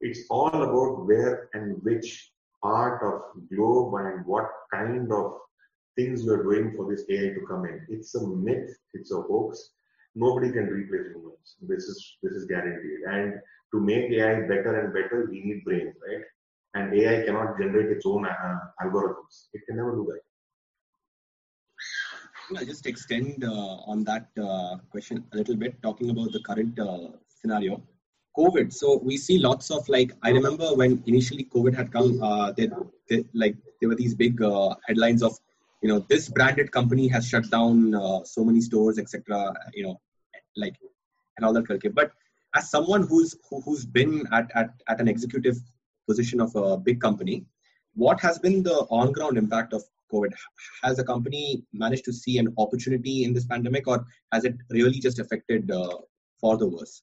It's 0.00 0.24
all 0.30 0.48
about 0.48 1.06
where 1.06 1.50
and 1.52 1.82
which 1.82 2.32
part 2.62 3.02
of 3.02 3.48
globe 3.54 3.94
and 3.94 4.24
what 4.24 4.50
kind 4.72 5.12
of 5.12 5.34
things 5.96 6.24
you 6.24 6.32
are 6.32 6.42
doing 6.42 6.74
for 6.76 6.90
this 6.90 7.04
AI 7.10 7.34
to 7.34 7.46
come 7.46 7.66
in. 7.66 7.86
It's 7.88 8.14
a 8.14 8.26
myth, 8.26 8.76
it's 8.94 9.12
a 9.12 9.20
hoax. 9.20 9.70
Nobody 10.14 10.50
can 10.50 10.66
replace 10.66 11.14
humans. 11.14 11.56
This 11.62 11.84
is 11.84 12.16
this 12.22 12.32
is 12.32 12.46
guaranteed. 12.46 13.00
And 13.06 13.34
to 13.72 13.80
make 13.80 14.10
AI 14.10 14.40
better 14.52 14.80
and 14.80 14.92
better, 14.92 15.28
we 15.30 15.42
need 15.42 15.64
brains, 15.64 15.94
right? 16.06 16.24
And 16.74 16.94
AI 16.94 17.24
cannot 17.24 17.58
generate 17.58 17.90
its 17.90 18.06
own 18.06 18.26
uh, 18.26 18.58
algorithms. 18.82 19.48
It 19.52 19.62
can 19.66 19.76
never 19.76 19.92
do 19.92 20.06
that. 20.10 20.29
I'll 22.56 22.64
just 22.64 22.86
extend 22.86 23.44
uh, 23.44 23.76
on 23.86 24.04
that 24.04 24.28
uh, 24.42 24.76
question 24.90 25.24
a 25.32 25.36
little 25.36 25.56
bit, 25.56 25.80
talking 25.82 26.10
about 26.10 26.32
the 26.32 26.40
current 26.40 26.78
uh, 26.78 27.08
scenario. 27.40 27.82
COVID. 28.36 28.72
So 28.72 28.98
we 29.02 29.16
see 29.16 29.38
lots 29.38 29.70
of 29.70 29.88
like 29.88 30.12
I 30.22 30.30
remember 30.30 30.74
when 30.74 31.02
initially 31.06 31.44
COVID 31.52 31.74
had 31.74 31.92
come, 31.92 32.22
uh, 32.22 32.52
like 33.34 33.56
there 33.80 33.88
were 33.88 33.96
these 33.96 34.14
big 34.14 34.40
uh, 34.40 34.74
headlines 34.86 35.22
of 35.22 35.36
you 35.82 35.88
know 35.88 36.04
this 36.08 36.28
branded 36.28 36.70
company 36.70 37.08
has 37.08 37.28
shut 37.28 37.50
down 37.50 37.94
uh, 37.94 38.22
so 38.24 38.44
many 38.44 38.60
stores, 38.60 38.98
etc. 38.98 39.52
You 39.74 39.84
know, 39.84 40.00
like 40.56 40.76
and 41.36 41.44
all 41.44 41.52
that. 41.52 41.92
But 41.94 42.12
as 42.54 42.70
someone 42.70 43.06
who's 43.06 43.34
who, 43.48 43.60
who's 43.62 43.84
been 43.84 44.26
at, 44.32 44.50
at 44.54 44.70
at 44.88 45.00
an 45.00 45.08
executive 45.08 45.56
position 46.06 46.40
of 46.40 46.54
a 46.54 46.76
big 46.76 47.00
company, 47.00 47.46
what 47.94 48.20
has 48.20 48.38
been 48.38 48.62
the 48.62 48.86
on 48.90 49.12
ground 49.12 49.38
impact 49.38 49.72
of 49.72 49.82
COVID? 50.12 50.30
Has 50.82 50.96
the 50.96 51.04
company 51.04 51.62
managed 51.72 52.04
to 52.06 52.12
see 52.12 52.38
an 52.38 52.52
opportunity 52.58 53.24
in 53.24 53.32
this 53.32 53.46
pandemic, 53.46 53.86
or 53.86 54.04
has 54.32 54.44
it 54.44 54.56
really 54.70 55.00
just 55.00 55.18
affected 55.18 55.70
uh, 55.70 55.96
for 56.40 56.56
the 56.56 56.68
worse? 56.68 57.02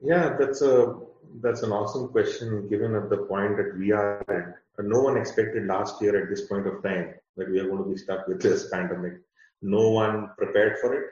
Yeah, 0.00 0.36
that's 0.38 0.62
a 0.62 0.94
that's 1.42 1.62
an 1.62 1.72
awesome 1.72 2.08
question. 2.08 2.68
Given 2.68 2.94
at 2.94 3.10
the 3.10 3.18
point 3.18 3.56
that 3.56 3.76
we 3.78 3.92
are 3.92 4.22
in, 4.28 4.88
no 4.88 5.00
one 5.00 5.16
expected 5.16 5.66
last 5.66 6.00
year 6.02 6.22
at 6.22 6.28
this 6.28 6.46
point 6.46 6.66
of 6.66 6.82
time 6.82 7.14
that 7.36 7.50
we 7.50 7.58
are 7.60 7.68
going 7.68 7.84
to 7.84 7.90
be 7.90 7.96
stuck 7.96 8.26
with 8.28 8.40
this 8.40 8.68
pandemic. 8.70 9.14
No 9.62 9.90
one 9.90 10.30
prepared 10.36 10.78
for 10.80 10.94
it. 10.94 11.06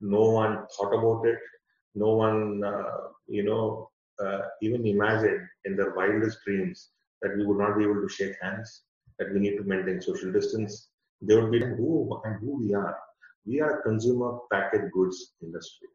No 0.00 0.30
one 0.30 0.66
thought 0.76 0.92
about 0.92 1.26
it. 1.26 1.38
No 1.94 2.14
one, 2.14 2.62
uh, 2.62 3.08
you 3.26 3.44
know, 3.44 3.90
uh, 4.22 4.42
even 4.62 4.86
imagined 4.86 5.46
in 5.64 5.76
their 5.76 5.94
wildest 5.94 6.38
dreams 6.44 6.90
that 7.22 7.36
we 7.36 7.44
would 7.44 7.58
not 7.58 7.76
be 7.76 7.84
able 7.84 8.00
to 8.00 8.08
shake 8.08 8.34
hands, 8.40 8.82
that 9.18 9.32
we 9.32 9.40
need 9.40 9.56
to 9.56 9.64
maintain 9.64 10.00
social 10.00 10.32
distance. 10.32 10.88
They 11.20 11.34
would 11.36 11.50
be 11.50 11.60
who 11.60 12.20
and 12.24 12.40
who 12.40 12.60
we 12.60 12.74
are. 12.74 12.96
We 13.46 13.60
are 13.60 13.80
a 13.80 13.82
consumer 13.82 14.38
packaged 14.50 14.92
goods 14.92 15.34
industry 15.42 15.88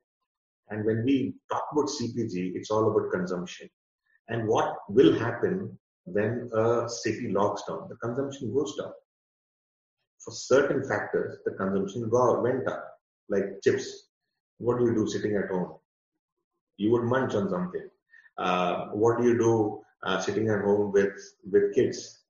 and 0.69 0.85
when 0.85 1.03
we 1.03 1.35
talk 1.51 1.63
about 1.71 1.85
CPG, 1.85 2.55
it's 2.55 2.71
all 2.71 2.89
about 2.89 3.11
consumption. 3.11 3.69
And 4.29 4.47
what 4.47 4.75
will 4.89 5.17
happen 5.17 5.77
when 6.05 6.49
a 6.53 6.89
city 6.89 7.31
locks 7.31 7.63
down? 7.67 7.89
The 7.89 7.95
consumption 7.95 8.53
goes 8.53 8.75
down. 8.77 8.91
For 10.23 10.31
certain 10.31 10.87
factors, 10.87 11.37
the 11.45 11.51
consumption 11.51 12.09
went 12.09 12.67
up, 12.67 12.85
like 13.29 13.61
chips. 13.63 14.07
What 14.57 14.79
do 14.79 14.85
you 14.85 14.95
do 14.95 15.07
sitting 15.07 15.35
at 15.35 15.49
home? 15.49 15.73
You 16.77 16.91
would 16.91 17.03
munch 17.03 17.35
on 17.35 17.49
something. 17.49 17.87
Uh, 18.37 18.85
what 18.93 19.19
do 19.19 19.25
you 19.25 19.37
do 19.37 19.81
uh, 20.03 20.19
sitting 20.19 20.49
at 20.49 20.61
home 20.61 20.91
with, 20.91 21.13
with 21.51 21.75
kids? 21.75 22.22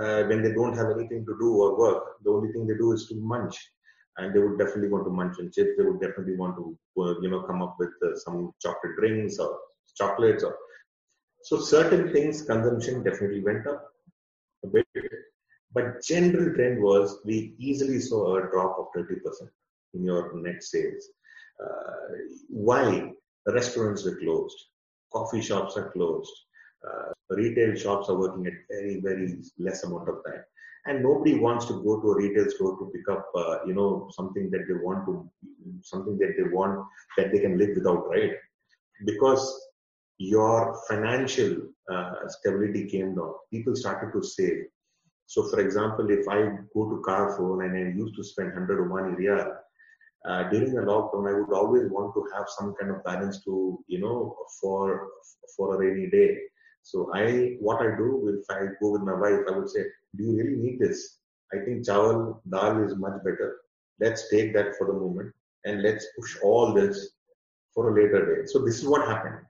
Uh, 0.00 0.22
when 0.24 0.42
they 0.42 0.52
don't 0.52 0.76
have 0.76 0.90
anything 0.96 1.24
to 1.26 1.36
do 1.40 1.54
or 1.62 1.78
work, 1.78 2.04
the 2.24 2.30
only 2.30 2.52
thing 2.52 2.66
they 2.66 2.76
do 2.76 2.92
is 2.92 3.06
to 3.08 3.16
munch 3.16 3.56
and 4.18 4.34
they 4.34 4.40
would 4.40 4.58
definitely 4.58 4.88
want 4.88 5.04
to 5.04 5.10
munch 5.10 5.36
on 5.38 5.50
chips. 5.50 5.70
They 5.76 5.84
would 5.84 6.00
definitely 6.00 6.36
want 6.36 6.56
to, 6.56 6.78
uh, 7.00 7.20
you 7.20 7.30
know, 7.30 7.42
come 7.42 7.62
up 7.62 7.76
with 7.78 7.90
uh, 8.04 8.16
some 8.16 8.52
chocolate 8.60 8.96
drinks 8.98 9.38
or 9.38 9.58
chocolates 9.96 10.44
or 10.44 10.54
so 11.42 11.60
certain 11.60 12.12
things 12.12 12.42
consumption 12.42 13.02
definitely 13.02 13.42
went 13.42 13.66
up 13.66 13.84
a 14.64 14.68
bit. 14.68 14.86
But 15.72 16.02
general 16.02 16.54
trend 16.54 16.82
was 16.82 17.20
we 17.24 17.54
easily 17.58 18.00
saw 18.00 18.36
a 18.36 18.50
drop 18.50 18.76
of 18.78 18.86
30% 18.96 19.18
in 19.94 20.04
your 20.04 20.32
net 20.36 20.62
sales. 20.62 21.08
Uh, 21.62 22.14
why? 22.48 23.12
Restaurants 23.46 24.04
were 24.04 24.16
closed, 24.16 24.56
coffee 25.10 25.40
shops 25.40 25.76
are 25.78 25.90
closed, 25.92 26.30
retail 27.30 27.74
shops 27.74 28.08
are 28.08 28.18
working 28.18 28.46
at 28.46 28.52
very, 28.70 29.00
very 29.00 29.40
less 29.58 29.84
amount 29.84 30.08
of 30.08 30.16
time. 30.26 30.42
And 30.86 31.02
nobody 31.02 31.38
wants 31.38 31.66
to 31.66 31.82
go 31.82 32.00
to 32.00 32.12
a 32.12 32.16
retail 32.16 32.50
store 32.50 32.78
to 32.78 32.90
pick 32.94 33.08
up 33.10 33.26
uh, 33.36 33.58
you 33.66 33.74
know 33.74 34.08
something 34.12 34.48
that 34.50 34.64
they 34.68 34.74
want 34.74 35.04
to 35.06 35.28
something 35.82 36.16
that 36.18 36.34
they 36.36 36.44
want 36.44 36.86
that 37.16 37.30
they 37.32 37.40
can 37.40 37.58
live 37.58 37.70
without 37.74 38.08
right? 38.08 38.32
Because 39.04 39.42
your 40.18 40.80
financial 40.88 41.56
uh, 41.92 42.12
stability 42.28 42.86
came 42.88 43.14
down. 43.14 43.34
People 43.52 43.76
started 43.76 44.12
to 44.12 44.22
save. 44.22 44.64
So 45.26 45.42
for 45.50 45.60
example 45.60 46.10
if 46.10 46.26
i 46.26 46.38
go 46.74 46.88
to 46.90 47.02
carrefour 47.06 47.62
and 47.62 47.76
i 47.76 47.98
used 48.02 48.16
to 48.16 48.24
spend 48.24 48.48
100 48.54 48.80
or 48.80 48.88
one 48.88 49.12
area 49.12 49.58
uh, 50.26 50.42
during 50.48 50.74
the 50.74 50.80
lockdown 50.80 51.28
i 51.30 51.38
would 51.38 51.54
always 51.54 51.90
want 51.90 52.14
to 52.14 52.24
have 52.34 52.46
some 52.48 52.74
kind 52.80 52.90
of 52.90 53.04
balance 53.04 53.44
to 53.44 53.78
you 53.88 54.00
know 54.00 54.34
for 54.58 55.08
for 55.54 55.74
a 55.74 55.78
rainy 55.78 56.08
day 56.08 56.38
so 56.90 57.10
i 57.20 57.24
what 57.66 57.80
i 57.86 57.88
do 58.02 58.08
if 58.34 58.50
i 58.56 58.60
go 58.80 58.92
with 58.94 59.08
my 59.10 59.16
wife 59.24 59.40
i 59.50 59.56
would 59.58 59.70
say 59.76 59.84
do 60.16 60.24
you 60.24 60.36
really 60.36 60.56
need 60.56 60.78
this? 60.78 61.18
I 61.52 61.58
think 61.64 61.86
chawal 61.86 62.40
dal 62.50 62.82
is 62.84 62.96
much 62.96 63.22
better. 63.24 63.58
Let's 64.00 64.28
take 64.30 64.54
that 64.54 64.76
for 64.76 64.86
the 64.86 64.92
moment 64.92 65.32
and 65.64 65.82
let's 65.82 66.06
push 66.18 66.36
all 66.42 66.72
this 66.72 67.10
for 67.74 67.90
a 67.90 68.02
later 68.02 68.20
day. 68.26 68.46
So 68.46 68.64
this 68.64 68.78
is 68.78 68.88
what 68.88 69.06
happened. 69.06 69.44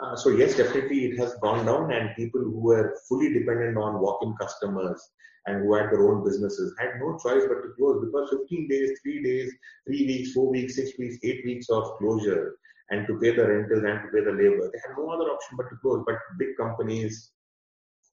Uh, 0.00 0.14
so 0.16 0.30
yes, 0.30 0.56
definitely 0.56 1.06
it 1.06 1.18
has 1.18 1.34
gone 1.42 1.66
down, 1.66 1.92
and 1.92 2.14
people 2.14 2.40
who 2.40 2.60
were 2.60 2.96
fully 3.08 3.32
dependent 3.32 3.76
on 3.76 4.00
walk-in 4.00 4.34
customers 4.36 5.02
and 5.46 5.64
who 5.64 5.74
had 5.74 5.86
their 5.86 6.08
own 6.08 6.24
businesses 6.24 6.74
had 6.78 7.00
no 7.00 7.18
choice 7.18 7.42
but 7.48 7.62
to 7.62 7.72
close 7.76 8.04
because 8.04 8.30
15 8.30 8.68
days, 8.68 8.90
three 9.02 9.22
days, 9.22 9.52
three 9.86 10.06
weeks, 10.06 10.32
four 10.32 10.50
weeks, 10.50 10.76
six 10.76 10.96
weeks, 10.98 11.16
eight 11.24 11.44
weeks 11.44 11.68
of 11.70 11.98
closure, 11.98 12.58
and 12.90 13.06
to 13.06 13.18
pay 13.18 13.34
the 13.36 13.46
rentals 13.46 13.84
and 13.84 14.00
to 14.02 14.08
pay 14.12 14.24
the 14.24 14.32
labor, 14.32 14.70
they 14.72 14.80
had 14.86 14.96
no 14.96 15.10
other 15.10 15.30
option 15.30 15.56
but 15.56 15.68
to 15.70 15.76
close. 15.82 16.02
But 16.06 16.16
big 16.38 16.56
companies, 16.56 17.32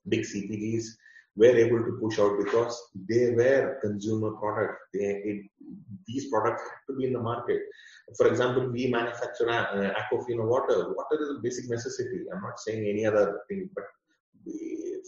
big 0.08 0.22
CPGs, 0.22 0.86
were 1.36 1.56
able 1.56 1.80
to 1.80 1.98
push 2.02 2.20
out 2.20 2.38
because 2.38 2.82
they 3.10 3.32
were 3.32 3.78
consumer 3.82 4.32
products. 4.32 4.80
These 6.08 6.30
products 6.30 6.62
had 6.64 6.94
to 6.94 6.98
be 6.98 7.08
in 7.08 7.14
the 7.14 7.20
market. 7.20 7.62
For 8.18 8.28
example, 8.28 8.70
we 8.70 8.88
manufacture 8.88 9.50
uh, 9.50 9.92
Aquafina 10.00 10.46
water. 10.46 10.94
Water 10.94 11.22
is 11.22 11.30
a 11.38 11.42
basic 11.42 11.70
necessity. 11.70 12.26
I'm 12.34 12.42
not 12.42 12.60
saying 12.60 12.88
any 12.88 13.06
other 13.06 13.42
thing, 13.50 13.70
but 13.76 13.86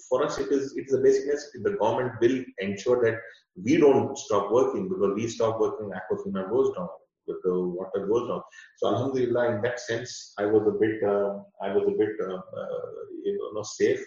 for 0.09 0.25
us, 0.25 0.37
it 0.39 0.51
is 0.51 0.75
it 0.75 0.85
is 0.87 0.93
a 0.93 1.01
basic 1.01 1.27
necessity. 1.27 1.59
The 1.63 1.77
government 1.77 2.13
will 2.21 2.43
ensure 2.59 3.03
that 3.03 3.19
we 3.61 3.77
don't 3.77 4.17
stop 4.17 4.51
working 4.51 4.89
because 4.89 5.13
we 5.15 5.27
stop 5.27 5.59
working, 5.59 5.91
Aquafina 5.91 6.49
goes 6.49 6.75
down. 6.75 6.89
But 7.27 7.37
the 7.43 7.53
water 7.53 8.07
goes 8.07 8.29
down. 8.29 8.41
So 8.77 8.87
Alhamdulillah, 8.87 9.55
in 9.55 9.61
that 9.61 9.79
sense, 9.79 10.33
I 10.37 10.45
was 10.45 10.63
a 10.67 10.77
bit, 10.79 11.03
uh, 11.03 11.43
I 11.61 11.73
was 11.75 11.85
a 11.87 11.97
bit, 11.97 12.13
uh, 12.27 12.35
uh 12.35 12.77
you 13.23 13.51
know, 13.53 13.63
safe 13.63 14.01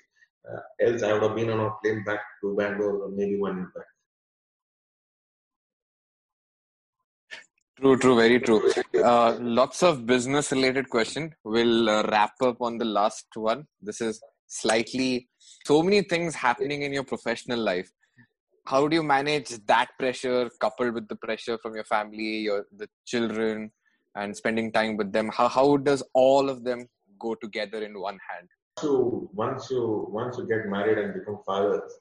uh, 0.48 0.60
else, 0.80 1.02
I 1.02 1.12
would 1.12 1.22
have 1.22 1.36
been 1.36 1.50
on 1.50 1.60
a 1.60 1.70
plane 1.82 2.02
back 2.04 2.20
to 2.42 2.56
Bangalore 2.56 3.10
maybe 3.10 3.38
one 3.38 3.56
year 3.56 3.72
back. 3.74 3.84
True, 7.78 7.96
true, 7.96 8.16
very 8.16 8.40
true. 8.40 8.70
Uh, 9.02 9.36
lots 9.40 9.82
of 9.82 10.04
business 10.04 10.52
related 10.52 10.90
question. 10.90 11.34
We'll 11.44 11.88
uh, 11.88 12.02
wrap 12.04 12.32
up 12.42 12.60
on 12.60 12.76
the 12.76 12.84
last 12.84 13.26
one. 13.34 13.66
This 13.80 14.02
is 14.02 14.20
slightly 14.46 15.28
so 15.66 15.82
many 15.82 16.02
things 16.02 16.34
happening 16.34 16.82
in 16.82 16.92
your 16.92 17.04
professional 17.04 17.58
life 17.58 17.90
how 18.66 18.86
do 18.86 18.96
you 18.96 19.02
manage 19.02 19.50
that 19.66 19.88
pressure 19.98 20.50
coupled 20.60 20.94
with 20.94 21.08
the 21.08 21.16
pressure 21.16 21.58
from 21.62 21.74
your 21.74 21.84
family 21.84 22.38
your 22.48 22.66
the 22.76 22.88
children 23.06 23.70
and 24.14 24.36
spending 24.36 24.72
time 24.72 24.96
with 24.96 25.12
them? 25.12 25.30
How, 25.32 25.48
how 25.48 25.76
does 25.76 26.02
all 26.14 26.48
of 26.48 26.64
them 26.64 26.86
go 27.18 27.34
together 27.34 27.82
in 27.82 27.98
one 27.98 28.18
hand? 28.30 28.48
So 28.78 29.30
once 29.32 29.70
you 29.70 30.06
once 30.10 30.38
you 30.38 30.46
get 30.46 30.66
married 30.66 30.98
and 30.98 31.14
become 31.14 31.40
fathers 31.46 31.92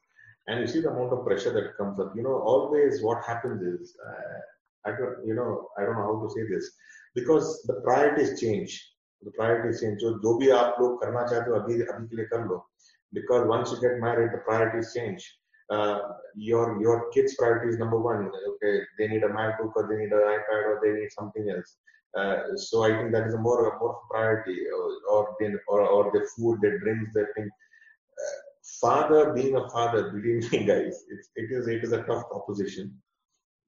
and 0.48 0.60
you 0.60 0.68
see 0.68 0.82
the 0.82 0.90
amount 0.90 1.14
of 1.14 1.26
pressure 1.26 1.54
that 1.54 1.78
comes 1.78 2.00
up 2.00 2.14
you 2.16 2.24
know 2.24 2.38
always 2.52 3.04
what 3.04 3.24
happens 3.24 3.62
is 3.62 3.96
uh, 4.08 4.90
i 4.90 4.92
don't 4.92 5.28
you 5.28 5.36
know 5.36 5.68
i 5.78 5.84
don't 5.84 5.96
know 5.96 6.08
how 6.10 6.22
to 6.24 6.30
say 6.34 6.44
this 6.54 6.72
because 7.16 7.64
the 7.68 7.82
priorities 7.84 8.40
change. 8.40 8.94
The 9.22 9.32
priorities 9.32 9.82
change. 9.82 10.02
So 10.02 10.20
jo 10.24 10.40
bhi 10.40 10.50
abhi 10.50 11.00
abhi 11.60 12.62
because 13.12 13.48
once 13.48 13.72
you 13.72 13.82
get 13.82 14.00
married 14.00 14.32
the 14.32 14.42
priorities 14.48 14.94
change 14.96 15.39
uh, 15.70 16.00
your 16.36 16.82
your 16.82 17.10
kids' 17.12 17.36
priority 17.36 17.70
is 17.70 17.78
number 17.78 18.00
one. 18.00 18.32
Okay, 18.52 18.82
they 18.98 19.08
need 19.08 19.24
a 19.24 19.30
MacBook 19.30 19.72
or 19.76 19.88
they 19.88 19.98
need 19.98 20.12
an 20.12 20.20
iPad 20.20 20.62
or 20.70 20.80
they 20.84 21.00
need 21.00 21.12
something 21.12 21.50
else. 21.50 21.78
Uh, 22.18 22.56
so 22.56 22.84
I 22.84 22.98
think 22.98 23.12
that 23.12 23.28
is 23.28 23.36
a 23.36 23.38
more 23.38 23.78
more 23.80 24.00
priority, 24.10 24.58
or 24.68 25.28
or, 25.28 25.38
or, 25.68 25.82
or 25.82 26.12
the 26.12 26.28
food, 26.36 26.60
their 26.62 26.80
drinks, 26.80 27.14
their 27.14 27.30
thing. 27.36 27.48
Uh, 27.48 28.40
father 28.82 29.34
being 29.34 29.56
a 29.56 29.70
father, 29.70 30.10
believe 30.10 30.52
me, 30.52 30.66
guys, 30.74 31.06
it, 31.10 31.26
it 31.36 31.52
is 31.52 31.68
it 31.68 31.84
is 31.84 31.92
a 31.92 32.04
tough 32.04 32.28
proposition. 32.30 33.00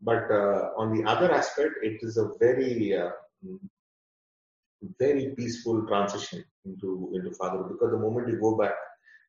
But 0.01 0.31
uh, 0.31 0.71
on 0.77 0.95
the 0.95 1.07
other 1.07 1.31
aspect, 1.31 1.75
it 1.83 1.99
is 2.01 2.17
a 2.17 2.31
very 2.39 2.97
uh, 2.97 3.11
very 4.99 5.35
peaceful 5.37 5.85
transition 5.85 6.43
into 6.65 7.11
into 7.13 7.31
fatherhood 7.31 7.73
because 7.73 7.91
the 7.91 7.99
moment 7.99 8.27
you 8.27 8.39
go 8.39 8.57
back 8.57 8.73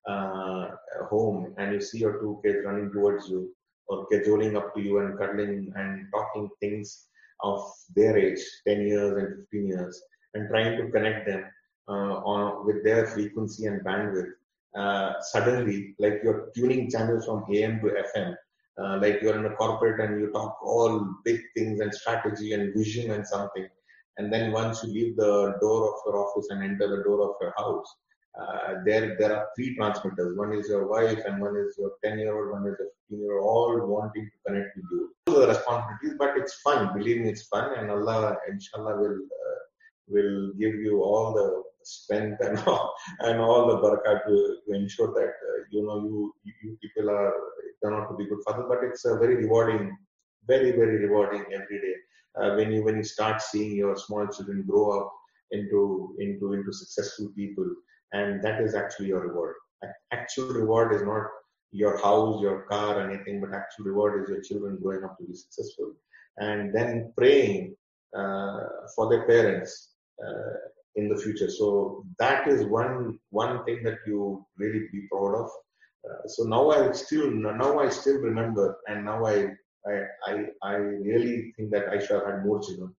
uh, 0.09 0.68
home 1.11 1.55
and 1.59 1.72
you 1.74 1.80
see 1.80 1.98
your 1.98 2.18
two 2.20 2.40
kids 2.44 2.64
running 2.64 2.90
towards 2.92 3.28
you 3.28 3.55
or 3.88 4.07
cajoling 4.07 4.57
up 4.57 4.74
to 4.74 4.80
you 4.80 4.98
and 4.98 5.18
cuddling 5.18 5.72
and 5.76 6.07
talking 6.12 6.48
things 6.61 7.07
of 7.40 7.61
their 7.94 8.16
age 8.16 8.40
10 8.66 8.86
years 8.86 9.12
and 9.18 9.46
15 9.50 9.66
years 9.68 10.03
and 10.34 10.48
trying 10.48 10.76
to 10.76 10.90
connect 10.90 11.26
them 11.26 11.44
uh, 11.88 12.14
on, 12.32 12.66
with 12.66 12.84
their 12.84 13.07
frequency 13.07 13.66
and 13.66 13.84
bandwidth 13.84 14.32
uh, 14.76 15.12
suddenly 15.20 15.94
like 15.98 16.20
you're 16.24 16.50
tuning 16.55 16.90
channels 16.90 17.26
from 17.26 17.44
am 17.53 17.80
to 17.80 17.88
fm 18.09 18.34
uh, 18.80 18.96
like 19.03 19.20
you're 19.20 19.38
in 19.38 19.46
a 19.46 19.57
corporate 19.57 20.00
and 20.00 20.20
you 20.20 20.30
talk 20.32 20.57
all 20.62 21.14
big 21.24 21.40
things 21.55 21.80
and 21.80 21.92
strategy 21.92 22.53
and 22.55 22.74
vision 22.74 23.11
and 23.11 23.26
something 23.26 23.68
and 24.18 24.32
then 24.32 24.53
once 24.53 24.82
you 24.82 24.92
leave 24.92 25.16
the 25.16 25.57
door 25.61 25.88
of 25.88 25.94
your 26.07 26.16
office 26.24 26.48
and 26.50 26.62
enter 26.62 26.88
the 26.96 27.03
door 27.03 27.20
of 27.28 27.34
your 27.40 27.53
house 27.57 27.96
uh, 28.41 28.74
there 28.85 29.16
there 29.18 29.37
are 29.37 29.49
three 29.55 29.74
transmitters. 29.76 30.37
One 30.37 30.53
is 30.55 30.68
your 30.68 30.87
wife, 30.89 31.20
and 31.26 31.41
one 31.41 31.57
is 31.57 31.76
your 31.78 31.93
10 32.03 32.18
year 32.18 32.35
old, 32.37 32.51
one 32.53 32.66
is 32.70 32.76
your 32.78 32.89
15 33.11 33.20
year 33.20 33.39
old, 33.39 33.80
all 33.80 33.87
wanting 33.87 34.24
to 34.24 34.37
connect 34.47 34.76
with 34.76 34.85
you. 34.91 35.14
The 35.26 35.49
responsibilities, 35.49 36.16
but 36.18 36.37
it's 36.39 36.55
fun. 36.61 36.97
Believe 36.97 37.20
me, 37.20 37.28
it's 37.30 37.47
fun, 37.49 37.78
and 37.78 37.91
Allah, 37.91 38.37
inshallah, 38.49 38.97
will 38.97 39.18
uh, 39.41 39.59
will 40.09 40.53
give 40.59 40.74
you 40.74 41.03
all 41.03 41.35
the 41.35 41.62
strength 41.85 42.41
and 42.41 42.59
all, 42.66 42.95
and 43.20 43.41
all 43.41 43.66
the 43.66 43.76
barakah 43.85 44.24
to, 44.26 44.57
to 44.66 44.74
ensure 44.74 45.12
that 45.12 45.35
uh, 45.51 45.59
you 45.70 45.85
know 45.87 45.97
you 46.03 46.35
you 46.62 46.78
people 46.83 47.11
are 47.11 47.33
turn 47.85 47.95
out 47.95 48.09
to 48.09 48.16
be 48.16 48.26
good 48.26 48.43
fathers. 48.47 48.64
But 48.68 48.85
it's 48.85 49.05
a 49.05 49.18
very 49.18 49.37
rewarding, 49.37 49.95
very 50.47 50.70
very 50.72 50.97
rewarding 51.07 51.45
every 51.53 51.80
day 51.87 51.97
uh, 52.41 52.55
when 52.55 52.72
you 52.72 52.83
when 52.83 52.97
you 52.97 53.05
start 53.05 53.43
seeing 53.43 53.76
your 53.76 53.97
small 53.97 54.26
children 54.26 54.64
grow 54.66 55.01
up 55.01 55.12
into 55.51 56.16
into 56.18 56.55
into 56.55 56.72
successful 56.72 57.28
people 57.37 57.68
and 58.13 58.43
that 58.43 58.61
is 58.61 58.75
actually 58.75 59.09
your 59.09 59.27
reward. 59.29 59.55
Actual 60.13 60.49
reward 60.49 60.95
is 60.95 61.03
not 61.03 61.27
your 61.73 61.97
house, 61.99 62.41
your 62.41 62.63
car, 62.63 63.01
anything, 63.01 63.41
but 63.41 63.55
actual 63.55 63.87
reward 63.87 64.23
is 64.23 64.29
your 64.29 64.43
children 64.43 64.79
growing 64.81 65.05
up 65.05 65.17
to 65.19 65.25
be 65.25 65.35
successful, 65.35 65.95
and 66.39 66.75
then 66.75 67.13
praying 67.17 67.75
uh, 68.17 68.61
for 68.95 69.09
their 69.09 69.27
parents 69.27 69.95
uh, 70.25 70.55
in 70.97 71.09
the 71.09 71.17
future. 71.17 71.51
So 71.51 72.05
that 72.19 72.47
is 72.47 72.65
one 72.67 73.19
one 73.31 73.65
thing 73.65 73.83
that 73.85 73.99
you 74.07 74.47
really 74.59 74.87
be 74.93 75.09
proud 75.11 75.35
of. 75.35 75.51
Uh, 76.05 76.27
so 76.27 76.45
now 76.45 76.71
I 76.71 76.93
still 76.93 77.31
now 77.31 77.79
I 77.79 77.89
still 77.89 78.19
remember, 78.19 78.77
and 78.87 79.05
now 79.05 79.25
I 79.25 79.49
I 79.87 80.03
I, 80.27 80.45
I 80.63 80.75
really 80.75 81.53
think 81.57 81.71
that 81.71 81.89
I 81.89 81.99
should 81.99 82.17
have 82.21 82.27
had 82.27 82.45
more 82.45 82.61
children 82.61 82.95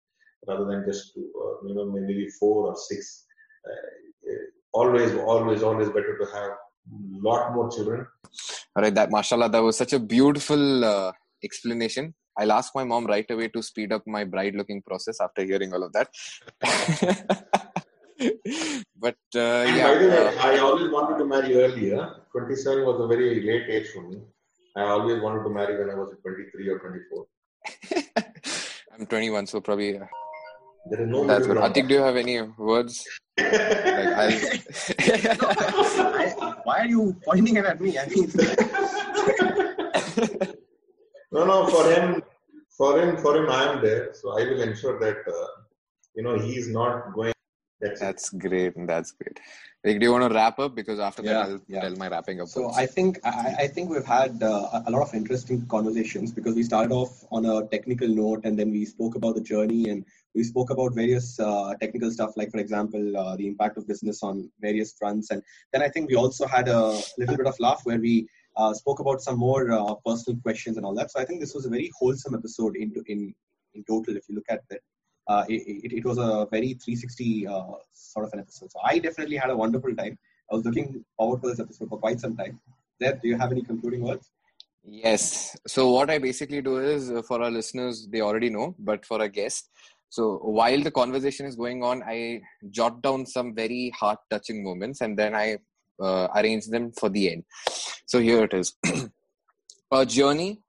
rather 0.47 0.65
than 0.65 0.83
just 0.85 1.13
two, 1.13 1.31
uh, 1.39 1.67
you 1.67 1.75
know 1.75 1.85
maybe 1.85 2.27
four 2.39 2.67
or 2.67 2.75
six. 2.75 3.25
Always, 4.73 5.13
always, 5.15 5.63
always 5.63 5.87
better 5.89 6.17
to 6.17 6.25
have 6.33 6.51
a 6.51 7.21
lot 7.21 7.53
more 7.53 7.69
children. 7.69 8.05
All 8.75 8.83
right, 8.83 8.93
that 8.95 9.11
mashallah, 9.11 9.49
that 9.49 9.59
was 9.61 9.77
such 9.77 9.93
a 9.93 9.99
beautiful 9.99 10.83
uh, 10.83 11.11
explanation. 11.43 12.13
I'll 12.37 12.51
ask 12.51 12.73
my 12.75 12.83
mom 12.83 13.05
right 13.05 13.29
away 13.29 13.49
to 13.49 13.61
speed 13.61 13.93
up 13.93 14.01
my 14.07 14.23
bride 14.23 14.55
looking 14.55 14.81
process 14.81 15.21
after 15.21 15.43
hearing 15.43 15.73
all 15.73 15.83
of 15.83 15.93
that. 15.93 16.09
but 18.97 19.15
uh, 19.35 19.65
yeah, 19.69 19.87
by 19.87 19.97
the 19.99 20.09
way, 20.09 20.27
uh, 20.27 20.47
I 20.47 20.57
always 20.59 20.91
wanted 20.91 21.19
to 21.19 21.25
marry 21.25 21.55
earlier. 21.55 22.15
27 22.31 22.85
was 22.85 22.99
a 23.01 23.07
very 23.07 23.45
late 23.45 23.69
age 23.69 23.89
for 23.93 24.01
me. 24.01 24.21
I 24.75 24.81
always 24.83 25.21
wanted 25.21 25.43
to 25.43 25.49
marry 25.49 25.77
when 25.77 25.91
I 25.91 25.95
was 25.95 26.15
23 26.23 26.69
or 26.69 26.79
24. 26.79 27.25
I'm 28.93 29.05
21, 29.05 29.45
so 29.47 29.61
probably. 29.61 29.99
Uh, 29.99 30.05
there 30.89 31.01
is 31.01 31.09
no 31.09 31.25
That's 31.25 31.47
good. 31.47 31.57
Atiq, 31.57 31.87
do 31.87 31.95
you 31.95 32.01
have 32.01 32.15
any 32.15 32.41
words 32.41 33.05
like 33.37 33.51
I, 33.51 34.61
why 36.63 36.79
are 36.79 36.85
you 36.85 37.15
pointing 37.25 37.57
it 37.57 37.65
at 37.65 37.81
me? 37.81 37.97
I 37.97 38.05
mean, 38.07 38.31
no, 41.31 41.45
no. 41.45 41.65
For 41.67 41.91
him, 41.91 42.21
for 42.69 43.01
him, 43.01 43.17
for 43.17 43.35
him, 43.37 43.49
I 43.49 43.73
am 43.73 43.81
there. 43.81 44.13
So 44.13 44.39
I 44.39 44.43
will 44.43 44.61
ensure 44.61 44.99
that 44.99 45.17
uh, 45.27 45.47
you 46.15 46.21
know 46.21 46.37
he 46.37 46.57
is 46.57 46.69
not 46.69 47.11
going. 47.13 47.33
That's, 47.81 47.99
that's 47.99 48.29
great. 48.29 48.73
That's 48.87 49.11
great. 49.11 49.39
Like, 49.83 49.99
do 49.99 50.05
you 50.05 50.11
want 50.13 50.29
to 50.29 50.33
wrap 50.33 50.59
up? 50.59 50.75
Because 50.75 50.99
after 50.99 51.23
that, 51.23 51.35
I'll 51.35 51.59
yeah. 51.67 51.81
tell 51.81 51.95
my 51.95 52.07
wrapping 52.07 52.39
up. 52.39 52.47
So 52.47 52.71
I 52.71 52.85
think 52.85 53.19
I, 53.25 53.55
I 53.61 53.67
think 53.67 53.89
we've 53.89 54.05
had 54.05 54.43
uh, 54.43 54.83
a 54.85 54.91
lot 54.91 55.01
of 55.01 55.15
interesting 55.15 55.65
conversations 55.65 56.31
because 56.31 56.55
we 56.55 56.63
started 56.63 56.93
off 56.93 57.25
on 57.31 57.45
a 57.45 57.67
technical 57.67 58.07
note 58.07 58.45
and 58.45 58.57
then 58.57 58.71
we 58.71 58.85
spoke 58.85 59.15
about 59.15 59.35
the 59.35 59.41
journey 59.41 59.89
and 59.89 60.05
we 60.35 60.43
spoke 60.43 60.69
about 60.69 60.95
various 60.95 61.39
uh, 61.39 61.73
technical 61.79 62.11
stuff, 62.11 62.31
like 62.35 62.51
for 62.51 62.59
example, 62.59 63.17
uh, 63.17 63.35
the 63.35 63.47
impact 63.47 63.77
of 63.77 63.87
business 63.87 64.23
on 64.23 64.49
various 64.59 64.93
fronts. 64.93 65.29
And 65.31 65.43
then 65.71 65.81
I 65.81 65.89
think 65.89 66.09
we 66.09 66.15
also 66.15 66.47
had 66.47 66.67
a 66.67 66.99
little 67.17 67.37
bit 67.37 67.47
of 67.47 67.59
laugh 67.59 67.81
where 67.83 67.99
we 67.99 68.27
uh, 68.55 68.73
spoke 68.73 68.99
about 68.99 69.21
some 69.21 69.37
more 69.37 69.71
uh, 69.71 69.95
personal 70.05 70.39
questions 70.41 70.77
and 70.77 70.85
all 70.85 70.95
that. 70.95 71.11
So 71.11 71.19
I 71.19 71.25
think 71.25 71.39
this 71.39 71.53
was 71.53 71.65
a 71.65 71.69
very 71.69 71.91
wholesome 71.97 72.35
episode 72.35 72.75
into 72.75 73.03
in 73.07 73.33
in 73.73 73.83
total. 73.83 74.15
If 74.15 74.29
you 74.29 74.35
look 74.35 74.45
at 74.49 74.61
it, 74.69 74.81
uh, 75.27 75.45
it, 75.47 75.61
it, 75.85 75.93
it, 75.93 76.05
was 76.05 76.17
a 76.17 76.47
very 76.51 76.73
360 76.73 77.47
uh, 77.47 77.63
sort 77.93 78.25
of 78.25 78.33
an 78.33 78.39
episode. 78.39 78.71
So 78.71 78.79
I 78.83 78.99
definitely 78.99 79.37
had 79.37 79.49
a 79.49 79.57
wonderful 79.57 79.95
time. 79.95 80.17
I 80.51 80.55
was 80.55 80.65
looking 80.65 81.03
forward 81.17 81.41
to 81.41 81.49
this 81.49 81.59
episode 81.59 81.89
for 81.89 81.97
quite 81.97 82.19
some 82.19 82.35
time. 82.35 82.59
Zaid, 83.01 83.21
do 83.21 83.29
you 83.29 83.37
have 83.37 83.51
any 83.51 83.63
concluding 83.63 84.01
words? 84.01 84.29
Yes. 84.83 85.57
So 85.65 85.91
what 85.91 86.09
I 86.09 86.17
basically 86.17 86.61
do 86.61 86.77
is 86.77 87.11
for 87.25 87.41
our 87.41 87.49
listeners, 87.49 88.05
they 88.07 88.21
already 88.21 88.49
know, 88.49 88.75
but 88.77 89.05
for 89.05 89.21
a 89.21 89.29
guest, 89.29 89.69
so 90.13 90.37
while 90.43 90.79
the 90.79 90.91
conversation 90.91 91.47
is 91.47 91.55
going 91.55 91.81
on, 91.83 92.03
I 92.03 92.41
jot 92.69 93.01
down 93.01 93.25
some 93.25 93.55
very 93.55 93.91
heart 93.99 94.19
touching 94.29 94.63
moments 94.63 95.01
and 95.01 95.17
then 95.17 95.33
I 95.33 95.57
uh, 95.99 96.27
arrange 96.35 96.67
them 96.67 96.91
for 96.99 97.09
the 97.09 97.31
end. 97.31 97.45
So 98.05 98.19
here 98.19 98.43
it 98.43 98.53
is 98.53 98.75
a 99.91 100.05
journey 100.05 100.61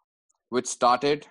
which 0.49 0.67
started 0.67 1.27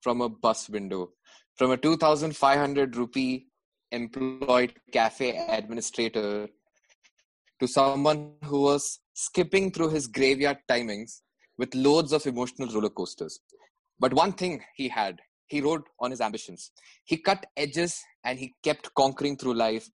from 0.00 0.20
a 0.20 0.28
bus 0.28 0.68
window, 0.68 1.10
from 1.56 1.72
a 1.72 1.76
2,500 1.76 2.94
rupee 2.94 3.48
employed 3.90 4.74
cafe 4.92 5.44
administrator 5.48 6.48
to 7.58 7.66
someone 7.66 8.34
who 8.44 8.60
was 8.60 9.00
skipping 9.14 9.72
through 9.72 9.88
his 9.88 10.06
graveyard 10.06 10.58
timings 10.70 11.22
with 11.56 11.74
loads 11.74 12.12
of 12.12 12.24
emotional 12.28 12.68
roller 12.68 12.90
coasters. 12.90 13.40
But 13.98 14.14
one 14.14 14.34
thing 14.34 14.62
he 14.76 14.86
had 14.86 15.18
he 15.48 15.60
wrote 15.60 15.88
on 15.98 16.10
his 16.10 16.20
ambitions. 16.20 16.70
He 17.04 17.16
cut 17.16 17.46
edges 17.56 18.00
and 18.24 18.38
he 18.38 18.54
kept 18.62 18.94
conquering 18.94 19.36
through 19.36 19.54
life 19.54 19.88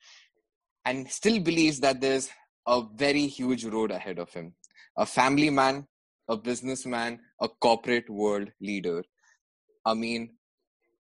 and 0.85 1.11
still 1.11 1.41
believes 1.41 1.81
that 1.81 2.01
there's 2.01 2.29
a 2.67 2.83
very 2.95 3.27
huge 3.27 3.65
road 3.65 3.91
ahead 3.91 4.19
of 4.19 4.33
him. 4.33 4.55
A 4.97 5.07
family 5.07 5.51
man, 5.51 5.87
a 6.29 6.37
businessman, 6.37 7.21
a 7.41 7.49
corporate 7.49 8.09
world 8.11 8.51
leader. 8.61 9.03
I 9.85 9.95
mean, 9.95 10.31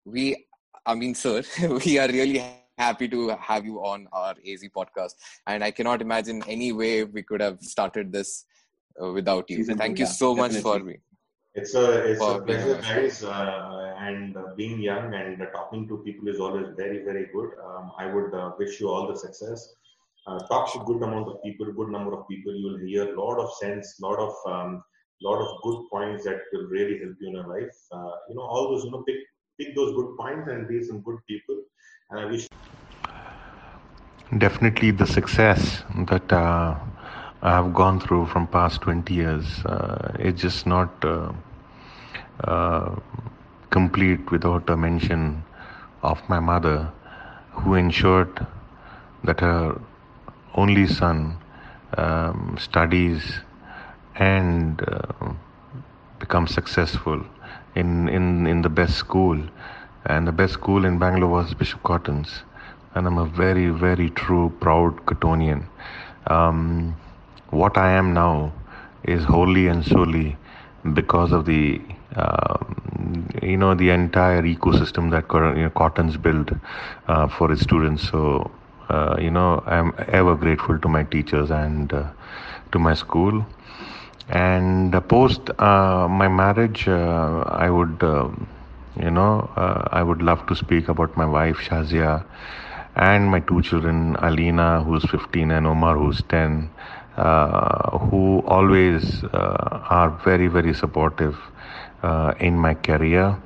we, 0.06 0.45
I 0.86 0.95
mean, 0.95 1.16
sir, 1.16 1.43
we 1.86 1.97
are 1.97 2.08
really 2.08 2.43
happy 2.78 3.08
to 3.08 3.30
have 3.30 3.66
you 3.66 3.80
on 3.80 4.08
our 4.12 4.32
AZ 4.32 4.64
podcast. 4.76 5.14
And 5.47 5.64
I 5.64 5.72
cannot 5.72 6.01
imagine 6.01 6.43
any 6.47 6.72
way 6.72 7.04
we 7.04 7.24
could 7.24 7.41
have 7.41 7.62
started 7.62 8.12
this 8.12 8.45
uh, 9.01 9.12
without 9.12 9.49
you. 9.49 9.64
Thank 9.64 9.99
you 9.99 10.06
so 10.06 10.36
much 10.36 10.54
for 10.58 10.80
me. 10.80 10.97
It's 11.56 11.76
a 11.76 12.12
it's 12.12 12.22
a 12.22 12.41
pleasure, 12.41 12.82
guys. 12.82 13.24
Uh, 13.24 13.93
and 13.99 14.36
uh, 14.36 14.56
being 14.58 14.80
young 14.82 15.14
and 15.14 15.39
uh, 15.39 15.45
talking 15.51 15.88
to 15.88 15.97
people 15.99 16.28
is 16.28 16.39
always 16.39 16.68
very 16.76 17.04
very 17.04 17.28
good. 17.32 17.51
Um, 17.64 17.91
I 17.97 18.08
would 18.12 18.34
uh, 18.34 18.51
wish 18.58 18.80
you 18.80 18.89
all 18.89 19.08
the 19.08 19.16
success. 19.16 19.76
Uh, 20.26 20.39
talk 20.47 20.74
to 20.74 20.80
good 20.86 21.04
amount 21.04 21.28
of 21.28 21.43
people, 21.43 21.72
good 21.72 21.89
number 21.89 22.14
of 22.18 22.28
people. 22.28 22.56
You 22.56 22.72
will 22.72 22.80
hear 22.80 23.14
a 23.14 23.22
lot 23.22 23.38
of 23.38 23.54
sense, 23.58 23.99
lot 24.01 24.18
of 24.18 24.34
um, 24.51 24.84
lot 25.22 25.41
of 25.41 25.62
good 25.62 25.84
points 25.91 26.24
that 26.24 26.39
will 26.51 26.66
really 26.70 26.97
help 26.97 27.16
you 27.22 27.28
in 27.28 27.36
your 27.36 27.47
life. 27.47 27.78
Uh, 27.91 28.14
you 28.30 28.36
know, 28.36 28.41
all 28.41 28.70
those 28.70 28.86
you 28.86 28.91
know 28.91 29.04
pick 29.04 29.18
pick 29.60 29.76
those 29.76 29.93
good 29.93 30.18
points 30.18 30.49
and 30.49 30.68
be 30.68 30.82
some 30.82 31.01
good 31.01 31.20
people. 31.28 31.62
And 32.10 32.20
I 32.20 32.26
wish. 32.26 32.47
Definitely, 34.39 34.89
the 34.89 35.06
success 35.06 35.84
that 36.08 36.32
I've 37.46 37.74
gone 37.74 38.00
through 38.00 38.28
from 38.28 38.48
past 38.48 38.80
20 38.84 39.14
years. 39.14 39.66
Uh, 39.66 40.16
it's 40.18 40.41
just 40.41 40.66
not 40.66 40.89
uh, 41.04 41.34
uh, 42.41 42.96
complete 43.70 44.32
without 44.32 44.70
a 44.70 44.78
mention 44.78 45.44
of 46.04 46.22
my 46.30 46.39
mother, 46.39 46.89
who 47.52 47.74
ensured 47.74 48.48
that 49.26 49.41
her 49.41 49.78
only 50.56 50.88
son 50.88 51.36
um, 51.98 52.56
studies 52.58 53.41
and 54.16 54.82
uh, 54.88 55.34
become 56.20 56.48
successful 56.48 57.22
in, 57.76 58.08
in, 58.08 58.48
in 58.48 58.62
the 58.62 58.70
best 58.70 58.96
school. 58.96 59.38
And 60.06 60.26
the 60.26 60.32
best 60.32 60.54
school 60.54 60.86
in 60.86 60.98
Bangalore 60.98 61.30
was 61.30 61.54
Bishop 61.54 61.84
Cotton's. 61.84 62.44
And 62.96 63.06
I'm 63.06 63.18
a 63.18 63.26
very, 63.26 63.68
very 63.68 64.12
true, 64.12 64.50
proud 64.62 65.06
Cottonian. 65.06 65.66
Um, 66.28 66.96
what 67.54 67.78
I 67.78 67.91
am 67.91 68.14
now 68.14 68.51
is 69.04 69.24
wholly 69.24 69.68
and 69.68 69.86
solely 69.86 70.38
because 70.93 71.32
of 71.32 71.45
the 71.45 71.82
uh, 72.16 72.58
you 73.41 73.58
know 73.58 73.74
the 73.76 73.89
entire 73.89 74.41
ecosystem 74.43 75.12
that 75.12 75.26
you 75.58 75.64
know, 75.64 75.70
Cotton's 75.70 76.18
built 76.18 76.51
uh, 77.08 77.28
for 77.28 77.51
its 77.51 77.62
students. 77.62 78.10
So 78.10 78.51
uh, 78.89 79.16
you 79.20 79.32
know 79.32 79.64
I'm 79.66 79.93
ever 80.08 80.36
grateful 80.36 80.78
to 80.80 80.88
my 80.88 81.04
teachers 81.04 81.51
and 81.51 81.93
uh, 81.93 82.04
to 82.72 82.80
my 82.80 82.93
school. 82.93 83.45
And 84.30 84.93
post 85.10 85.49
uh, 85.60 86.08
my 86.10 86.28
marriage, 86.28 86.88
uh, 86.88 87.43
I 87.47 87.70
would 87.70 87.97
you 88.99 89.12
know 89.12 89.49
I 89.91 90.01
would 90.04 90.22
love 90.22 90.45
to 90.47 90.56
speak 90.56 90.88
about 90.89 91.16
my 91.18 91.26
wife 91.26 91.58
Shazia 91.58 92.24
and 92.95 93.30
my 93.30 93.39
two 93.39 93.62
children 93.62 94.16
Alina 94.20 94.84
who's 94.84 95.04
15 95.10 95.51
and 95.51 95.66
Omar 95.68 95.97
who's 95.97 96.22
10 96.30 96.70
uh, 97.18 97.97
who 97.99 98.39
always 98.47 99.24
uh, 99.26 99.80
are 99.89 100.09
very 100.24 100.47
very 100.47 100.74
supportive 100.74 101.38
uh, 102.03 102.34
in 102.39 102.57
my 102.57 102.74
career. 102.74 103.38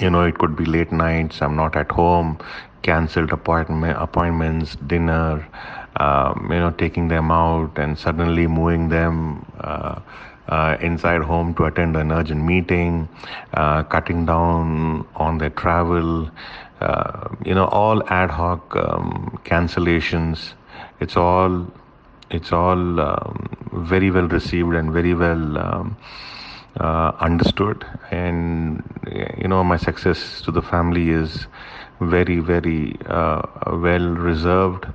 You 0.00 0.10
know 0.10 0.22
it 0.24 0.38
could 0.38 0.56
be 0.56 0.64
late 0.64 0.92
nights 0.92 1.42
i'm 1.42 1.56
not 1.56 1.76
at 1.76 1.90
home 1.90 2.38
cancelled 2.82 3.32
appointment 3.32 3.96
appointments 4.00 4.76
dinner 4.92 5.46
um, 5.96 6.48
you 6.52 6.58
know 6.60 6.70
taking 6.70 7.08
them 7.08 7.30
out 7.30 7.78
and 7.78 7.98
suddenly 7.98 8.46
moving 8.46 8.88
them 8.88 9.44
uh, 9.60 10.00
uh, 10.48 10.76
inside 10.80 11.22
home 11.22 11.54
to 11.54 11.64
attend 11.64 11.96
an 11.96 12.12
urgent 12.12 12.42
meeting 12.42 13.08
uh, 13.54 13.82
cutting 13.84 14.24
down 14.26 15.06
on 15.16 15.38
their 15.38 15.50
travel 15.50 16.30
you 17.44 17.54
know 17.54 17.66
all 17.66 18.02
ad 18.08 18.30
hoc 18.30 18.74
um, 18.76 19.38
cancellations. 19.44 20.52
It's 21.00 21.16
all 21.16 21.66
it's 22.30 22.52
all 22.52 23.00
um, 23.00 23.48
very 23.72 24.10
well 24.10 24.28
received 24.28 24.74
and 24.74 24.92
very 24.92 25.14
well 25.14 25.58
um, 25.58 25.96
uh, 26.80 27.12
understood. 27.20 27.84
And 28.10 28.82
you 29.38 29.48
know 29.48 29.62
my 29.64 29.76
success 29.76 30.40
to 30.42 30.50
the 30.52 30.62
family 30.62 31.10
is 31.10 31.46
very 32.00 32.38
very 32.38 32.96
uh, 33.06 33.42
well 33.72 34.08
reserved 34.14 34.86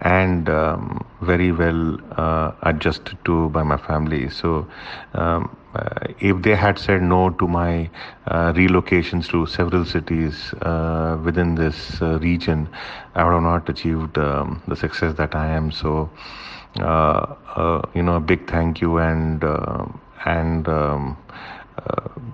and 0.00 0.48
um, 0.48 1.04
very 1.20 1.52
well 1.52 1.98
uh, 2.16 2.52
adjusted 2.62 3.16
to 3.24 3.48
by 3.50 3.62
my 3.62 3.76
family. 3.76 4.28
So 4.30 4.66
um, 5.14 5.56
uh, 5.74 6.06
if 6.20 6.42
they 6.42 6.54
had 6.54 6.78
said 6.78 7.02
no 7.02 7.30
to 7.30 7.46
my 7.46 7.88
uh, 8.26 8.52
relocations 8.52 9.28
to 9.30 9.46
several 9.46 9.84
cities 9.84 10.52
uh, 10.62 11.16
within 11.24 11.54
this 11.54 12.00
region 12.00 12.68
i 13.14 13.22
would 13.24 13.32
have 13.32 13.42
not 13.42 13.68
achieved 13.68 14.18
um, 14.18 14.60
the 14.66 14.76
success 14.76 15.14
that 15.14 15.34
i 15.34 15.46
am. 15.46 15.70
So 15.70 16.08
uh, 16.16 16.18
uh, 16.18 16.59
you 16.76 18.02
know 18.02 18.16
a 18.16 18.20
big 18.20 18.48
thank 18.48 18.80
you 18.80 18.98
and 18.98 19.44
uh, 19.44 19.86
and 20.24 20.68
um, 20.68 21.16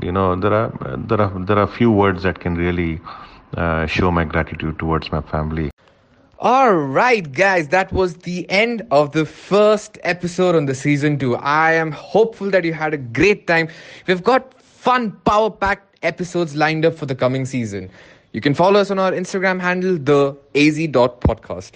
you 0.03 0.13
know 0.13 0.37
there 0.37 0.53
are 0.53 0.97
there 0.97 1.21
are 1.21 1.45
there 1.45 1.59
are 1.59 1.67
few 1.67 1.91
words 1.91 2.23
that 2.23 2.41
can 2.41 2.57
really 2.57 3.01
show 3.87 4.11
my 4.11 4.25
gratitude 4.25 4.79
towards 4.79 5.11
my 5.11 5.21
family. 5.23 5.71
All 6.39 6.75
right, 6.75 7.33
guys, 7.33 7.69
that 7.69 7.91
was 7.93 8.17
the 8.19 8.49
end 8.51 8.87
of 8.91 9.13
the 9.13 9.25
first 9.25 9.99
episode 10.03 10.55
on 10.55 10.67
the 10.67 10.75
season 10.75 11.19
two. 11.19 11.35
I 11.37 11.73
am 11.73 11.93
hopeful 11.93 12.51
that 12.51 12.63
you 12.63 12.75
had 12.75 12.93
a 12.93 12.99
great 12.99 13.47
time. 13.47 13.69
We've 14.07 14.23
got 14.23 14.53
fun, 14.61 15.13
power 15.25 15.51
packed 15.51 15.97
episodes 16.03 16.55
lined 16.55 16.85
up 16.85 16.95
for 16.95 17.07
the 17.07 17.15
coming 17.15 17.47
season. 17.47 17.91
You 18.33 18.43
can 18.43 18.53
follow 18.53 18.79
us 18.81 18.91
on 18.91 18.99
our 18.99 19.13
Instagram 19.13 19.61
handle, 19.61 19.97
the 19.97 20.37
az.podcast. 20.55 21.73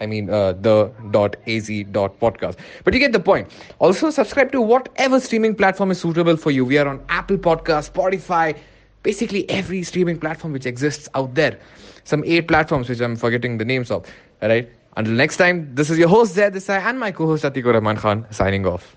I 0.00 0.06
mean, 0.06 0.30
uh, 0.30 0.52
the 0.52 0.90
dot 1.10 1.36
az 1.46 1.70
dot 1.92 2.18
podcast. 2.18 2.56
But 2.84 2.94
you 2.94 3.00
get 3.00 3.12
the 3.12 3.20
point. 3.20 3.48
Also, 3.78 4.10
subscribe 4.10 4.50
to 4.52 4.60
whatever 4.60 5.20
streaming 5.20 5.54
platform 5.54 5.90
is 5.90 6.00
suitable 6.00 6.36
for 6.36 6.50
you. 6.50 6.64
We 6.64 6.78
are 6.78 6.88
on 6.88 7.00
Apple 7.08 7.38
Podcast, 7.38 7.92
Spotify, 7.92 8.56
basically 9.02 9.48
every 9.50 9.82
streaming 9.82 10.18
platform 10.18 10.52
which 10.52 10.66
exists 10.66 11.08
out 11.14 11.34
there. 11.34 11.58
Some 12.04 12.24
eight 12.24 12.48
platforms 12.48 12.88
which 12.88 13.00
I'm 13.00 13.16
forgetting 13.16 13.58
the 13.58 13.64
names 13.64 13.90
of. 13.90 14.06
All 14.42 14.48
right. 14.48 14.68
Until 14.96 15.14
next 15.14 15.36
time, 15.36 15.74
this 15.74 15.88
is 15.88 15.98
your 15.98 16.08
host 16.08 16.34
Zaid 16.34 16.52
Desai 16.52 16.78
and 16.80 16.98
my 16.98 17.12
co-host 17.12 17.44
Atiqur 17.44 17.72
Rahman 17.74 17.96
Khan 17.96 18.26
signing 18.30 18.66
off. 18.66 18.96